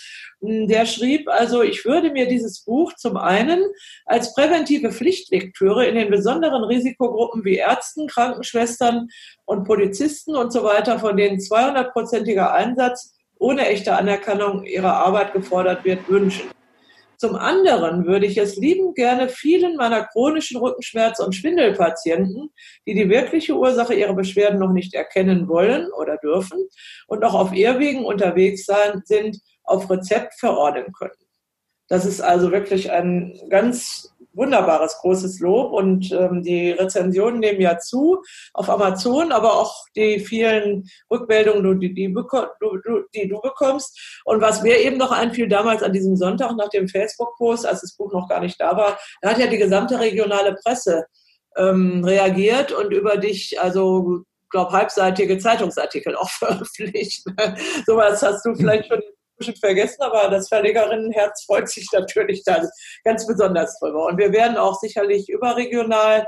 Der 0.41 0.87
schrieb 0.87 1.29
also, 1.29 1.63
ich 1.63 1.85
würde 1.85 2.13
mir 2.13 2.29
dieses 2.29 2.63
Buch 2.63 2.93
zum 2.95 3.17
einen 3.17 3.65
als 4.05 4.35
präventive 4.35 4.93
Pflichtlektüre 4.93 5.85
in 5.87 5.97
den 5.97 6.11
besonderen 6.11 6.63
Risikogruppen 6.63 7.45
wie 7.45 7.57
Ärzten, 7.57 8.07
Krankenschwestern 8.07 9.09
und 9.47 9.65
Polizisten 9.65 10.37
und 10.37 10.53
so 10.53 10.63
weiter, 10.63 11.01
von 11.01 11.17
denen 11.17 11.39
200-prozentiger 11.39 12.53
Einsatz 12.53 13.16
ohne 13.39 13.67
echte 13.69 13.97
Anerkennung 13.97 14.65
ihrer 14.65 14.95
Arbeit 14.95 15.33
gefordert 15.33 15.85
wird, 15.85 16.09
wünschen. 16.09 16.51
Zum 17.19 17.35
anderen 17.35 18.07
würde 18.07 18.27
ich 18.27 18.37
es 18.37 18.57
liebend 18.57 18.95
gerne 18.95 19.29
vielen 19.29 19.77
meiner 19.77 20.05
chronischen 20.05 20.61
Rückenschmerz- 20.61 21.21
und 21.21 21.35
Schwindelpatienten, 21.35 22.51
die 22.87 22.95
die 22.95 23.09
wirkliche 23.09 23.57
Ursache 23.57 23.95
ihrer 23.95 24.15
Beschwerden 24.15 24.59
noch 24.59 24.73
nicht 24.73 24.93
erkennen 24.93 25.49
wollen 25.49 25.91
oder 25.93 26.19
dürfen 26.19 26.69
und 27.07 27.21
noch 27.21 27.33
auf 27.33 27.55
Irrwegen 27.55 28.05
unterwegs 28.05 28.67
sein, 28.67 29.03
sind, 29.05 29.39
auf 29.65 29.89
Rezept 29.91 30.35
verordnen 30.35 30.93
können. 30.93 31.13
Das 31.89 32.05
ist 32.05 32.21
also 32.21 32.53
wirklich 32.53 32.91
ein 32.91 33.39
ganz 33.49 34.13
wunderbares 34.37 34.99
großes 34.99 35.41
Lob 35.41 35.73
und 35.73 36.13
ähm, 36.13 36.43
die 36.43 36.71
Rezensionen 36.71 37.41
nehmen 37.41 37.61
ja 37.61 37.79
zu 37.79 38.23
auf 38.53 38.69
Amazon, 38.71 39.33
aber 39.33 39.55
auch 39.55 39.85
die 39.97 40.21
vielen 40.21 40.85
Rückmeldungen, 41.11 41.81
die, 41.81 41.95
die, 41.95 42.15
die 43.15 43.29
du 43.29 43.41
bekommst. 43.41 44.21
Und 44.25 44.41
was 44.41 44.63
mir 44.63 44.79
eben 44.79 44.99
noch 44.99 45.13
einfiel 45.13 45.49
damals 45.49 45.83
an 45.83 45.93
diesem 45.93 46.17
Sonntag 46.17 46.55
nach 46.57 46.69
dem 46.69 46.89
Facebook-Post, 46.89 47.67
als 47.67 47.81
das 47.81 47.97
Buch 47.97 48.13
noch 48.13 48.29
gar 48.29 48.41
nicht 48.41 48.61
da 48.61 48.77
war, 48.77 48.99
da 49.23 49.31
hat 49.31 49.39
ja 49.39 49.47
die 49.47 49.59
gesamte 49.59 49.99
regionale 49.99 50.55
Presse 50.63 51.07
ähm, 51.57 52.05
reagiert 52.05 52.73
und 52.73 52.93
über 52.93 53.17
dich, 53.17 53.59
also 53.61 54.25
glaube 54.51 54.73
halbseitige 54.73 55.39
Zeitungsartikel 55.39 56.15
auch 56.17 56.31
veröffentlicht. 56.31 57.25
Sowas 57.87 58.23
hast 58.23 58.45
du 58.45 58.55
vielleicht 58.55 58.87
schon 58.89 59.01
bestimmt 59.37 59.59
vergessen, 59.59 60.03
aber 60.03 60.29
das 60.29 60.49
Verlegerinnenherz 60.49 61.45
freut 61.45 61.69
sich 61.69 61.89
natürlich 61.93 62.43
dann 62.45 62.69
ganz 63.05 63.27
besonders 63.27 63.79
drüber. 63.79 64.07
Und 64.07 64.19
wir 64.19 64.33
werden 64.33 64.57
auch 64.57 64.79
sicherlich 64.79 65.29
überregional 65.29 66.27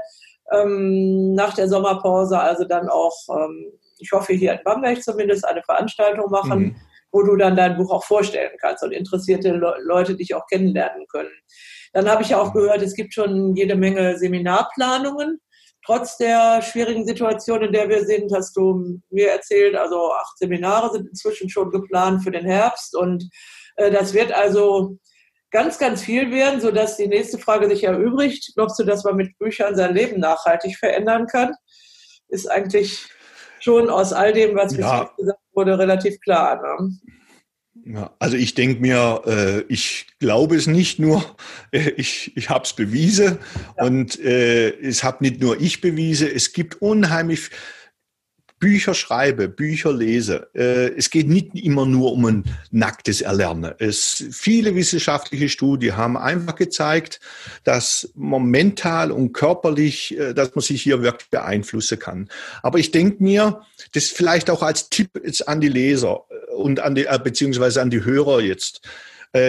ähm, 0.53 1.35
nach 1.35 1.55
der 1.55 1.69
Sommerpause, 1.69 2.39
also 2.39 2.65
dann 2.65 2.89
auch, 2.89 3.17
ähm, 3.31 3.73
ich 3.99 4.13
hoffe 4.13 4.33
hier 4.33 4.53
in 4.53 4.61
Bamberg 4.65 5.03
zumindest, 5.03 5.45
eine 5.45 5.63
Veranstaltung 5.63 6.31
machen, 6.31 6.59
mhm. 6.59 6.77
wo 7.13 7.23
du 7.23 7.37
dann 7.37 7.57
dein 7.57 7.77
Buch 7.77 7.91
auch 7.91 8.05
vorstellen 8.05 8.57
kannst 8.61 8.83
und 8.83 8.93
interessierte 8.93 9.53
Le 9.53 9.77
Leute 9.83 10.15
dich 10.15 10.35
auch 10.35 10.47
kennenlernen 10.47 11.07
können. 11.09 11.31
Dann 11.93 12.09
habe 12.09 12.23
ich 12.23 12.31
ja 12.31 12.41
auch 12.41 12.53
gehört, 12.53 12.83
es 12.83 12.95
gibt 12.95 13.15
schon 13.15 13.55
jede 13.57 13.75
Menge 13.75 14.19
Seminarplanungen 14.19 15.41
trotz 15.85 16.17
der 16.17 16.63
schwierigen 16.63 17.07
Situation, 17.07 17.63
in 17.63 17.73
der 17.73 17.89
wir 17.89 18.05
sind, 18.05 18.33
hast 18.35 18.57
du 18.57 19.01
mir 19.11 19.31
erzählt, 19.31 19.77
also 19.77 20.13
acht 20.13 20.39
Seminare 20.39 20.93
sind 20.93 21.09
inzwischen 21.09 21.49
schon 21.49 21.71
geplant 21.71 22.23
für 22.23 22.31
den 22.31 22.45
Herbst 22.45 22.97
und 22.97 23.29
äh, 23.77 23.91
das 23.91 24.15
wird 24.15 24.33
also 24.33 24.99
ganz, 25.51 25.79
ganz 25.79 26.03
viel 26.03 26.31
werden, 26.31 26.61
sodass 26.61 26.97
die 26.97 27.09
nächste 27.09 27.39
Frage 27.39 27.69
sich 27.69 27.85
erübrigt. 27.85 28.53
Glaubst 28.55 28.79
du, 28.79 28.85
dass 28.85 29.05
man 29.05 29.17
mit 29.17 29.39
Büchern 29.39 29.77
sein 29.77 29.95
Leben 29.95 30.21
nachhaltig 30.21 30.77
verändern 30.77 31.27
kann? 31.27 31.55
Ist 32.29 32.51
eigentlich 32.51 33.07
schon 33.61 33.89
aus 33.89 34.13
all 34.13 34.33
dem, 34.33 34.55
was 34.55 34.77
ja. 34.77 35.11
gesagt 35.17 35.41
wurde, 35.53 35.79
relativ 35.79 36.21
klar. 36.21 36.61
Ne? 36.61 36.91
Ja, 37.91 38.11
also 38.19 38.37
ich 38.37 38.55
denke 38.55 38.83
mir, 38.83 39.23
äh, 39.27 39.61
ich 39.73 40.09
glaube 40.19 40.57
es 40.57 40.67
nicht 40.67 40.99
nur, 40.99 41.25
äh, 41.71 41.89
ich, 41.97 42.37
ich 42.37 42.51
habe 42.51 42.65
es 42.65 42.75
bewiesen 42.75 43.39
ja. 43.79 43.85
und 43.85 44.21
äh, 44.21 44.69
es 44.81 45.03
habe 45.03 45.25
nicht 45.25 45.41
nur 45.41 45.59
ich 45.59 45.81
bewiesen, 45.81 46.29
es 46.35 46.53
gibt 46.53 46.83
unheimlich 46.83 47.49
Bücher 48.59 48.95
schreibe, 48.95 49.49
Bücher 49.49 49.93
lese. 49.93 50.49
Äh, 50.55 50.95
es 50.97 51.11
geht 51.11 51.29
nicht 51.29 51.55
immer 51.55 51.87
nur 51.87 52.13
um 52.13 52.25
ein 52.25 52.45
nacktes 52.71 53.21
Erlernen. 53.21 53.73
Es, 53.79 54.25
viele 54.33 54.75
wissenschaftliche 54.75 55.49
Studien 55.49 55.97
haben 55.97 56.17
einfach 56.17 56.57
gezeigt, 56.57 57.21
dass 57.65 58.11
man 58.15 58.47
mental 58.47 59.13
und 59.13 59.33
körperlich, 59.33 60.19
äh, 60.19 60.35
dass 60.35 60.55
man 60.55 60.63
sich 60.63 60.83
hier 60.83 61.03
wirklich 61.03 61.31
beeinflussen 61.31 61.99
kann. 61.99 62.29
Aber 62.63 62.79
ich 62.79 62.91
denke 62.91 63.23
mir, 63.23 63.63
das 63.93 64.09
vielleicht 64.09 64.51
auch 64.51 64.63
als 64.63 64.91
Tipp 64.91 65.11
jetzt 65.25 65.47
an 65.47 65.61
die 65.61 65.69
Leser 65.69 66.25
äh, 66.29 66.55
und 66.55 66.81
an 66.81 66.95
die, 66.95 67.07
beziehungsweise 67.23 67.81
an 67.81 67.91
die 67.91 68.05
Hörer 68.05 68.41
jetzt. 68.41 68.81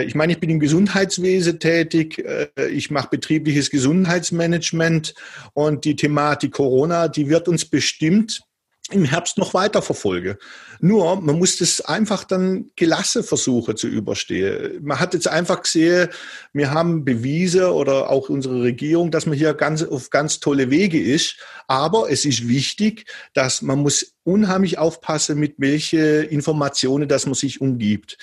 Ich 0.05 0.13
meine, 0.13 0.33
ich 0.33 0.41
bin 0.41 0.49
im 0.49 0.59
Gesundheitswesen 0.59 1.57
tätig, 1.57 2.21
ich 2.69 2.91
mache 2.91 3.07
betriebliches 3.11 3.69
Gesundheitsmanagement 3.69 5.13
und 5.53 5.85
die 5.85 5.95
Thematik 5.95 6.51
Corona, 6.51 7.07
die 7.07 7.29
wird 7.29 7.47
uns 7.47 7.63
bestimmt 7.63 8.41
im 8.91 9.05
Herbst 9.05 9.37
noch 9.37 9.53
weiter 9.53 9.81
verfolge. 9.81 10.37
Nur, 10.79 11.21
man 11.21 11.37
muss 11.37 11.57
das 11.57 11.81
einfach 11.81 12.23
dann 12.23 12.71
gelassen 12.75 13.23
versuchen 13.23 13.75
zu 13.77 13.87
überstehen. 13.87 14.79
Man 14.81 14.99
hat 14.99 15.13
jetzt 15.13 15.27
einfach 15.27 15.61
gesehen, 15.61 16.09
wir 16.53 16.71
haben 16.71 17.05
Bewiese 17.05 17.73
oder 17.73 18.09
auch 18.09 18.29
unsere 18.29 18.61
Regierung, 18.61 19.11
dass 19.11 19.25
man 19.25 19.37
hier 19.37 19.53
ganz, 19.53 19.83
auf 19.83 20.09
ganz 20.09 20.39
tolle 20.39 20.69
Wege 20.69 21.01
ist. 21.01 21.37
Aber 21.67 22.09
es 22.09 22.25
ist 22.25 22.47
wichtig, 22.47 23.05
dass 23.33 23.61
man 23.61 23.79
muss 23.79 24.13
unheimlich 24.23 24.77
aufpassen, 24.77 25.39
mit 25.39 25.55
welche 25.57 26.23
Informationen, 26.23 27.07
dass 27.07 27.25
man 27.25 27.35
sich 27.35 27.61
umgibt. 27.61 28.17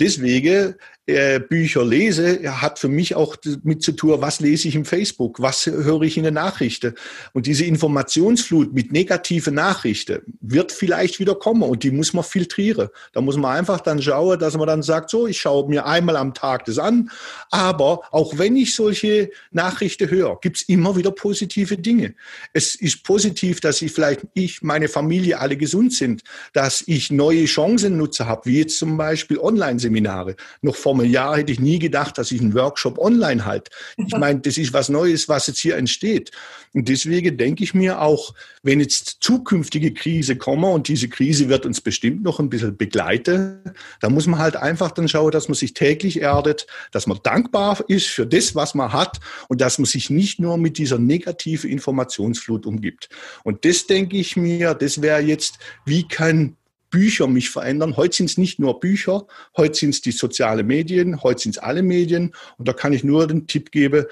Deswegen 0.00 0.76
äh, 1.08 1.40
Bücher 1.40 1.84
lese, 1.86 2.40
hat 2.60 2.78
für 2.78 2.88
mich 2.88 3.14
auch 3.14 3.36
mit 3.62 3.82
zu 3.82 3.92
tun, 3.92 4.20
was 4.20 4.40
lese 4.40 4.68
ich 4.68 4.74
im 4.74 4.84
Facebook, 4.84 5.40
was 5.40 5.64
höre 5.64 6.02
ich 6.02 6.18
in 6.18 6.24
den 6.24 6.34
Nachrichten. 6.34 6.94
Und 7.32 7.46
diese 7.46 7.64
Informationsflut 7.64 8.74
mit 8.74 8.92
negativen 8.92 9.54
Nachrichten 9.54 10.20
wird 10.42 10.70
vielleicht 10.70 11.18
wieder 11.18 11.34
kommen 11.34 11.62
und 11.62 11.82
die 11.82 11.90
muss 11.90 12.12
man 12.12 12.24
filtrieren. 12.24 12.88
Da 13.14 13.22
muss 13.22 13.38
man 13.38 13.56
einfach 13.56 13.80
dann 13.80 14.02
schauen, 14.02 14.38
dass 14.38 14.54
man 14.56 14.66
dann 14.66 14.82
sagt, 14.82 15.08
so, 15.08 15.26
ich 15.26 15.40
schaue 15.40 15.66
mir 15.70 15.86
einmal 15.86 16.16
am 16.16 16.34
Tag 16.34 16.66
das 16.66 16.78
an. 16.78 17.10
Aber 17.50 18.02
auch 18.10 18.36
wenn 18.36 18.56
ich 18.56 18.74
solche 18.74 19.30
Nachrichten 19.50 20.10
höre, 20.10 20.38
gibt 20.40 20.58
es 20.58 20.62
immer 20.68 20.94
wieder 20.94 21.10
positive 21.10 21.78
Dinge. 21.78 22.14
Es 22.52 22.74
ist 22.74 23.02
positiv, 23.02 23.60
dass 23.60 23.80
ich 23.80 23.92
vielleicht, 23.92 24.26
ich, 24.34 24.60
meine 24.60 24.88
Familie 24.88 25.38
alle 25.38 25.56
gesund 25.56 25.94
sind, 25.94 26.22
dass 26.52 26.84
ich 26.86 27.10
neue 27.10 27.46
Chancen 27.46 27.96
nutze 27.96 28.26
habe, 28.26 28.42
wie 28.44 28.58
jetzt 28.58 28.78
zum 28.78 28.98
Beispiel 28.98 29.38
Online-Seminare. 29.38 30.36
Noch 30.60 30.76
vor 30.76 30.97
einem 31.00 31.10
Jahr 31.10 31.36
hätte 31.36 31.52
ich 31.52 31.60
nie 31.60 31.78
gedacht, 31.78 32.18
dass 32.18 32.32
ich 32.32 32.40
einen 32.40 32.54
Workshop 32.54 32.98
online 32.98 33.44
halte. 33.44 33.70
Ich 33.96 34.16
meine, 34.16 34.40
das 34.40 34.58
ist 34.58 34.72
was 34.72 34.88
Neues, 34.88 35.28
was 35.28 35.46
jetzt 35.46 35.58
hier 35.58 35.76
entsteht. 35.76 36.30
Und 36.74 36.88
deswegen 36.88 37.36
denke 37.36 37.64
ich 37.64 37.74
mir 37.74 38.00
auch, 38.00 38.34
wenn 38.62 38.80
jetzt 38.80 39.18
zukünftige 39.20 39.94
Krise 39.94 40.36
kommen 40.36 40.64
und 40.64 40.88
diese 40.88 41.08
Krise 41.08 41.48
wird 41.48 41.64
uns 41.66 41.80
bestimmt 41.80 42.22
noch 42.22 42.40
ein 42.40 42.50
bisschen 42.50 42.76
begleiten, 42.76 43.60
da 44.00 44.10
muss 44.10 44.26
man 44.26 44.38
halt 44.38 44.56
einfach 44.56 44.90
dann 44.90 45.08
schauen, 45.08 45.30
dass 45.30 45.48
man 45.48 45.54
sich 45.54 45.74
täglich 45.74 46.20
erdet, 46.20 46.66
dass 46.92 47.06
man 47.06 47.18
dankbar 47.22 47.82
ist 47.88 48.08
für 48.08 48.26
das, 48.26 48.54
was 48.54 48.74
man 48.74 48.92
hat 48.92 49.18
und 49.48 49.60
dass 49.60 49.78
man 49.78 49.86
sich 49.86 50.10
nicht 50.10 50.40
nur 50.40 50.58
mit 50.58 50.78
dieser 50.78 50.98
negativen 50.98 51.70
Informationsflut 51.70 52.66
umgibt. 52.66 53.08
Und 53.44 53.64
das 53.64 53.86
denke 53.86 54.16
ich 54.16 54.36
mir, 54.36 54.74
das 54.74 55.00
wäre 55.00 55.20
jetzt, 55.20 55.58
wie 55.84 56.06
kann 56.06 56.56
Bücher 56.90 57.26
mich 57.26 57.50
verändern. 57.50 57.96
Heute 57.96 58.16
sind 58.16 58.30
es 58.30 58.38
nicht 58.38 58.58
nur 58.58 58.80
Bücher, 58.80 59.26
heute 59.56 59.78
sind 59.78 59.90
es 59.90 60.00
die 60.00 60.12
sozialen 60.12 60.66
Medien, 60.66 61.22
heute 61.22 61.42
sind 61.42 61.56
es 61.56 61.58
alle 61.58 61.82
Medien. 61.82 62.34
Und 62.56 62.68
da 62.68 62.72
kann 62.72 62.92
ich 62.92 63.04
nur 63.04 63.26
den 63.26 63.46
Tipp 63.46 63.70
geben, 63.70 64.06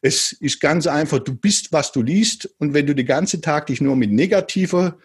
es 0.00 0.32
ist 0.32 0.60
ganz 0.60 0.86
einfach, 0.86 1.18
du 1.18 1.34
bist, 1.34 1.72
was 1.72 1.92
du 1.92 2.02
liest. 2.02 2.48
Und 2.58 2.72
wenn 2.74 2.86
du 2.86 2.94
den 2.94 3.06
ganzen 3.06 3.42
Tag 3.42 3.66
dich 3.66 3.80
nur 3.80 3.96
mit 3.96 4.12
negativer 4.12 4.96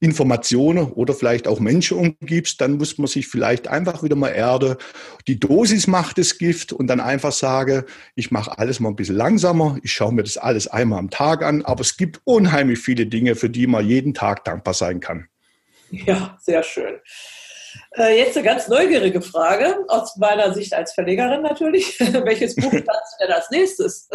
Informationen 0.00 0.92
oder 0.92 1.14
vielleicht 1.14 1.48
auch 1.48 1.60
Menschen 1.60 1.98
umgibst, 1.98 2.60
dann 2.60 2.76
muss 2.76 2.98
man 2.98 3.06
sich 3.06 3.26
vielleicht 3.26 3.68
einfach 3.68 4.02
wieder 4.02 4.16
mal 4.16 4.28
erde. 4.28 4.76
Die 5.26 5.40
Dosis 5.40 5.86
macht 5.86 6.18
das 6.18 6.36
Gift 6.36 6.72
und 6.72 6.88
dann 6.88 7.00
einfach 7.00 7.32
sage, 7.32 7.86
ich 8.14 8.30
mache 8.30 8.58
alles 8.58 8.80
mal 8.80 8.90
ein 8.90 8.96
bisschen 8.96 9.16
langsamer, 9.16 9.78
ich 9.82 9.92
schaue 9.92 10.12
mir 10.12 10.22
das 10.22 10.36
alles 10.36 10.68
einmal 10.68 10.98
am 10.98 11.10
Tag 11.10 11.42
an, 11.42 11.64
aber 11.64 11.80
es 11.80 11.96
gibt 11.96 12.20
unheimlich 12.24 12.80
viele 12.80 13.06
Dinge, 13.06 13.34
für 13.34 13.48
die 13.48 13.66
man 13.66 13.86
jeden 13.86 14.14
Tag 14.14 14.44
dankbar 14.44 14.74
sein 14.74 15.00
kann. 15.00 15.28
Ja, 16.06 16.36
sehr 16.40 16.62
schön. 16.62 17.00
Äh, 17.96 18.18
jetzt 18.18 18.36
eine 18.36 18.46
ganz 18.46 18.68
neugierige 18.68 19.22
Frage, 19.22 19.76
aus 19.88 20.16
meiner 20.16 20.52
Sicht 20.54 20.74
als 20.74 20.92
Verlegerin 20.92 21.42
natürlich. 21.42 21.98
Welches 22.24 22.56
Buch 22.56 22.70
planst 22.70 23.16
du 23.18 23.24
denn 23.26 23.32
als 23.32 23.50
nächstes? 23.50 24.08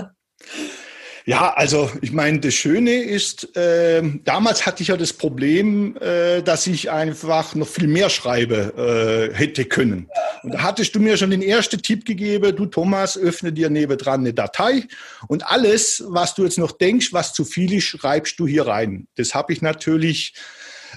Ja, 1.25 1.53
also 1.53 1.91
ich 2.01 2.11
meine, 2.11 2.39
das 2.39 2.55
Schöne 2.55 3.03
ist, 3.03 3.55
äh, 3.55 4.01
damals 4.23 4.65
hatte 4.65 4.82
ich 4.82 4.88
ja 4.89 4.97
das 4.97 5.13
Problem, 5.13 5.95
äh, 5.97 6.41
dass 6.41 6.65
ich 6.65 6.89
einfach 6.89 7.53
noch 7.53 7.67
viel 7.67 7.88
mehr 7.88 8.09
schreibe 8.09 9.30
äh, 9.32 9.38
hätte 9.38 9.65
können. 9.65 10.09
Und 10.41 10.55
da 10.55 10.63
hattest 10.63 10.95
du 10.95 10.99
mir 10.99 11.17
schon 11.17 11.30
den 11.30 11.43
ersten 11.43 11.82
Tipp 11.82 12.05
gegeben, 12.05 12.55
du 12.55 12.65
Thomas, 12.65 13.17
öffne 13.17 13.53
dir 13.53 13.69
nebendran 13.69 14.21
eine 14.21 14.34
Datei 14.34 14.88
und 15.27 15.45
alles, 15.45 16.03
was 16.07 16.34
du 16.34 16.45
jetzt 16.45 16.57
noch 16.57 16.71
denkst, 16.71 17.13
was 17.13 17.34
zu 17.34 17.45
viel 17.45 17.73
ist, 17.73 17.84
schreibst 17.84 18.39
du 18.39 18.47
hier 18.47 18.65
rein. 18.65 19.07
Das 19.15 19.36
habe 19.36 19.53
ich 19.53 19.61
natürlich 19.61 20.34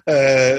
äh, 0.07 0.57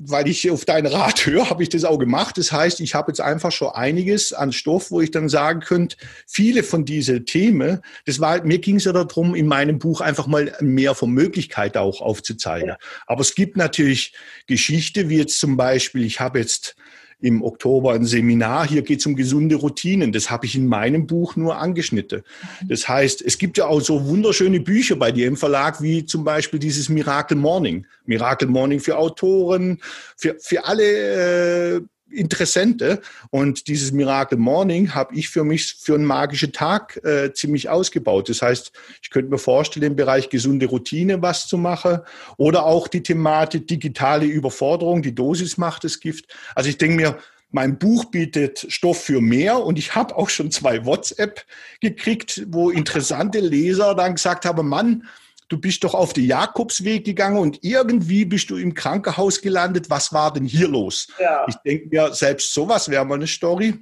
weil 0.00 0.28
ich 0.28 0.50
auf 0.50 0.64
deinen 0.64 0.86
Rat 0.86 1.26
höre, 1.26 1.50
habe 1.50 1.62
ich 1.62 1.68
das 1.68 1.84
auch 1.84 1.98
gemacht. 1.98 2.38
Das 2.38 2.52
heißt, 2.52 2.80
ich 2.80 2.94
habe 2.94 3.10
jetzt 3.10 3.20
einfach 3.20 3.52
schon 3.52 3.68
einiges 3.68 4.32
an 4.32 4.52
Stoff, 4.52 4.90
wo 4.90 5.00
ich 5.00 5.10
dann 5.10 5.28
sagen 5.28 5.60
könnte, 5.60 5.96
viele 6.26 6.62
von 6.62 6.84
diesen 6.84 7.26
Themen, 7.26 7.80
das 8.04 8.20
war, 8.20 8.42
mir 8.44 8.58
ging 8.58 8.76
es 8.76 8.84
ja 8.84 8.92
darum, 8.92 9.34
in 9.34 9.46
meinem 9.46 9.78
Buch 9.78 10.00
einfach 10.00 10.26
mal 10.26 10.52
mehr 10.60 10.94
von 10.94 11.10
Möglichkeiten 11.10 11.78
auch 11.78 12.00
aufzuzeigen. 12.00 12.68
Ja. 12.68 12.78
Aber 13.06 13.20
es 13.20 13.34
gibt 13.34 13.56
natürlich 13.56 14.14
Geschichte, 14.46 15.08
wie 15.08 15.18
jetzt 15.18 15.38
zum 15.40 15.56
Beispiel, 15.56 16.04
ich 16.04 16.20
habe 16.20 16.38
jetzt 16.38 16.76
im 17.20 17.42
Oktober 17.42 17.92
ein 17.92 18.04
Seminar. 18.04 18.68
Hier 18.68 18.82
geht 18.82 19.00
es 19.00 19.06
um 19.06 19.16
gesunde 19.16 19.56
Routinen. 19.56 20.12
Das 20.12 20.30
habe 20.30 20.46
ich 20.46 20.54
in 20.54 20.66
meinem 20.66 21.06
Buch 21.06 21.36
nur 21.36 21.56
angeschnitten. 21.56 22.22
Das 22.68 22.88
heißt, 22.88 23.22
es 23.22 23.38
gibt 23.38 23.58
ja 23.58 23.66
auch 23.66 23.80
so 23.80 24.06
wunderschöne 24.06 24.60
Bücher 24.60 24.96
bei 24.96 25.12
dir 25.12 25.26
im 25.26 25.36
Verlag, 25.36 25.80
wie 25.80 26.04
zum 26.04 26.24
Beispiel 26.24 26.58
dieses 26.58 26.88
Miracle 26.88 27.36
Morning. 27.36 27.86
Miracle 28.04 28.48
Morning 28.48 28.80
für 28.80 28.98
Autoren, 28.98 29.80
für, 30.16 30.36
für 30.40 30.64
alle 30.66 31.76
äh, 31.76 31.80
Interessente. 32.10 33.00
Und 33.30 33.66
dieses 33.66 33.92
Miracle 33.92 34.38
Morning 34.38 34.94
habe 34.94 35.14
ich 35.14 35.28
für 35.28 35.44
mich 35.44 35.74
für 35.74 35.94
einen 35.94 36.04
magischen 36.04 36.52
Tag 36.52 37.00
äh, 37.04 37.32
ziemlich 37.32 37.68
ausgebaut. 37.68 38.28
Das 38.28 38.42
heißt, 38.42 38.72
ich 39.02 39.10
könnte 39.10 39.30
mir 39.30 39.38
vorstellen, 39.38 39.86
im 39.86 39.96
Bereich 39.96 40.28
gesunde 40.28 40.66
Routine 40.66 41.20
was 41.20 41.48
zu 41.48 41.58
machen 41.58 42.00
oder 42.36 42.64
auch 42.64 42.86
die 42.88 43.02
Thematik 43.02 43.66
digitale 43.66 44.26
Überforderung, 44.26 45.02
die 45.02 45.14
Dosis 45.14 45.56
macht 45.56 45.84
das 45.84 45.98
Gift. 45.98 46.26
Also 46.54 46.70
ich 46.70 46.78
denke 46.78 46.96
mir, 46.96 47.18
mein 47.50 47.78
Buch 47.78 48.06
bietet 48.06 48.66
Stoff 48.68 49.02
für 49.02 49.20
mehr 49.20 49.58
und 49.58 49.78
ich 49.78 49.94
habe 49.94 50.16
auch 50.16 50.28
schon 50.28 50.50
zwei 50.50 50.84
WhatsApp 50.84 51.44
gekriegt, 51.80 52.44
wo 52.48 52.70
interessante 52.70 53.40
Leser 53.40 53.94
dann 53.94 54.14
gesagt 54.14 54.44
haben, 54.44 54.68
Mann, 54.68 55.04
du 55.48 55.58
bist 55.58 55.84
doch 55.84 55.94
auf 55.94 56.12
den 56.12 56.24
Jakobsweg 56.24 57.04
gegangen 57.04 57.38
und 57.38 57.58
irgendwie 57.62 58.24
bist 58.24 58.50
du 58.50 58.56
im 58.56 58.74
Krankenhaus 58.74 59.40
gelandet. 59.40 59.90
Was 59.90 60.12
war 60.12 60.32
denn 60.32 60.44
hier 60.44 60.68
los? 60.68 61.08
Ja. 61.18 61.46
Ich 61.48 61.56
denke 61.56 61.88
mir, 61.88 62.12
selbst 62.14 62.52
sowas 62.52 62.88
wäre 62.88 63.04
mal 63.04 63.14
eine 63.14 63.26
Story, 63.26 63.74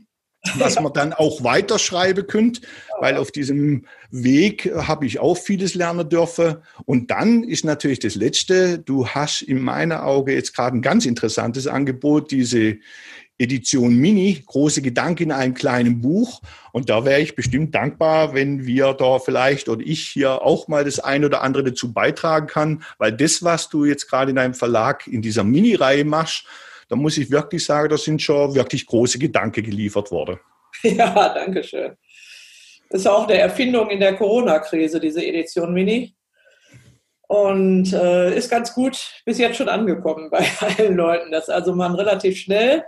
was 0.57 0.79
man 0.79 0.93
dann 0.93 1.12
auch 1.12 1.43
weiterschreiben 1.43 2.27
könnte, 2.27 2.61
weil 3.01 3.17
auf 3.17 3.33
diesem 3.33 3.87
Weg 4.11 4.71
habe 4.75 5.07
ich 5.07 5.19
auch 5.19 5.37
vieles 5.37 5.75
lernen 5.75 6.09
dürfen. 6.09 6.57
Und 6.85 7.11
dann 7.11 7.45
ist 7.45 7.65
natürlich 7.65 7.99
das 7.99 8.15
Letzte, 8.15 8.79
du 8.79 9.09
hast 9.09 9.43
in 9.43 9.61
meiner 9.61 10.05
Auge 10.05 10.35
jetzt 10.35 10.55
gerade 10.55 10.77
ein 10.77 10.83
ganz 10.83 11.07
interessantes 11.07 11.67
Angebot, 11.67 12.31
diese 12.31 12.77
Edition 13.39 13.97
Mini, 13.97 14.43
große 14.47 14.80
Gedanken 14.80 15.24
in 15.24 15.32
einem 15.32 15.55
kleinen 15.55 16.01
Buch. 16.01 16.41
Und 16.72 16.89
da 16.89 17.05
wäre 17.05 17.20
ich 17.20 17.35
bestimmt 17.35 17.74
dankbar, 17.74 18.35
wenn 18.35 18.64
wir 18.66 18.93
da 18.95 19.18
vielleicht 19.18 19.68
oder 19.68 19.85
ich 19.85 20.07
hier 20.07 20.43
auch 20.43 20.68
mal 20.68 20.85
das 20.85 21.01
ein 21.01 21.24
oder 21.24 21.43
andere 21.43 21.64
dazu 21.64 21.93
beitragen 21.93 22.47
kann, 22.47 22.85
weil 22.99 23.12
das, 23.12 23.43
was 23.43 23.68
du 23.68 23.85
jetzt 23.85 24.09
gerade 24.09 24.30
in 24.30 24.37
deinem 24.37 24.55
Verlag 24.55 25.07
in 25.07 25.22
dieser 25.22 25.45
Mini-Reihe 25.45 26.05
machst, 26.05 26.45
da 26.89 26.97
muss 26.97 27.18
ich 27.18 27.30
wirklich 27.30 27.64
sagen, 27.64 27.89
da 27.89 27.97
sind 27.97 28.22
schon 28.22 28.55
wirklich 28.55 28.87
große 28.87 29.18
Gedanken 29.18 29.62
geliefert 29.62 30.11
worden. 30.11 30.39
Ja, 30.82 31.32
danke 31.32 31.62
schön. 31.62 31.97
Das 32.91 33.03
ist 33.03 33.07
auch 33.07 33.26
eine 33.26 33.39
Erfindung 33.39 33.91
in 33.91 34.01
der 34.01 34.16
Corona-Krise, 34.16 35.01
diese 35.01 35.24
Edition 35.24 35.72
Mini. 35.72 36.14
Und 37.26 37.93
äh, 37.93 38.37
ist 38.37 38.51
ganz 38.51 38.74
gut 38.74 39.22
bis 39.24 39.39
jetzt 39.39 39.57
schon 39.57 39.68
angekommen 39.68 40.30
bei 40.30 40.47
allen 40.61 40.97
Leuten, 40.97 41.30
dass 41.30 41.49
also 41.49 41.74
man 41.74 41.95
relativ 41.95 42.37
schnell 42.39 42.85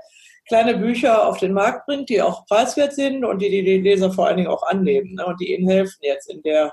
kleine 0.49 0.77
Bücher 0.77 1.27
auf 1.27 1.39
den 1.39 1.53
Markt 1.53 1.87
bringt, 1.87 2.09
die 2.09 2.23
auch 2.23 2.47
preiswert 2.47 2.95
sind 2.95 3.25
und 3.25 3.41
die 3.41 3.51
die 3.51 3.81
Leser 3.81 4.13
vor 4.13 4.27
allen 4.27 4.37
Dingen 4.37 4.49
auch 4.49 4.63
annehmen 4.63 5.15
ne, 5.15 5.27
und 5.27 5.41
die 5.41 5.55
ihnen 5.55 5.69
helfen 5.69 5.99
jetzt 6.03 6.31
in 6.31 6.43
der, 6.43 6.73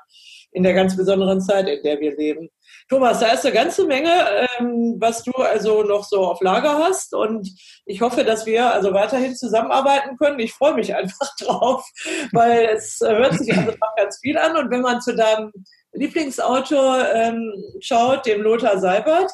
in 0.52 0.64
der 0.64 0.74
ganz 0.74 0.96
besonderen 0.96 1.42
Zeit, 1.42 1.68
in 1.68 1.82
der 1.84 2.00
wir 2.00 2.16
leben. 2.16 2.50
Thomas, 2.90 3.20
da 3.20 3.28
ist 3.28 3.46
eine 3.46 3.56
ganze 3.56 3.86
Menge, 3.86 4.12
ähm, 4.60 4.98
was 5.00 5.24
du 5.24 5.32
also 5.32 5.84
noch 5.84 6.04
so 6.04 6.26
auf 6.28 6.42
Lager 6.42 6.78
hast 6.78 7.14
und 7.14 7.50
ich 7.86 8.02
hoffe, 8.02 8.24
dass 8.24 8.46
wir 8.46 8.72
also 8.72 8.94
weiterhin 8.94 9.36
zusammenarbeiten 9.36 10.18
können. 10.18 10.40
Ich 10.40 10.54
freue 10.54 10.76
mich 10.76 10.94
einfach 10.96 11.30
drauf, 11.40 11.86
weil 12.32 12.70
es 12.74 13.00
hört 13.02 13.34
sich 13.34 13.56
also 13.56 13.74
ganz 13.98 14.20
viel 14.20 14.38
an 14.38 14.58
und 14.58 14.70
wenn 14.70 14.82
man 14.82 15.02
zu 15.02 15.16
deinem 15.16 15.52
Lieblingsautor 15.94 17.06
ähm, 17.14 17.54
schaut, 17.80 18.26
dem 18.26 18.42
Lothar 18.42 18.80
Seibert, 18.80 19.32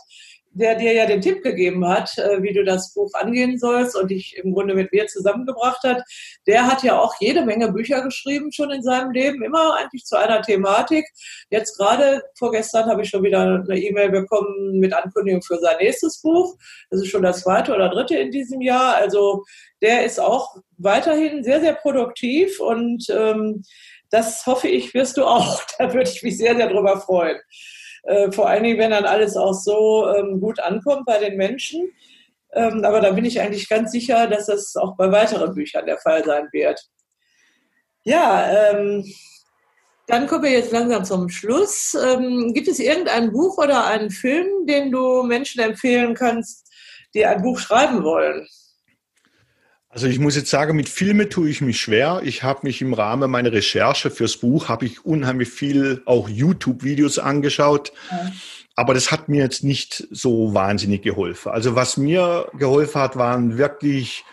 der 0.51 0.75
dir 0.75 0.93
ja 0.93 1.05
den 1.05 1.21
Tipp 1.21 1.43
gegeben 1.43 1.87
hat, 1.87 2.17
äh, 2.17 2.41
wie 2.41 2.53
du 2.53 2.63
das 2.63 2.93
Buch 2.93 3.11
angehen 3.13 3.57
sollst 3.57 3.95
und 3.95 4.09
dich 4.09 4.35
im 4.37 4.53
Grunde 4.53 4.73
mit 4.75 4.91
mir 4.91 5.07
zusammengebracht 5.07 5.83
hat, 5.83 6.01
der 6.47 6.65
hat 6.67 6.83
ja 6.83 6.99
auch 6.99 7.13
jede 7.19 7.45
Menge 7.45 7.71
Bücher 7.71 8.01
geschrieben 8.01 8.51
schon 8.51 8.71
in 8.71 8.81
seinem 8.81 9.11
Leben, 9.11 9.43
immer 9.43 9.75
eigentlich 9.75 10.05
zu 10.05 10.17
einer 10.17 10.41
Thematik. 10.41 11.05
Jetzt 11.49 11.77
gerade 11.77 12.23
vorgestern 12.37 12.89
habe 12.89 13.03
ich 13.03 13.09
schon 13.09 13.23
wieder 13.23 13.41
eine 13.41 13.79
E-Mail 13.79 14.09
bekommen 14.09 14.79
mit 14.79 14.93
Ankündigung 14.93 15.41
für 15.41 15.57
sein 15.59 15.77
nächstes 15.79 16.21
Buch. 16.21 16.57
Das 16.89 17.01
ist 17.01 17.09
schon 17.09 17.23
das 17.23 17.41
zweite 17.41 17.73
oder 17.73 17.89
dritte 17.89 18.17
in 18.17 18.31
diesem 18.31 18.61
Jahr. 18.61 18.95
Also 18.95 19.43
der 19.81 20.05
ist 20.05 20.19
auch 20.19 20.55
weiterhin 20.77 21.43
sehr, 21.43 21.61
sehr 21.61 21.73
produktiv 21.73 22.59
und 22.59 23.05
ähm, 23.09 23.63
das 24.09 24.45
hoffe 24.45 24.67
ich, 24.67 24.93
wirst 24.93 25.17
du 25.17 25.25
auch. 25.25 25.61
Da 25.77 25.93
würde 25.93 26.09
ich 26.09 26.23
mich 26.23 26.37
sehr, 26.37 26.55
sehr 26.55 26.69
drüber 26.69 26.99
freuen. 26.99 27.37
Äh, 28.03 28.31
vor 28.31 28.49
allen 28.49 28.63
Dingen, 28.63 28.79
wenn 28.79 28.91
dann 28.91 29.05
alles 29.05 29.35
auch 29.35 29.53
so 29.53 30.07
ähm, 30.15 30.39
gut 30.39 30.59
ankommt 30.59 31.05
bei 31.05 31.19
den 31.19 31.37
Menschen. 31.37 31.91
Ähm, 32.53 32.83
aber 32.83 33.01
da 33.01 33.11
bin 33.11 33.25
ich 33.25 33.39
eigentlich 33.39 33.69
ganz 33.69 33.91
sicher, 33.91 34.27
dass 34.27 34.47
das 34.47 34.75
auch 34.75 34.95
bei 34.97 35.11
weiteren 35.11 35.53
Büchern 35.53 35.85
der 35.85 35.97
Fall 35.97 36.23
sein 36.23 36.47
wird. 36.51 36.81
Ja, 38.03 38.71
ähm, 38.71 39.05
dann 40.07 40.25
kommen 40.25 40.43
wir 40.43 40.51
jetzt 40.51 40.71
langsam 40.71 41.05
zum 41.05 41.29
Schluss. 41.29 41.95
Ähm, 41.95 42.51
gibt 42.53 42.67
es 42.67 42.79
irgendein 42.79 43.31
Buch 43.31 43.57
oder 43.59 43.85
einen 43.85 44.09
Film, 44.09 44.65
den 44.65 44.91
du 44.91 45.21
Menschen 45.21 45.61
empfehlen 45.61 46.15
kannst, 46.15 46.67
die 47.13 47.25
ein 47.25 47.43
Buch 47.43 47.59
schreiben 47.59 48.03
wollen? 48.03 48.47
Also 49.91 50.05
ich 50.05 50.19
muss 50.19 50.35
jetzt 50.35 50.51
sagen, 50.51 50.75
mit 50.75 50.87
Filme 50.87 51.29
tue 51.29 51.49
ich 51.49 51.61
mich 51.61 51.81
schwer. 51.81 52.21
Ich 52.23 52.43
habe 52.43 52.59
mich 52.63 52.81
im 52.81 52.93
Rahmen 52.93 53.31
meiner 53.31 53.51
Recherche 53.51 54.11
fürs 54.11 54.37
Buch, 54.37 54.69
habe 54.69 54.85
ich 54.85 55.03
unheimlich 55.03 55.49
viel 55.49 56.03
auch 56.05 56.29
YouTube-Videos 56.29 57.17
angeschaut. 57.17 57.91
Ja. 58.11 58.31
Aber 58.75 58.93
das 58.93 59.11
hat 59.11 59.29
mir 59.29 59.41
jetzt 59.41 59.63
nicht 59.63 60.07
so 60.11 60.53
wahnsinnig 60.53 61.01
geholfen. 61.01 61.51
Also 61.51 61.75
was 61.75 61.97
mir 61.97 62.49
geholfen 62.53 63.01
hat, 63.01 63.17
waren 63.17 63.57
wirklich 63.57 64.23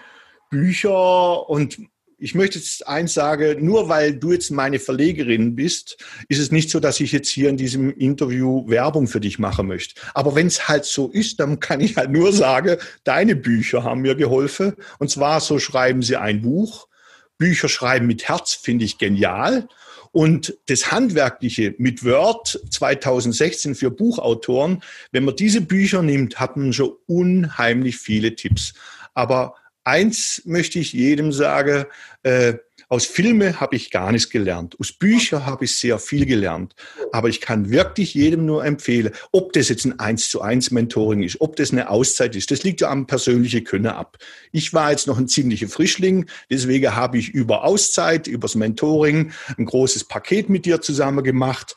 Bücher 0.50 1.48
und 1.48 1.78
ich 2.18 2.34
möchte 2.34 2.58
jetzt 2.58 2.86
eins 2.86 3.12
sagen, 3.12 3.64
nur 3.64 3.88
weil 3.88 4.14
du 4.14 4.32
jetzt 4.32 4.50
meine 4.50 4.78
Verlegerin 4.78 5.54
bist, 5.54 5.98
ist 6.28 6.38
es 6.38 6.50
nicht 6.50 6.70
so, 6.70 6.80
dass 6.80 7.00
ich 7.00 7.12
jetzt 7.12 7.28
hier 7.28 7.50
in 7.50 7.58
diesem 7.58 7.90
Interview 7.92 8.66
Werbung 8.68 9.06
für 9.06 9.20
dich 9.20 9.38
machen 9.38 9.66
möchte. 9.66 10.00
Aber 10.14 10.34
wenn 10.34 10.46
es 10.46 10.66
halt 10.66 10.86
so 10.86 11.08
ist, 11.10 11.40
dann 11.40 11.60
kann 11.60 11.80
ich 11.80 11.96
halt 11.96 12.10
nur 12.10 12.32
sagen, 12.32 12.78
deine 13.04 13.36
Bücher 13.36 13.84
haben 13.84 14.00
mir 14.00 14.14
geholfen. 14.14 14.74
Und 14.98 15.10
zwar 15.10 15.40
so 15.40 15.58
schreiben 15.58 16.02
sie 16.02 16.16
ein 16.16 16.40
Buch. 16.40 16.88
Bücher 17.36 17.68
schreiben 17.68 18.06
mit 18.06 18.26
Herz 18.28 18.54
finde 18.54 18.86
ich 18.86 18.96
genial. 18.96 19.68
Und 20.10 20.56
das 20.68 20.90
Handwerkliche 20.90 21.74
mit 21.76 22.02
Word 22.02 22.58
2016 22.70 23.74
für 23.74 23.90
Buchautoren, 23.90 24.82
wenn 25.12 25.24
man 25.24 25.36
diese 25.36 25.60
Bücher 25.60 26.00
nimmt, 26.00 26.40
hat 26.40 26.56
man 26.56 26.72
schon 26.72 26.94
unheimlich 27.06 27.98
viele 27.98 28.34
Tipps. 28.34 28.72
Aber 29.12 29.54
eins 29.86 30.42
möchte 30.44 30.78
ich 30.78 30.92
jedem 30.92 31.32
sagen, 31.32 31.84
äh, 32.22 32.54
aus 32.88 33.04
Filme 33.04 33.58
habe 33.58 33.74
ich 33.74 33.90
gar 33.90 34.12
nichts 34.12 34.30
gelernt. 34.30 34.76
Aus 34.78 34.92
Büchern 34.92 35.44
habe 35.44 35.64
ich 35.64 35.76
sehr 35.76 35.98
viel 35.98 36.24
gelernt. 36.24 36.74
Aber 37.10 37.28
ich 37.28 37.40
kann 37.40 37.70
wirklich 37.70 38.14
jedem 38.14 38.46
nur 38.46 38.64
empfehlen, 38.64 39.10
ob 39.32 39.52
das 39.54 39.70
jetzt 39.70 39.84
ein 39.86 39.98
eins 39.98 40.28
zu 40.28 40.40
eins 40.40 40.70
Mentoring 40.70 41.24
ist, 41.24 41.40
ob 41.40 41.56
das 41.56 41.72
eine 41.72 41.90
Auszeit 41.90 42.36
ist. 42.36 42.52
Das 42.52 42.62
liegt 42.62 42.82
ja 42.82 42.90
am 42.90 43.08
persönlichen 43.08 43.64
Können 43.64 43.86
ab. 43.86 44.18
Ich 44.52 44.72
war 44.72 44.92
jetzt 44.92 45.08
noch 45.08 45.18
ein 45.18 45.26
ziemlicher 45.26 45.66
Frischling. 45.66 46.26
Deswegen 46.48 46.94
habe 46.94 47.18
ich 47.18 47.30
über 47.30 47.64
Auszeit, 47.64 48.28
übers 48.28 48.54
Mentoring 48.54 49.32
ein 49.58 49.64
großes 49.64 50.04
Paket 50.04 50.48
mit 50.48 50.64
dir 50.64 50.80
zusammen 50.80 51.24
gemacht. 51.24 51.74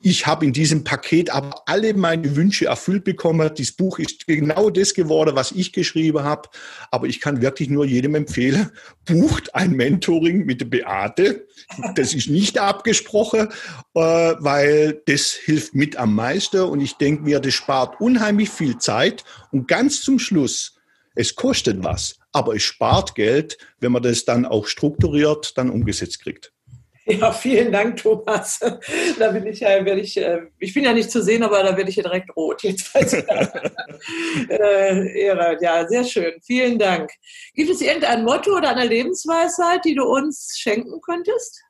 Ich 0.00 0.28
habe 0.28 0.44
in 0.46 0.52
diesem 0.52 0.84
Paket 0.84 1.30
aber 1.30 1.62
alle 1.66 1.92
meine 1.92 2.36
Wünsche 2.36 2.66
erfüllt 2.66 3.02
bekommen. 3.02 3.52
Dieses 3.56 3.74
Buch 3.74 3.98
ist 3.98 4.28
genau 4.28 4.70
das 4.70 4.94
geworden, 4.94 5.34
was 5.34 5.50
ich 5.50 5.72
geschrieben 5.72 6.22
habe. 6.22 6.48
Aber 6.92 7.08
ich 7.08 7.20
kann 7.20 7.42
wirklich 7.42 7.68
nur 7.68 7.84
jedem 7.84 8.14
empfehlen, 8.14 8.70
bucht 9.04 9.56
ein 9.56 9.72
Mentoring 9.72 10.46
mit 10.46 10.70
Beate. 10.70 11.48
Das 11.96 12.14
ist 12.14 12.28
nicht 12.28 12.58
abgesprochen, 12.58 13.48
äh, 13.94 14.00
weil 14.00 15.02
das 15.06 15.32
hilft 15.32 15.74
mit 15.74 15.96
am 15.96 16.14
meisten. 16.14 16.60
Und 16.60 16.80
ich 16.80 16.94
denke 16.94 17.24
mir, 17.24 17.40
das 17.40 17.54
spart 17.54 18.00
unheimlich 18.00 18.50
viel 18.50 18.78
Zeit. 18.78 19.24
Und 19.50 19.66
ganz 19.66 20.02
zum 20.02 20.20
Schluss, 20.20 20.76
es 21.16 21.34
kostet 21.34 21.82
was, 21.82 22.20
aber 22.30 22.54
es 22.54 22.62
spart 22.62 23.16
Geld, 23.16 23.58
wenn 23.80 23.90
man 23.90 24.04
das 24.04 24.24
dann 24.24 24.46
auch 24.46 24.68
strukturiert 24.68 25.58
dann 25.58 25.70
umgesetzt 25.70 26.22
kriegt. 26.22 26.52
Ja, 27.20 27.32
vielen 27.32 27.72
Dank, 27.72 27.96
Thomas. 27.96 28.60
Da 29.18 29.30
bin 29.30 29.46
ich 29.46 29.60
ja, 29.60 29.84
werde 29.84 30.00
ich, 30.00 30.16
äh, 30.16 30.42
ich 30.58 30.74
bin 30.74 30.84
ja 30.84 30.92
nicht 30.92 31.10
zu 31.10 31.22
sehen, 31.22 31.42
aber 31.42 31.62
da 31.62 31.76
werde 31.76 31.88
ich 31.88 31.96
ja 31.96 32.02
direkt 32.02 32.34
rot. 32.36 32.62
Jetzt 32.62 32.94
äh, 34.50 35.20
Ehre. 35.20 35.56
Ja, 35.60 35.88
sehr 35.88 36.04
schön. 36.04 36.34
Vielen 36.44 36.78
Dank. 36.78 37.10
Gibt 37.54 37.70
es 37.70 37.80
irgendein 37.80 38.24
Motto 38.24 38.54
oder 38.54 38.70
eine 38.70 38.86
Lebensweisheit, 38.86 39.84
die 39.84 39.94
du 39.94 40.04
uns 40.04 40.56
schenken 40.58 41.00
könntest? 41.00 41.62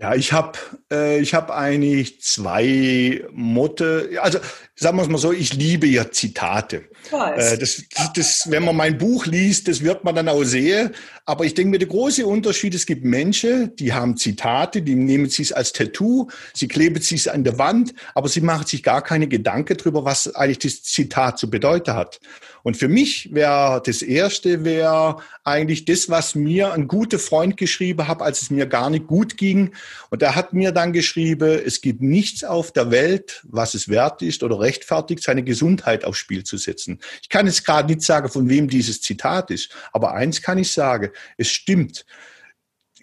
Ja, 0.00 0.14
ich 0.16 0.32
habe 0.32 0.58
äh, 0.90 1.20
ich 1.20 1.34
hab 1.34 1.52
eigentlich 1.52 2.20
zwei 2.20 3.24
Motte. 3.30 4.10
Also 4.20 4.40
sagen 4.74 4.96
wir 4.96 5.02
es 5.02 5.08
mal 5.08 5.18
so, 5.18 5.32
ich 5.32 5.54
liebe 5.54 5.86
ja 5.86 6.10
Zitate. 6.10 6.86
Äh, 7.12 7.58
das, 7.58 7.84
das, 8.14 8.50
wenn 8.50 8.64
man 8.64 8.74
mein 8.74 8.98
Buch 8.98 9.24
liest, 9.26 9.68
das 9.68 9.82
wird 9.82 10.02
man 10.02 10.16
dann 10.16 10.28
auch 10.28 10.42
sehen. 10.42 10.90
Aber 11.26 11.44
ich 11.44 11.54
denke 11.54 11.70
mir, 11.70 11.78
der 11.78 11.86
große 11.86 12.26
Unterschied, 12.26 12.74
es 12.74 12.86
gibt 12.86 13.04
Menschen, 13.04 13.76
die 13.76 13.92
haben 13.92 14.16
Zitate, 14.16 14.82
die 14.82 14.96
nehmen 14.96 15.28
sie 15.28 15.42
es 15.42 15.52
als 15.52 15.72
Tattoo, 15.72 16.28
sie 16.54 16.66
kleben 16.66 16.96
es 16.96 17.28
an 17.28 17.44
der 17.44 17.58
Wand, 17.58 17.94
aber 18.14 18.28
sie 18.28 18.40
machen 18.40 18.66
sich 18.66 18.82
gar 18.82 19.02
keine 19.02 19.28
Gedanken 19.28 19.76
darüber, 19.76 20.04
was 20.04 20.34
eigentlich 20.34 20.58
das 20.58 20.82
Zitat 20.82 21.38
zu 21.38 21.48
bedeuten 21.48 21.94
hat. 21.94 22.18
Und 22.64 22.78
für 22.78 22.88
mich 22.88 23.34
wäre 23.34 23.82
das 23.84 24.00
erste 24.00 24.64
wäre 24.64 25.18
eigentlich 25.44 25.84
das, 25.84 26.08
was 26.08 26.34
mir 26.34 26.72
ein 26.72 26.88
guter 26.88 27.18
Freund 27.18 27.58
geschrieben 27.58 28.08
hat, 28.08 28.22
als 28.22 28.40
es 28.40 28.50
mir 28.50 28.64
gar 28.66 28.88
nicht 28.88 29.06
gut 29.06 29.36
ging. 29.36 29.74
Und 30.08 30.22
er 30.22 30.34
hat 30.34 30.54
mir 30.54 30.72
dann 30.72 30.94
geschrieben, 30.94 31.60
es 31.64 31.82
gibt 31.82 32.00
nichts 32.00 32.42
auf 32.42 32.72
der 32.72 32.90
Welt, 32.90 33.42
was 33.44 33.74
es 33.74 33.90
wert 33.90 34.22
ist 34.22 34.42
oder 34.42 34.60
rechtfertigt, 34.60 35.22
seine 35.22 35.44
Gesundheit 35.44 36.06
aufs 36.06 36.18
Spiel 36.18 36.42
zu 36.42 36.56
setzen. 36.56 37.00
Ich 37.20 37.28
kann 37.28 37.46
jetzt 37.46 37.66
gerade 37.66 37.86
nicht 37.86 38.00
sagen, 38.00 38.30
von 38.30 38.48
wem 38.48 38.68
dieses 38.68 39.02
Zitat 39.02 39.50
ist, 39.50 39.70
aber 39.92 40.14
eins 40.14 40.40
kann 40.40 40.56
ich 40.56 40.72
sagen, 40.72 41.10
es 41.36 41.50
stimmt 41.50 42.06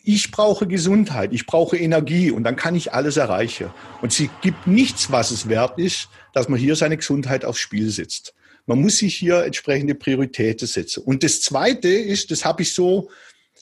ich 0.03 0.31
brauche 0.31 0.65
Gesundheit, 0.65 1.31
ich 1.31 1.45
brauche 1.45 1.77
Energie 1.77 2.31
und 2.31 2.43
dann 2.43 2.55
kann 2.55 2.73
ich 2.73 2.91
alles 2.91 3.17
erreichen. 3.17 3.69
Und 4.01 4.11
sie 4.11 4.31
gibt 4.41 4.65
nichts, 4.65 5.11
was 5.11 5.29
es 5.29 5.47
wert 5.47 5.77
ist, 5.77 6.09
dass 6.33 6.49
man 6.49 6.57
hier 6.59 6.75
seine 6.75 6.97
Gesundheit 6.97 7.45
aufs 7.45 7.59
Spiel 7.59 7.91
setzt. 7.91 8.33
Man 8.71 8.79
muss 8.79 8.99
sich 8.99 9.17
hier 9.17 9.43
entsprechende 9.43 9.95
Prioritäten 9.95 10.65
setzen. 10.65 11.03
Und 11.03 11.23
das 11.23 11.41
Zweite 11.41 11.89
ist, 11.89 12.31
das 12.31 12.45
habe 12.45 12.61
ich 12.61 12.73
so 12.73 13.09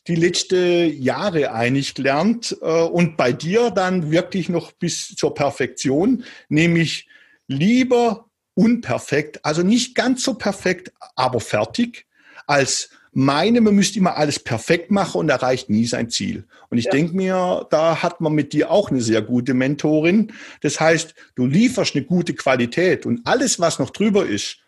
die 0.08 0.14
letzten 0.14 1.02
Jahre 1.02 1.52
eigentlich 1.52 1.96
gelernt 1.96 2.56
äh, 2.62 2.84
und 2.84 3.18
bei 3.18 3.34
dir 3.34 3.72
dann 3.72 4.12
wirklich 4.12 4.50
noch 4.50 4.72
bis 4.72 5.16
zur 5.16 5.34
Perfektion, 5.34 6.26
nämlich 6.48 7.08
lieber 7.48 8.28
unperfekt, 8.54 9.44
also 9.44 9.64
nicht 9.64 9.96
ganz 9.96 10.22
so 10.22 10.36
perfekt, 10.36 10.92
aber 11.16 11.40
fertig, 11.40 12.06
als 12.46 12.92
meine, 13.12 13.62
man 13.62 13.74
müsste 13.74 13.98
immer 13.98 14.16
alles 14.16 14.38
perfekt 14.38 14.92
machen 14.92 15.22
und 15.22 15.30
erreicht 15.30 15.72
nie 15.72 15.88
sein 15.88 16.12
Ziel. 16.12 16.46
Und 16.70 16.78
ich 16.78 16.86
ja. 16.86 16.92
denke 16.92 17.16
mir, 17.16 17.66
da 17.72 18.04
hat 18.04 18.22
man 18.22 18.34
mit 18.34 18.54
dir 18.54 18.70
auch 18.70 18.92
eine 18.92 19.02
sehr 19.02 19.24
gute 19.24 19.56
Mentorin. 19.56 20.34
Das 20.62 20.80
heißt, 20.80 21.16
du 21.34 21.48
lieferst 21.48 21.96
eine 21.96 22.06
gute 22.06 22.36
Qualität 22.36 23.08
und 23.08 23.22
alles, 23.26 23.60
was 23.60 23.80
noch 23.80 23.90
drüber 23.90 24.28
ist, 24.28 24.60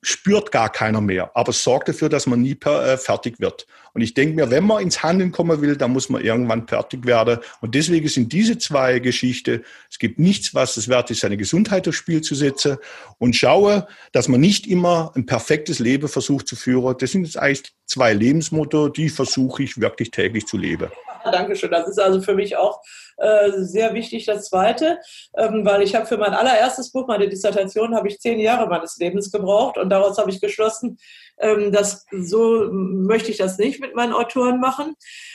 spürt 0.00 0.52
gar 0.52 0.70
keiner 0.70 1.00
mehr. 1.00 1.30
Aber 1.34 1.52
sorgt 1.52 1.88
dafür, 1.88 2.08
dass 2.08 2.26
man 2.26 2.40
nie 2.40 2.54
per, 2.54 2.86
äh, 2.86 2.96
fertig 2.96 3.40
wird. 3.40 3.66
Und 3.94 4.00
ich 4.00 4.14
denke 4.14 4.34
mir, 4.34 4.50
wenn 4.50 4.64
man 4.64 4.82
ins 4.82 5.02
Handeln 5.02 5.32
kommen 5.32 5.60
will, 5.60 5.76
dann 5.76 5.92
muss 5.92 6.08
man 6.08 6.22
irgendwann 6.22 6.66
fertig 6.66 7.04
werden. 7.04 7.38
Und 7.60 7.74
deswegen 7.74 8.08
sind 8.08 8.32
diese 8.32 8.58
zwei 8.58 9.00
Geschichten, 9.00 9.64
es 9.90 9.98
gibt 9.98 10.18
nichts, 10.18 10.54
was 10.54 10.76
es 10.76 10.88
wert 10.88 11.10
ist, 11.10 11.20
seine 11.20 11.36
Gesundheit 11.36 11.86
aufs 11.88 11.98
Spiel 11.98 12.22
zu 12.22 12.34
setzen 12.34 12.78
und 13.18 13.36
schaue, 13.36 13.86
dass 14.12 14.28
man 14.28 14.40
nicht 14.40 14.66
immer 14.66 15.12
ein 15.14 15.26
perfektes 15.26 15.78
Leben 15.78 16.08
versucht 16.08 16.48
zu 16.48 16.56
führen. 16.56 16.96
Das 16.98 17.10
sind 17.10 17.24
jetzt 17.24 17.38
eigentlich 17.38 17.72
zwei 17.86 18.14
Lebensmotto, 18.14 18.88
die 18.88 19.08
versuche 19.10 19.62
ich 19.62 19.80
wirklich 19.80 20.10
täglich 20.10 20.46
zu 20.46 20.56
leben. 20.56 20.88
Dankeschön. 21.30 21.70
Das 21.70 21.88
ist 21.88 22.00
also 22.00 22.20
für 22.20 22.34
mich 22.34 22.56
auch 22.56 22.80
äh, 23.18 23.52
sehr 23.56 23.94
wichtig, 23.94 24.26
das 24.26 24.46
Zweite, 24.48 24.98
ähm, 25.36 25.64
weil 25.64 25.82
ich 25.82 25.94
habe 25.94 26.06
für 26.06 26.16
mein 26.16 26.34
allererstes 26.34 26.90
Buch, 26.90 27.06
meine 27.06 27.28
Dissertation, 27.28 27.94
habe 27.94 28.08
ich 28.08 28.20
zehn 28.20 28.40
Jahre 28.40 28.68
meines 28.68 28.96
Lebens 28.98 29.30
gebraucht 29.30 29.78
und 29.78 29.90
daraus 29.90 30.18
habe 30.18 30.30
ich 30.30 30.40
geschlossen, 30.40 30.98
ähm, 31.38 31.72
dass 31.72 32.06
so 32.10 32.68
möchte 32.72 33.30
ich 33.30 33.36
das 33.36 33.58
nicht 33.58 33.80
mit 33.80 33.94
meinen 33.94 34.12
Autoren 34.12 34.60
machen. 34.60 34.94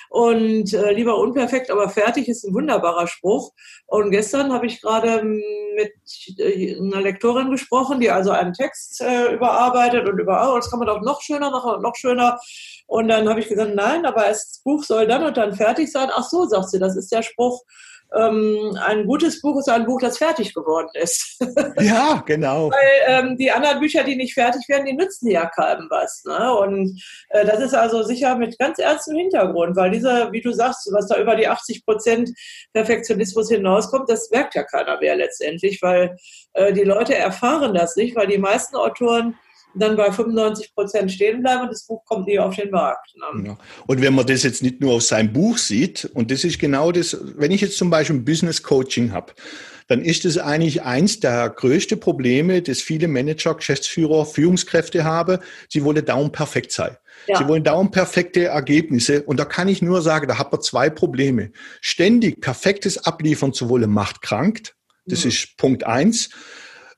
Und 0.10 0.74
äh, 0.74 0.92
lieber 0.94 1.18
unperfekt, 1.18 1.70
aber 1.70 1.90
fertig 1.90 2.30
ist 2.30 2.46
ein 2.46 2.54
wunderbarer 2.54 3.08
Spruch. 3.08 3.52
Und 3.88 4.12
gestern 4.12 4.54
habe 4.54 4.66
ich 4.66 4.82
gerade 4.82 5.22
mit 5.24 5.94
äh, 6.38 6.78
einer 6.78 7.02
Lektorin 7.02 7.52
gesprochen, 7.52 8.00
die 8.00 8.10
also 8.10 8.32
einen 8.32 8.54
Text 8.54 9.02
äh, 9.02 9.34
überarbeitet 9.34 10.08
und 10.08 10.20
über, 10.20 10.52
oh, 10.52 10.56
das 10.56 10.70
kann 10.70 10.80
man 10.80 10.88
doch 10.88 11.02
noch 11.02 11.22
schöner 11.22 11.52
machen 11.52 11.72
und 11.76 11.82
noch 11.82 11.96
schöner. 11.96 12.40
Und 12.88 13.10
dann 13.10 13.28
habe 13.30 13.40
ich 13.40 13.50
gesagt, 13.50 13.76
nein, 13.76 14.06
aber 14.06 14.24
das 14.24 14.62
Buch 14.64 14.84
soll 14.84 15.08
dann 15.08 15.24
und 15.24 15.38
dann 15.38 15.56
fertig 15.56 15.92
sein. 15.92 16.10
Ach 16.12 16.28
so, 16.28 16.46
sagt 16.46 16.70
sie, 16.70 16.80
das 16.80 16.96
ist 16.96 17.12
der 17.12 17.22
Spruch, 17.22 17.62
ähm, 18.16 18.78
ein 18.86 19.06
gutes 19.06 19.42
Buch 19.42 19.60
ist 19.60 19.70
ein 19.70 19.86
Buch, 19.86 20.00
das 20.00 20.18
fertig 20.18 20.54
geworden 20.54 20.90
ist. 20.94 21.38
Ja, 21.80 22.24
genau. 22.26 22.72
Weil 22.72 23.02
ähm, 23.08 23.38
die 23.38 23.52
anderen 23.52 23.80
Bücher, 23.80 24.04
die 24.04 24.16
nicht 24.16 24.34
fertig 24.34 24.68
werden, 24.68 24.86
die 24.86 24.94
nützen 24.94 25.30
ja 25.30 25.46
keinem 25.48 25.88
was. 25.90 26.24
Ne? 26.26 26.54
Und 26.56 27.02
äh, 27.30 27.46
das 27.46 27.60
ist 27.60 27.74
also 27.74 28.04
sicher 28.04 28.36
mit 28.36 28.58
ganz 28.58 28.80
ernstem 28.80 29.16
Hintergrund, 29.16 29.76
weil 29.76 29.92
dieser, 29.92 30.32
wie 30.32 30.42
du 30.42 30.52
sagst, 30.52 30.90
was 30.92 31.08
da 31.08 31.20
über 31.20 31.36
die 31.36 31.48
80 31.48 31.86
Prozent 31.86 32.32
Perfektionismus 32.74 33.50
hinauskommt, 33.50 34.10
das 34.10 34.30
merkt 34.32 34.56
ja 34.56 34.64
keiner 34.64 35.00
mehr 35.00 35.16
letztendlich, 35.16 35.82
weil 35.82 36.16
äh, 36.54 36.74
die 36.74 36.84
Leute 36.84 37.16
erfahren 37.16 37.74
das 37.74 37.96
nicht, 37.96 38.16
weil 38.16 38.28
die 38.28 38.38
meisten 38.38 38.76
Autoren 38.76 39.36
dann 39.76 39.96
bei 39.96 40.12
95 40.12 40.74
Prozent 40.74 41.12
stehen 41.12 41.42
bleiben 41.42 41.64
und 41.64 41.72
das 41.72 41.86
Buch 41.86 42.04
kommt 42.06 42.28
nie 42.28 42.40
auf 42.40 42.56
den 42.56 42.72
Markt. 42.72 43.14
Ne? 43.16 43.50
Ja. 43.50 43.58
Und 43.86 44.02
wenn 44.02 44.16
man 44.16 44.26
das 44.26 44.44
jetzt 44.44 44.64
nicht 44.64 44.82
nur 44.82 44.94
auf 44.94 45.04
seinem 45.04 45.32
Buch 45.32 45.58
sieht, 45.58 46.06
und 46.14 46.32
das 46.32 46.44
ist 46.44 46.60
genau 46.60 46.92
das, 46.92 47.18
wenn 47.36 47.52
ich 47.52 47.62
jetzt 47.62 47.78
zum 47.78 47.90
Beispiel 47.90 48.16
ein 48.16 48.26
Business 48.26 48.64
Coaching 48.64 49.12
habe, 49.12 49.34
dann 49.88 50.02
ist 50.02 50.26
es 50.26 50.38
eigentlich 50.38 50.84
eins 50.84 51.20
der 51.22 51.50
größten 51.50 52.00
Probleme, 52.00 52.62
das 52.62 52.82
viele 52.82 53.08
Manager, 53.08 53.56
Geschäftsführer, 53.56 54.26
Führungskräfte 54.26 55.06
haben. 55.06 55.40
Sie 55.70 55.84
wollen 55.84 56.04
dauernd 56.04 56.34
perfekt 56.34 56.74
sein. 56.74 56.98
Ja. 57.26 57.38
Sie 57.38 57.48
wollen 57.48 57.64
dauernd 57.64 57.94
perfekte 57.94 58.46
Ergebnisse. 58.46 59.24
Und 59.24 59.40
da 59.40 59.46
kann 59.46 59.70
ich 59.70 59.82
nur 59.82 60.02
sagen, 60.02 60.28
da 60.28 60.38
hat 60.38 60.52
man 60.52 60.62
zwei 60.62 60.90
Probleme. 60.90 61.52
Ständig 61.80 62.42
perfektes 62.42 63.06
Abliefern 63.06 63.54
zu 63.54 63.70
wollen, 63.70 63.90
macht 63.90 64.22
krank. 64.22 64.74
Das 65.06 65.24
mhm. 65.24 65.30
ist 65.30 65.58
Punkt 65.58 65.86
eins. 65.86 66.30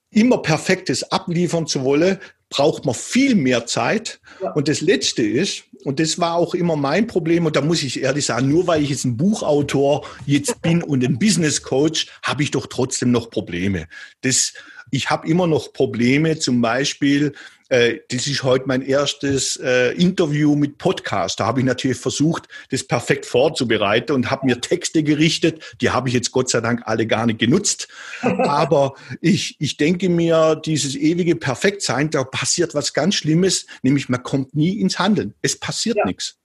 Immer 0.10 0.42
perfektes 0.42 1.12
abliefern 1.12 1.68
zu 1.68 1.84
wollen, 1.84 2.18
braucht 2.50 2.86
man 2.86 2.96
viel 2.96 3.36
mehr 3.36 3.66
Zeit. 3.66 4.20
Ja. 4.42 4.52
Und 4.52 4.68
das 4.68 4.82
Letzte 4.82 5.24
ist, 5.24 5.64
und 5.84 6.00
das 6.00 6.20
war 6.20 6.36
auch 6.36 6.54
immer 6.54 6.76
mein 6.76 7.08
Problem. 7.08 7.46
Und 7.46 7.56
da 7.56 7.62
muss 7.62 7.84
ich 7.84 8.02
ehrlich 8.02 8.26
sagen, 8.26 8.50
nur 8.50 8.68
weil 8.68 8.84
ich 8.84 8.90
jetzt 8.90 9.06
ein 9.06 9.18
Buchautor 9.18 10.06
jetzt 10.26 10.62
bin 10.62 10.84
und 10.84 11.04
ein 11.04 11.20
Business 11.20 11.62
Coach, 11.62 12.08
habe 12.24 12.44
ich 12.44 12.52
doch 12.52 12.68
trotzdem 12.68 13.12
noch 13.12 13.30
Probleme. 13.30 13.88
Das, 14.22 14.54
ich 14.92 15.10
habe 15.10 15.28
immer 15.28 15.48
noch 15.48 15.74
Probleme, 15.74 16.40
zum 16.40 16.62
Beispiel 16.62 17.34
äh, 17.70 18.00
das 18.10 18.28
ist 18.28 18.44
heute 18.44 18.66
mein 18.68 18.82
erstes 18.82 19.56
äh, 19.58 19.92
Interview 19.94 20.56
mit 20.56 20.78
Podcast. 20.78 21.40
Da 21.40 21.46
habe 21.46 21.60
ich 21.60 21.66
natürlich 21.66 21.98
versucht, 21.98 22.48
das 22.72 22.84
perfekt 22.84 23.26
vorzubereiten 23.26 24.14
und 24.14 24.32
habe 24.32 24.48
mir 24.48 24.60
Texte 24.60 25.04
gerichtet. 25.04 25.76
Die 25.82 25.92
habe 25.92 26.10
ich 26.10 26.16
jetzt 26.16 26.32
Gott 26.32 26.50
sei 26.50 26.62
Dank 26.62 26.82
alle 26.86 27.06
gar 27.08 27.26
nicht 27.26 27.40
genutzt. 27.40 27.88
Aber 28.22 28.96
ich, 29.22 29.56
ich 29.60 29.78
denke 29.78 30.10
mir, 30.10 30.56
dieses 30.56 30.96
ewige 30.96 31.36
Perfektsein, 31.36 32.10
da 32.10 32.24
passiert 32.24 32.74
was 32.74 32.94
ganz 32.94 33.16
Schlimmes, 33.16 33.68
nämlich 33.84 34.10
man 34.10 34.24
kommt 34.24 34.56
nie 34.56 34.80
ins 34.80 35.00
Handeln. 35.00 35.36
Es 35.42 35.60
passiert 35.60 35.98
ja. 35.98 36.06
nichts. 36.06 36.38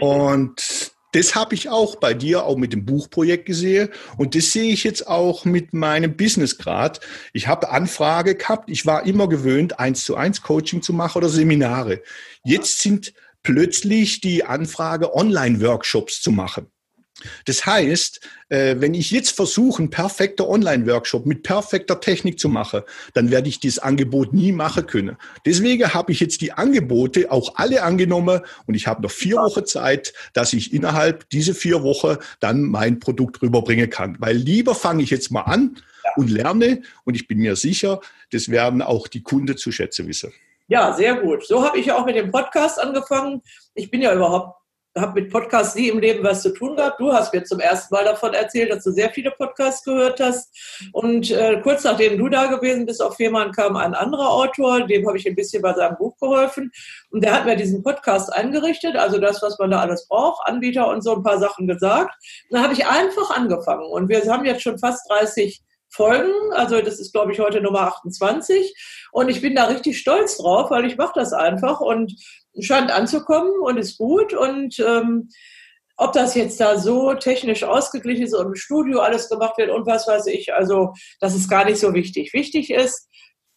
Und 0.00 0.92
das 1.12 1.34
habe 1.34 1.54
ich 1.54 1.68
auch 1.68 1.96
bei 1.96 2.14
dir, 2.14 2.44
auch 2.44 2.56
mit 2.56 2.72
dem 2.72 2.84
Buchprojekt 2.84 3.46
gesehen. 3.46 3.88
Und 4.16 4.34
das 4.34 4.52
sehe 4.52 4.72
ich 4.72 4.84
jetzt 4.84 5.06
auch 5.06 5.44
mit 5.44 5.72
meinem 5.72 6.16
Business 6.16 6.58
grad. 6.58 7.00
Ich 7.32 7.48
habe 7.48 7.70
Anfrage 7.70 8.34
gehabt. 8.34 8.70
Ich 8.70 8.84
war 8.84 9.06
immer 9.06 9.28
gewöhnt, 9.28 9.78
eins 9.78 10.04
zu 10.04 10.16
eins 10.16 10.42
Coaching 10.42 10.82
zu 10.82 10.92
machen 10.92 11.18
oder 11.18 11.28
Seminare. 11.28 12.02
Jetzt 12.44 12.80
sind 12.80 13.14
plötzlich 13.42 14.20
die 14.20 14.44
Anfrage, 14.44 15.14
Online-Workshops 15.14 16.20
zu 16.20 16.30
machen. 16.30 16.70
Das 17.46 17.66
heißt, 17.66 18.20
äh, 18.48 18.76
wenn 18.78 18.94
ich 18.94 19.10
jetzt 19.10 19.30
versuche, 19.30 19.80
einen 19.80 19.90
perfekten 19.90 20.42
Online-Workshop 20.42 21.26
mit 21.26 21.42
perfekter 21.42 22.00
Technik 22.00 22.38
zu 22.38 22.48
machen, 22.48 22.82
dann 23.14 23.30
werde 23.30 23.48
ich 23.48 23.60
dieses 23.60 23.80
Angebot 23.80 24.32
nie 24.32 24.52
machen 24.52 24.86
können. 24.86 25.16
Deswegen 25.44 25.92
habe 25.92 26.12
ich 26.12 26.20
jetzt 26.20 26.40
die 26.40 26.52
Angebote 26.52 27.30
auch 27.30 27.56
alle 27.56 27.82
angenommen 27.82 28.40
und 28.66 28.74
ich 28.74 28.86
habe 28.86 29.02
noch 29.02 29.10
vier 29.10 29.36
Wochen 29.36 29.66
Zeit, 29.66 30.12
dass 30.32 30.52
ich 30.52 30.72
innerhalb 30.72 31.28
dieser 31.30 31.54
vier 31.54 31.82
Wochen 31.82 32.16
dann 32.40 32.62
mein 32.62 33.00
Produkt 33.00 33.42
rüberbringen 33.42 33.90
kann. 33.90 34.16
Weil 34.20 34.36
lieber 34.36 34.74
fange 34.74 35.02
ich 35.02 35.10
jetzt 35.10 35.30
mal 35.30 35.42
an 35.42 35.76
und 36.16 36.30
lerne 36.30 36.82
und 37.04 37.14
ich 37.14 37.26
bin 37.26 37.38
mir 37.38 37.56
sicher, 37.56 38.00
das 38.30 38.48
werden 38.48 38.82
auch 38.82 39.08
die 39.08 39.22
Kunden 39.22 39.56
zu 39.56 39.72
schätzen 39.72 40.06
wissen. 40.06 40.32
Ja, 40.68 40.92
sehr 40.92 41.16
gut. 41.16 41.46
So 41.46 41.64
habe 41.64 41.78
ich 41.78 41.86
ja 41.86 41.96
auch 41.96 42.04
mit 42.04 42.14
dem 42.14 42.30
Podcast 42.30 42.78
angefangen. 42.78 43.42
Ich 43.74 43.90
bin 43.90 44.02
ja 44.02 44.14
überhaupt 44.14 44.58
habe 45.00 45.20
mit 45.20 45.30
Podcasts 45.30 45.74
nie 45.74 45.88
im 45.88 45.98
Leben 45.98 46.24
was 46.24 46.42
zu 46.42 46.52
tun 46.52 46.76
gehabt. 46.76 47.00
Du 47.00 47.12
hast 47.12 47.32
mir 47.32 47.44
zum 47.44 47.60
ersten 47.60 47.94
Mal 47.94 48.04
davon 48.04 48.34
erzählt, 48.34 48.72
dass 48.72 48.84
du 48.84 48.90
sehr 48.90 49.10
viele 49.10 49.30
Podcasts 49.30 49.84
gehört 49.84 50.20
hast. 50.20 50.50
Und 50.92 51.30
äh, 51.30 51.60
kurz 51.62 51.84
nachdem 51.84 52.18
du 52.18 52.28
da 52.28 52.46
gewesen 52.46 52.86
bist, 52.86 53.02
auf 53.02 53.18
jemanden 53.18 53.52
kam 53.52 53.76
ein 53.76 53.94
anderer 53.94 54.30
Autor, 54.30 54.86
dem 54.86 55.06
habe 55.06 55.18
ich 55.18 55.26
ein 55.26 55.34
bisschen 55.34 55.62
bei 55.62 55.72
seinem 55.74 55.96
Buch 55.96 56.16
geholfen. 56.20 56.70
Und 57.10 57.24
der 57.24 57.34
hat 57.34 57.44
mir 57.44 57.56
diesen 57.56 57.82
Podcast 57.82 58.32
eingerichtet, 58.32 58.96
also 58.96 59.18
das, 59.18 59.42
was 59.42 59.58
man 59.58 59.70
da 59.70 59.80
alles 59.80 60.06
braucht, 60.08 60.46
Anbieter 60.46 60.88
und 60.88 61.02
so 61.02 61.14
ein 61.14 61.22
paar 61.22 61.38
Sachen 61.38 61.66
gesagt. 61.66 62.14
Und 62.50 62.56
dann 62.56 62.62
habe 62.62 62.74
ich 62.74 62.86
einfach 62.86 63.36
angefangen. 63.36 63.90
Und 63.90 64.08
wir 64.08 64.20
haben 64.30 64.44
jetzt 64.44 64.62
schon 64.62 64.78
fast 64.78 65.08
30 65.10 65.62
Folgen. 65.90 66.32
Also 66.52 66.80
das 66.80 66.98
ist, 66.98 67.12
glaube 67.12 67.32
ich, 67.32 67.40
heute 67.40 67.60
Nummer 67.60 67.80
28. 67.82 68.74
Und 69.12 69.28
ich 69.28 69.40
bin 69.40 69.54
da 69.54 69.64
richtig 69.64 69.98
stolz 69.98 70.38
drauf, 70.38 70.70
weil 70.70 70.84
ich 70.84 70.96
mache 70.96 71.12
das 71.14 71.32
einfach 71.32 71.80
und 71.80 72.14
scheint 72.60 72.90
anzukommen 72.90 73.52
und 73.62 73.78
ist 73.78 73.98
gut. 73.98 74.34
Und 74.34 74.78
ähm, 74.80 75.28
ob 75.96 76.12
das 76.12 76.34
jetzt 76.34 76.60
da 76.60 76.78
so 76.78 77.14
technisch 77.14 77.64
ausgeglichen 77.64 78.24
ist 78.24 78.34
und 78.34 78.46
im 78.46 78.54
Studio 78.54 79.00
alles 79.00 79.28
gemacht 79.28 79.58
wird 79.58 79.70
und 79.70 79.84
was 79.84 80.06
weiß 80.06 80.26
ich, 80.26 80.54
also 80.54 80.94
das 81.20 81.34
ist 81.34 81.50
gar 81.50 81.64
nicht 81.64 81.80
so 81.80 81.92
wichtig. 81.92 82.32
Wichtig 82.32 82.70
ist, 82.70 83.08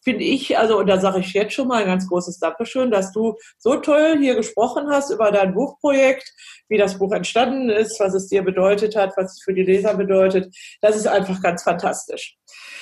finde 0.03 0.23
ich, 0.23 0.57
also 0.57 0.79
und 0.79 0.87
da 0.87 0.99
sage 0.99 1.19
ich 1.19 1.33
jetzt 1.33 1.53
schon 1.53 1.67
mal 1.67 1.81
ein 1.81 1.87
ganz 1.87 2.07
großes 2.07 2.39
Dankeschön, 2.39 2.91
dass 2.91 3.11
du 3.11 3.37
so 3.57 3.77
toll 3.77 4.17
hier 4.19 4.35
gesprochen 4.35 4.89
hast 4.89 5.11
über 5.11 5.31
dein 5.31 5.53
Buchprojekt, 5.53 6.31
wie 6.69 6.77
das 6.77 6.97
Buch 6.97 7.11
entstanden 7.11 7.69
ist, 7.69 7.99
was 7.99 8.13
es 8.13 8.27
dir 8.27 8.41
bedeutet 8.41 8.95
hat, 8.95 9.13
was 9.15 9.33
es 9.33 9.43
für 9.43 9.53
die 9.53 9.63
Leser 9.63 9.95
bedeutet. 9.95 10.55
Das 10.81 10.95
ist 10.95 11.07
einfach 11.07 11.41
ganz 11.41 11.63
fantastisch. 11.63 12.37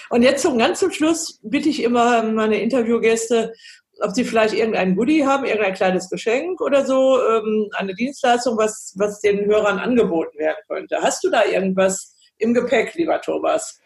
Und 0.10 0.24
jetzt 0.24 0.42
zum 0.42 0.58
ganz 0.58 0.80
zum 0.80 0.92
Schluss 0.92 1.40
bitte 1.44 1.70
ich 1.70 1.84
immer 1.84 2.24
meine 2.24 2.60
Interviewgäste, 2.60 3.54
ob 4.02 4.12
sie 4.12 4.24
vielleicht 4.24 4.54
irgendein 4.54 4.96
Goodie 4.96 5.26
haben, 5.26 5.46
irgendein 5.46 5.74
kleines 5.74 6.10
Geschenk 6.10 6.62
oder 6.62 6.86
so, 6.86 7.20
ähm, 7.22 7.70
eine 7.76 7.94
Dienstleistung, 7.94 8.58
was, 8.58 8.94
was 8.98 9.20
den 9.20 9.46
Hörern 9.46 9.78
angeboten 9.78 10.38
werden 10.38 10.58
könnte. 10.68 11.00
Hast 11.02 11.24
du 11.24 11.30
da 11.30 11.44
irgendwas 11.46 12.16
im 12.38 12.54
Gepäck, 12.54 12.94
lieber 12.96 13.20
Thomas? 13.22 13.80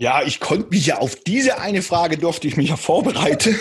Ja, 0.00 0.22
ich 0.24 0.40
konnte 0.40 0.70
mich 0.70 0.86
ja 0.86 0.96
auf 0.96 1.14
diese 1.14 1.60
eine 1.60 1.82
Frage 1.82 2.16
durfte 2.16 2.48
ich 2.48 2.56
mich 2.56 2.70
ja 2.70 2.78
vorbereiten. 2.78 3.54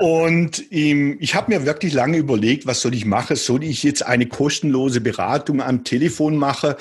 Und 0.00 0.64
ähm, 0.72 1.16
ich 1.20 1.36
habe 1.36 1.52
mir 1.52 1.66
wirklich 1.66 1.92
lange 1.92 2.18
überlegt, 2.18 2.66
was 2.66 2.80
soll 2.80 2.94
ich 2.94 3.04
machen? 3.04 3.36
Soll 3.36 3.62
ich 3.62 3.84
jetzt 3.84 4.04
eine 4.04 4.26
kostenlose 4.26 5.00
Beratung 5.00 5.62
am 5.62 5.84
Telefon 5.84 6.36
machen? 6.36 6.74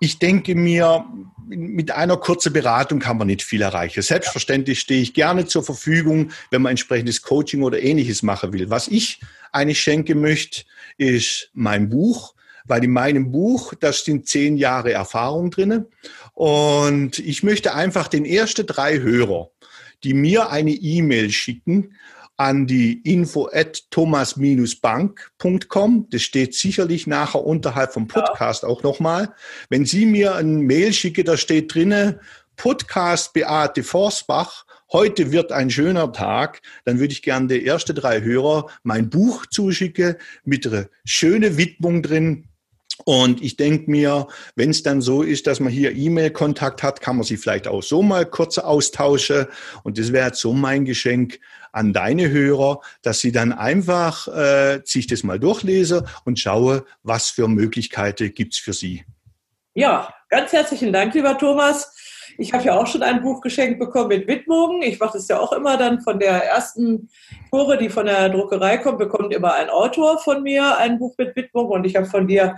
Ich 0.00 0.18
denke 0.18 0.54
mir, 0.54 1.06
mit 1.48 1.92
einer 1.92 2.18
kurzen 2.18 2.52
Beratung 2.52 2.98
kann 2.98 3.16
man 3.16 3.28
nicht 3.28 3.42
viel 3.42 3.62
erreichen. 3.62 4.02
Selbstverständlich 4.02 4.80
stehe 4.80 5.00
ich 5.00 5.14
gerne 5.14 5.46
zur 5.46 5.62
Verfügung, 5.62 6.30
wenn 6.50 6.60
man 6.60 6.72
entsprechendes 6.72 7.22
Coaching 7.22 7.62
oder 7.62 7.82
ähnliches 7.82 8.22
machen 8.22 8.52
will. 8.52 8.68
Was 8.68 8.86
ich 8.86 9.20
eigentlich 9.50 9.80
schenken 9.80 10.20
möchte, 10.20 10.64
ist 10.98 11.48
mein 11.54 11.88
Buch, 11.88 12.34
weil 12.66 12.84
in 12.84 12.92
meinem 12.92 13.32
Buch, 13.32 13.74
da 13.78 13.92
sind 13.92 14.26
zehn 14.28 14.56
Jahre 14.56 14.92
Erfahrung 14.92 15.50
drinne. 15.50 15.86
Und 16.34 17.18
ich 17.18 17.42
möchte 17.42 17.74
einfach 17.74 18.08
den 18.08 18.24
ersten 18.24 18.66
drei 18.66 19.00
Hörer, 19.00 19.50
die 20.04 20.14
mir 20.14 20.48
eine 20.50 20.72
E-Mail 20.72 21.30
schicken, 21.30 21.94
an 22.36 22.66
die 22.66 23.00
info 23.02 23.48
at 23.52 23.90
thomas-bank.com. 23.90 26.08
Das 26.10 26.22
steht 26.22 26.54
sicherlich 26.54 27.06
nachher 27.06 27.44
unterhalb 27.44 27.92
vom 27.92 28.08
Podcast 28.08 28.64
ja. 28.64 28.68
auch 28.68 28.82
nochmal. 28.82 29.32
Wenn 29.68 29.84
Sie 29.84 30.06
mir 30.06 30.34
ein 30.34 30.62
Mail 30.62 30.92
schicken, 30.92 31.24
da 31.24 31.36
steht 31.36 31.72
drinne 31.74 32.18
Podcast 32.56 33.32
Beate 33.32 33.84
Forsbach. 33.84 34.64
Heute 34.92 35.32
wird 35.32 35.52
ein 35.52 35.70
schöner 35.70 36.12
Tag. 36.12 36.60
Dann 36.84 36.98
würde 36.98 37.12
ich 37.12 37.22
gerne 37.22 37.46
der 37.46 37.62
erste 37.62 37.94
drei 37.94 38.22
Hörer 38.22 38.66
mein 38.82 39.08
Buch 39.08 39.46
zuschicken 39.46 40.16
mit 40.44 40.66
einer 40.66 40.88
schönen 41.04 41.56
Widmung 41.56 42.02
drin. 42.02 42.48
Und 43.04 43.42
ich 43.42 43.56
denke 43.56 43.90
mir, 43.90 44.28
wenn 44.54 44.70
es 44.70 44.82
dann 44.82 45.00
so 45.00 45.22
ist, 45.22 45.46
dass 45.46 45.60
man 45.60 45.72
hier 45.72 45.94
E-Mail-Kontakt 45.96 46.82
hat, 46.82 47.00
kann 47.00 47.16
man 47.16 47.24
sich 47.24 47.40
vielleicht 47.40 47.66
auch 47.66 47.82
so 47.82 48.02
mal 48.02 48.26
kurz 48.26 48.58
austauschen. 48.58 49.46
Und 49.82 49.98
das 49.98 50.12
wäre 50.12 50.34
so 50.34 50.52
mein 50.52 50.84
Geschenk 50.84 51.40
an 51.72 51.92
deine 51.92 52.30
Hörer, 52.30 52.80
dass 53.02 53.20
sie 53.20 53.32
dann 53.32 53.52
einfach 53.52 54.28
äh, 54.28 54.80
sich 54.84 55.06
das 55.06 55.22
mal 55.22 55.40
durchlesen 55.40 56.06
und 56.24 56.38
schaue, 56.38 56.84
was 57.02 57.30
für 57.30 57.48
Möglichkeiten 57.48 58.32
gibt's 58.34 58.58
für 58.58 58.72
sie. 58.72 59.04
Ja, 59.74 60.12
ganz 60.28 60.52
herzlichen 60.52 60.92
Dank, 60.92 61.14
lieber 61.14 61.36
Thomas. 61.38 61.96
Ich 62.38 62.52
habe 62.52 62.64
ja 62.64 62.78
auch 62.78 62.86
schon 62.86 63.02
ein 63.02 63.22
Buch 63.22 63.40
geschenkt 63.40 63.78
bekommen 63.78 64.08
mit 64.08 64.26
Widmungen. 64.26 64.82
Ich 64.82 64.98
mache 64.98 65.18
das 65.18 65.28
ja 65.28 65.38
auch 65.38 65.52
immer 65.52 65.76
dann 65.76 66.00
von 66.00 66.18
der 66.18 66.44
ersten 66.44 67.08
Tore, 67.50 67.78
die 67.78 67.88
von 67.88 68.06
der 68.06 68.28
Druckerei 68.28 68.78
kommt, 68.78 68.98
bekommt 68.98 69.34
immer 69.34 69.54
ein 69.54 69.70
Autor 69.70 70.18
von 70.18 70.42
mir 70.42 70.76
ein 70.78 70.98
Buch 70.98 71.14
mit 71.18 71.34
Widmung 71.36 71.68
und 71.68 71.84
ich 71.84 71.96
habe 71.96 72.06
von 72.06 72.26
dir 72.26 72.56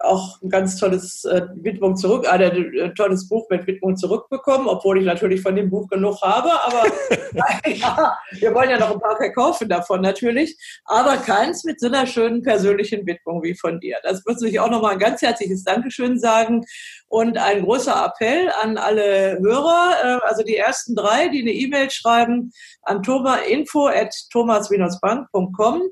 auch 0.00 0.40
ein 0.42 0.50
ganz 0.50 0.78
tolles 0.78 1.24
äh, 1.24 1.42
Widmung 1.56 1.96
zurück, 1.96 2.24
äh, 2.24 2.28
ein 2.28 2.74
äh, 2.74 2.94
tolles 2.94 3.28
Buch 3.28 3.46
mit 3.50 3.66
Widmung 3.66 3.96
zurückbekommen, 3.96 4.68
obwohl 4.68 4.98
ich 4.98 5.04
natürlich 5.04 5.40
von 5.40 5.56
dem 5.56 5.70
Buch 5.70 5.88
genug 5.88 6.20
habe. 6.22 6.50
Aber 6.64 6.84
ja, 7.66 8.16
wir 8.32 8.54
wollen 8.54 8.70
ja 8.70 8.78
noch 8.78 8.92
ein 8.92 9.00
paar 9.00 9.16
verkaufen 9.16 9.68
davon 9.68 10.00
natürlich. 10.00 10.56
Aber 10.84 11.16
keins 11.16 11.64
mit 11.64 11.80
so 11.80 11.86
einer 11.86 12.06
schönen 12.06 12.42
persönlichen 12.42 13.06
Widmung 13.06 13.42
wie 13.42 13.54
von 13.54 13.80
dir. 13.80 13.96
Das 14.02 14.22
muss 14.26 14.42
ich 14.42 14.60
auch 14.60 14.70
nochmal 14.70 14.92
ein 14.92 14.98
ganz 14.98 15.22
herzliches 15.22 15.64
Dankeschön 15.64 16.18
sagen 16.18 16.64
und 17.08 17.38
ein 17.38 17.62
großer 17.62 18.04
Appell 18.04 18.50
an 18.62 18.78
alle 18.78 19.38
Hörer, 19.40 19.92
äh, 20.02 20.26
also 20.26 20.42
die 20.42 20.56
ersten 20.56 20.94
drei, 20.94 21.28
die 21.28 21.42
eine 21.42 21.52
E-Mail 21.52 21.90
schreiben 21.90 22.52
an 22.82 23.02
info 23.48 23.86
at 23.88 24.14
thomas-bank.com. 24.30 25.82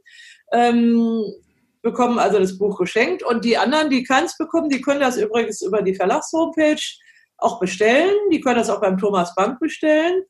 Ähm, 0.53 1.25
bekommen 1.85 2.19
also 2.19 2.41
das 2.41 2.59
Buch 2.59 2.79
geschenkt. 2.79 3.23
Und 3.23 3.45
die 3.45 3.57
anderen, 3.57 3.91
die 3.91 4.03
keins 4.03 4.37
bekommen, 4.37 4.71
die 4.71 4.81
können 4.81 5.01
das 5.01 5.17
übrigens 5.17 5.63
über 5.63 5.83
die 5.83 5.95
Verlagshomepage 5.95 6.99
auch 7.39 7.61
bestellen. 7.61 8.15
Die 8.33 8.41
können 8.41 8.57
das 8.57 8.71
auch 8.71 8.81
beim 8.81 8.99
Thomas 8.99 9.35
Bank 9.35 9.61
bestellen 9.61 10.25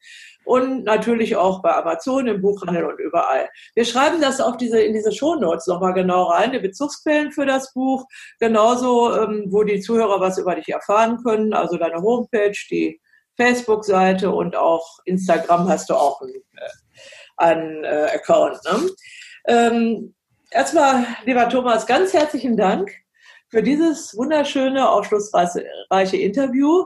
und 0.44 0.84
natürlich 0.84 1.36
auch 1.36 1.62
bei 1.62 1.74
Amazon, 1.74 2.26
im 2.26 2.42
Buchhandel 2.42 2.84
und 2.84 2.98
überall. 2.98 3.48
Wir 3.74 3.84
schreiben 3.84 4.20
das 4.20 4.40
auf 4.40 4.56
diese, 4.56 4.80
in 4.80 4.92
diese 4.92 5.12
Shownotes 5.12 5.66
nochmal 5.66 5.94
genau 5.94 6.24
rein, 6.24 6.52
die 6.52 6.58
Bezugsquellen 6.58 7.32
für 7.32 7.46
das 7.46 7.72
Buch, 7.72 8.04
genauso, 8.40 9.14
ähm, 9.14 9.46
wo 9.48 9.62
die 9.62 9.80
Zuhörer 9.80 10.20
was 10.20 10.36
über 10.36 10.54
dich 10.54 10.68
erfahren 10.68 11.22
können, 11.22 11.54
also 11.54 11.76
deine 11.76 12.02
Homepage, 12.02 12.56
die 12.70 13.00
Facebook-Seite 13.36 14.30
und 14.30 14.56
auch 14.56 14.98
Instagram 15.06 15.68
hast 15.68 15.88
du 15.88 15.94
auch 15.94 16.20
einen, 16.20 16.34
äh, 16.34 16.68
einen 17.36 17.84
äh, 17.84 18.08
Account. 18.14 18.58
Ne? 18.64 18.90
Ähm, 19.46 20.14
Erstmal, 20.54 21.04
lieber 21.24 21.48
Thomas, 21.48 21.84
ganz 21.84 22.12
herzlichen 22.12 22.56
Dank 22.56 22.88
für 23.48 23.60
dieses 23.60 24.16
wunderschöne, 24.16 24.88
aufschlussreiche 24.88 26.16
Interview. 26.16 26.84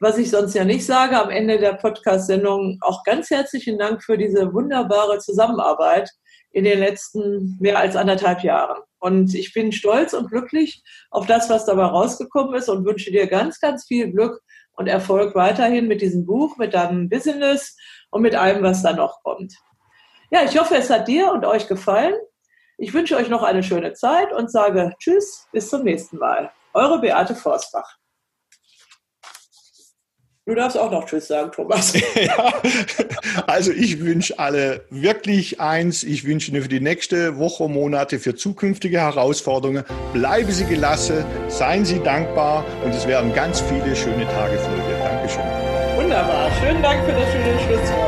Was 0.00 0.18
ich 0.18 0.32
sonst 0.32 0.54
ja 0.54 0.64
nicht 0.64 0.84
sage, 0.84 1.16
am 1.16 1.30
Ende 1.30 1.60
der 1.60 1.74
Podcast-Sendung 1.74 2.78
auch 2.80 3.04
ganz 3.04 3.30
herzlichen 3.30 3.78
Dank 3.78 4.02
für 4.02 4.18
diese 4.18 4.52
wunderbare 4.52 5.20
Zusammenarbeit 5.20 6.10
in 6.50 6.64
den 6.64 6.80
letzten 6.80 7.56
mehr 7.60 7.78
als 7.78 7.94
anderthalb 7.94 8.42
Jahren. 8.42 8.82
Und 8.98 9.32
ich 9.32 9.54
bin 9.54 9.70
stolz 9.70 10.12
und 10.12 10.28
glücklich 10.28 10.82
auf 11.12 11.26
das, 11.26 11.48
was 11.48 11.64
dabei 11.64 11.84
rausgekommen 11.84 12.56
ist 12.56 12.68
und 12.68 12.84
wünsche 12.84 13.12
dir 13.12 13.28
ganz, 13.28 13.60
ganz 13.60 13.86
viel 13.86 14.10
Glück 14.10 14.42
und 14.72 14.88
Erfolg 14.88 15.36
weiterhin 15.36 15.86
mit 15.86 16.00
diesem 16.00 16.26
Buch, 16.26 16.56
mit 16.56 16.74
deinem 16.74 17.08
Business 17.08 17.76
und 18.10 18.22
mit 18.22 18.34
allem, 18.34 18.64
was 18.64 18.82
da 18.82 18.92
noch 18.92 19.22
kommt. 19.22 19.54
Ja, 20.32 20.42
ich 20.42 20.58
hoffe, 20.58 20.74
es 20.74 20.90
hat 20.90 21.06
dir 21.06 21.30
und 21.30 21.44
euch 21.44 21.68
gefallen. 21.68 22.14
Ich 22.78 22.92
wünsche 22.94 23.16
euch 23.16 23.28
noch 23.28 23.42
eine 23.42 23.62
schöne 23.62 23.92
Zeit 23.92 24.32
und 24.32 24.50
sage 24.50 24.92
Tschüss, 24.98 25.46
bis 25.52 25.68
zum 25.68 25.84
nächsten 25.84 26.18
Mal. 26.18 26.50
Eure 26.74 27.00
Beate 27.00 27.34
Forstbach. 27.34 27.98
Du 30.44 30.56
darfst 30.56 30.76
auch 30.76 30.90
noch 30.90 31.06
Tschüss 31.06 31.28
sagen, 31.28 31.52
Thomas. 31.52 31.92
ja, 32.14 32.52
also 33.46 33.70
ich 33.70 34.00
wünsche 34.00 34.40
alle 34.40 34.84
wirklich 34.90 35.60
eins. 35.60 36.02
Ich 36.02 36.24
wünsche 36.24 36.50
Ihnen 36.50 36.62
für 36.62 36.68
die 36.68 36.80
nächste 36.80 37.38
Woche, 37.38 37.68
Monate, 37.68 38.18
für 38.18 38.34
zukünftige 38.34 38.98
Herausforderungen, 39.00 39.84
bleiben 40.12 40.50
Sie 40.50 40.64
gelassen, 40.64 41.24
seien 41.48 41.84
Sie 41.84 42.00
dankbar 42.00 42.64
und 42.84 42.92
es 42.92 43.06
werden 43.06 43.32
ganz 43.32 43.60
viele 43.60 43.94
schöne 43.94 44.26
Tage 44.26 44.58
folgen. 44.58 44.82
Dankeschön. 45.04 45.44
Wunderbar. 45.94 46.50
Schönen 46.60 46.82
Dank 46.82 47.04
für 47.04 47.12
das 47.12 47.30
schöne 47.30 47.58
Schlusswort. 47.60 48.01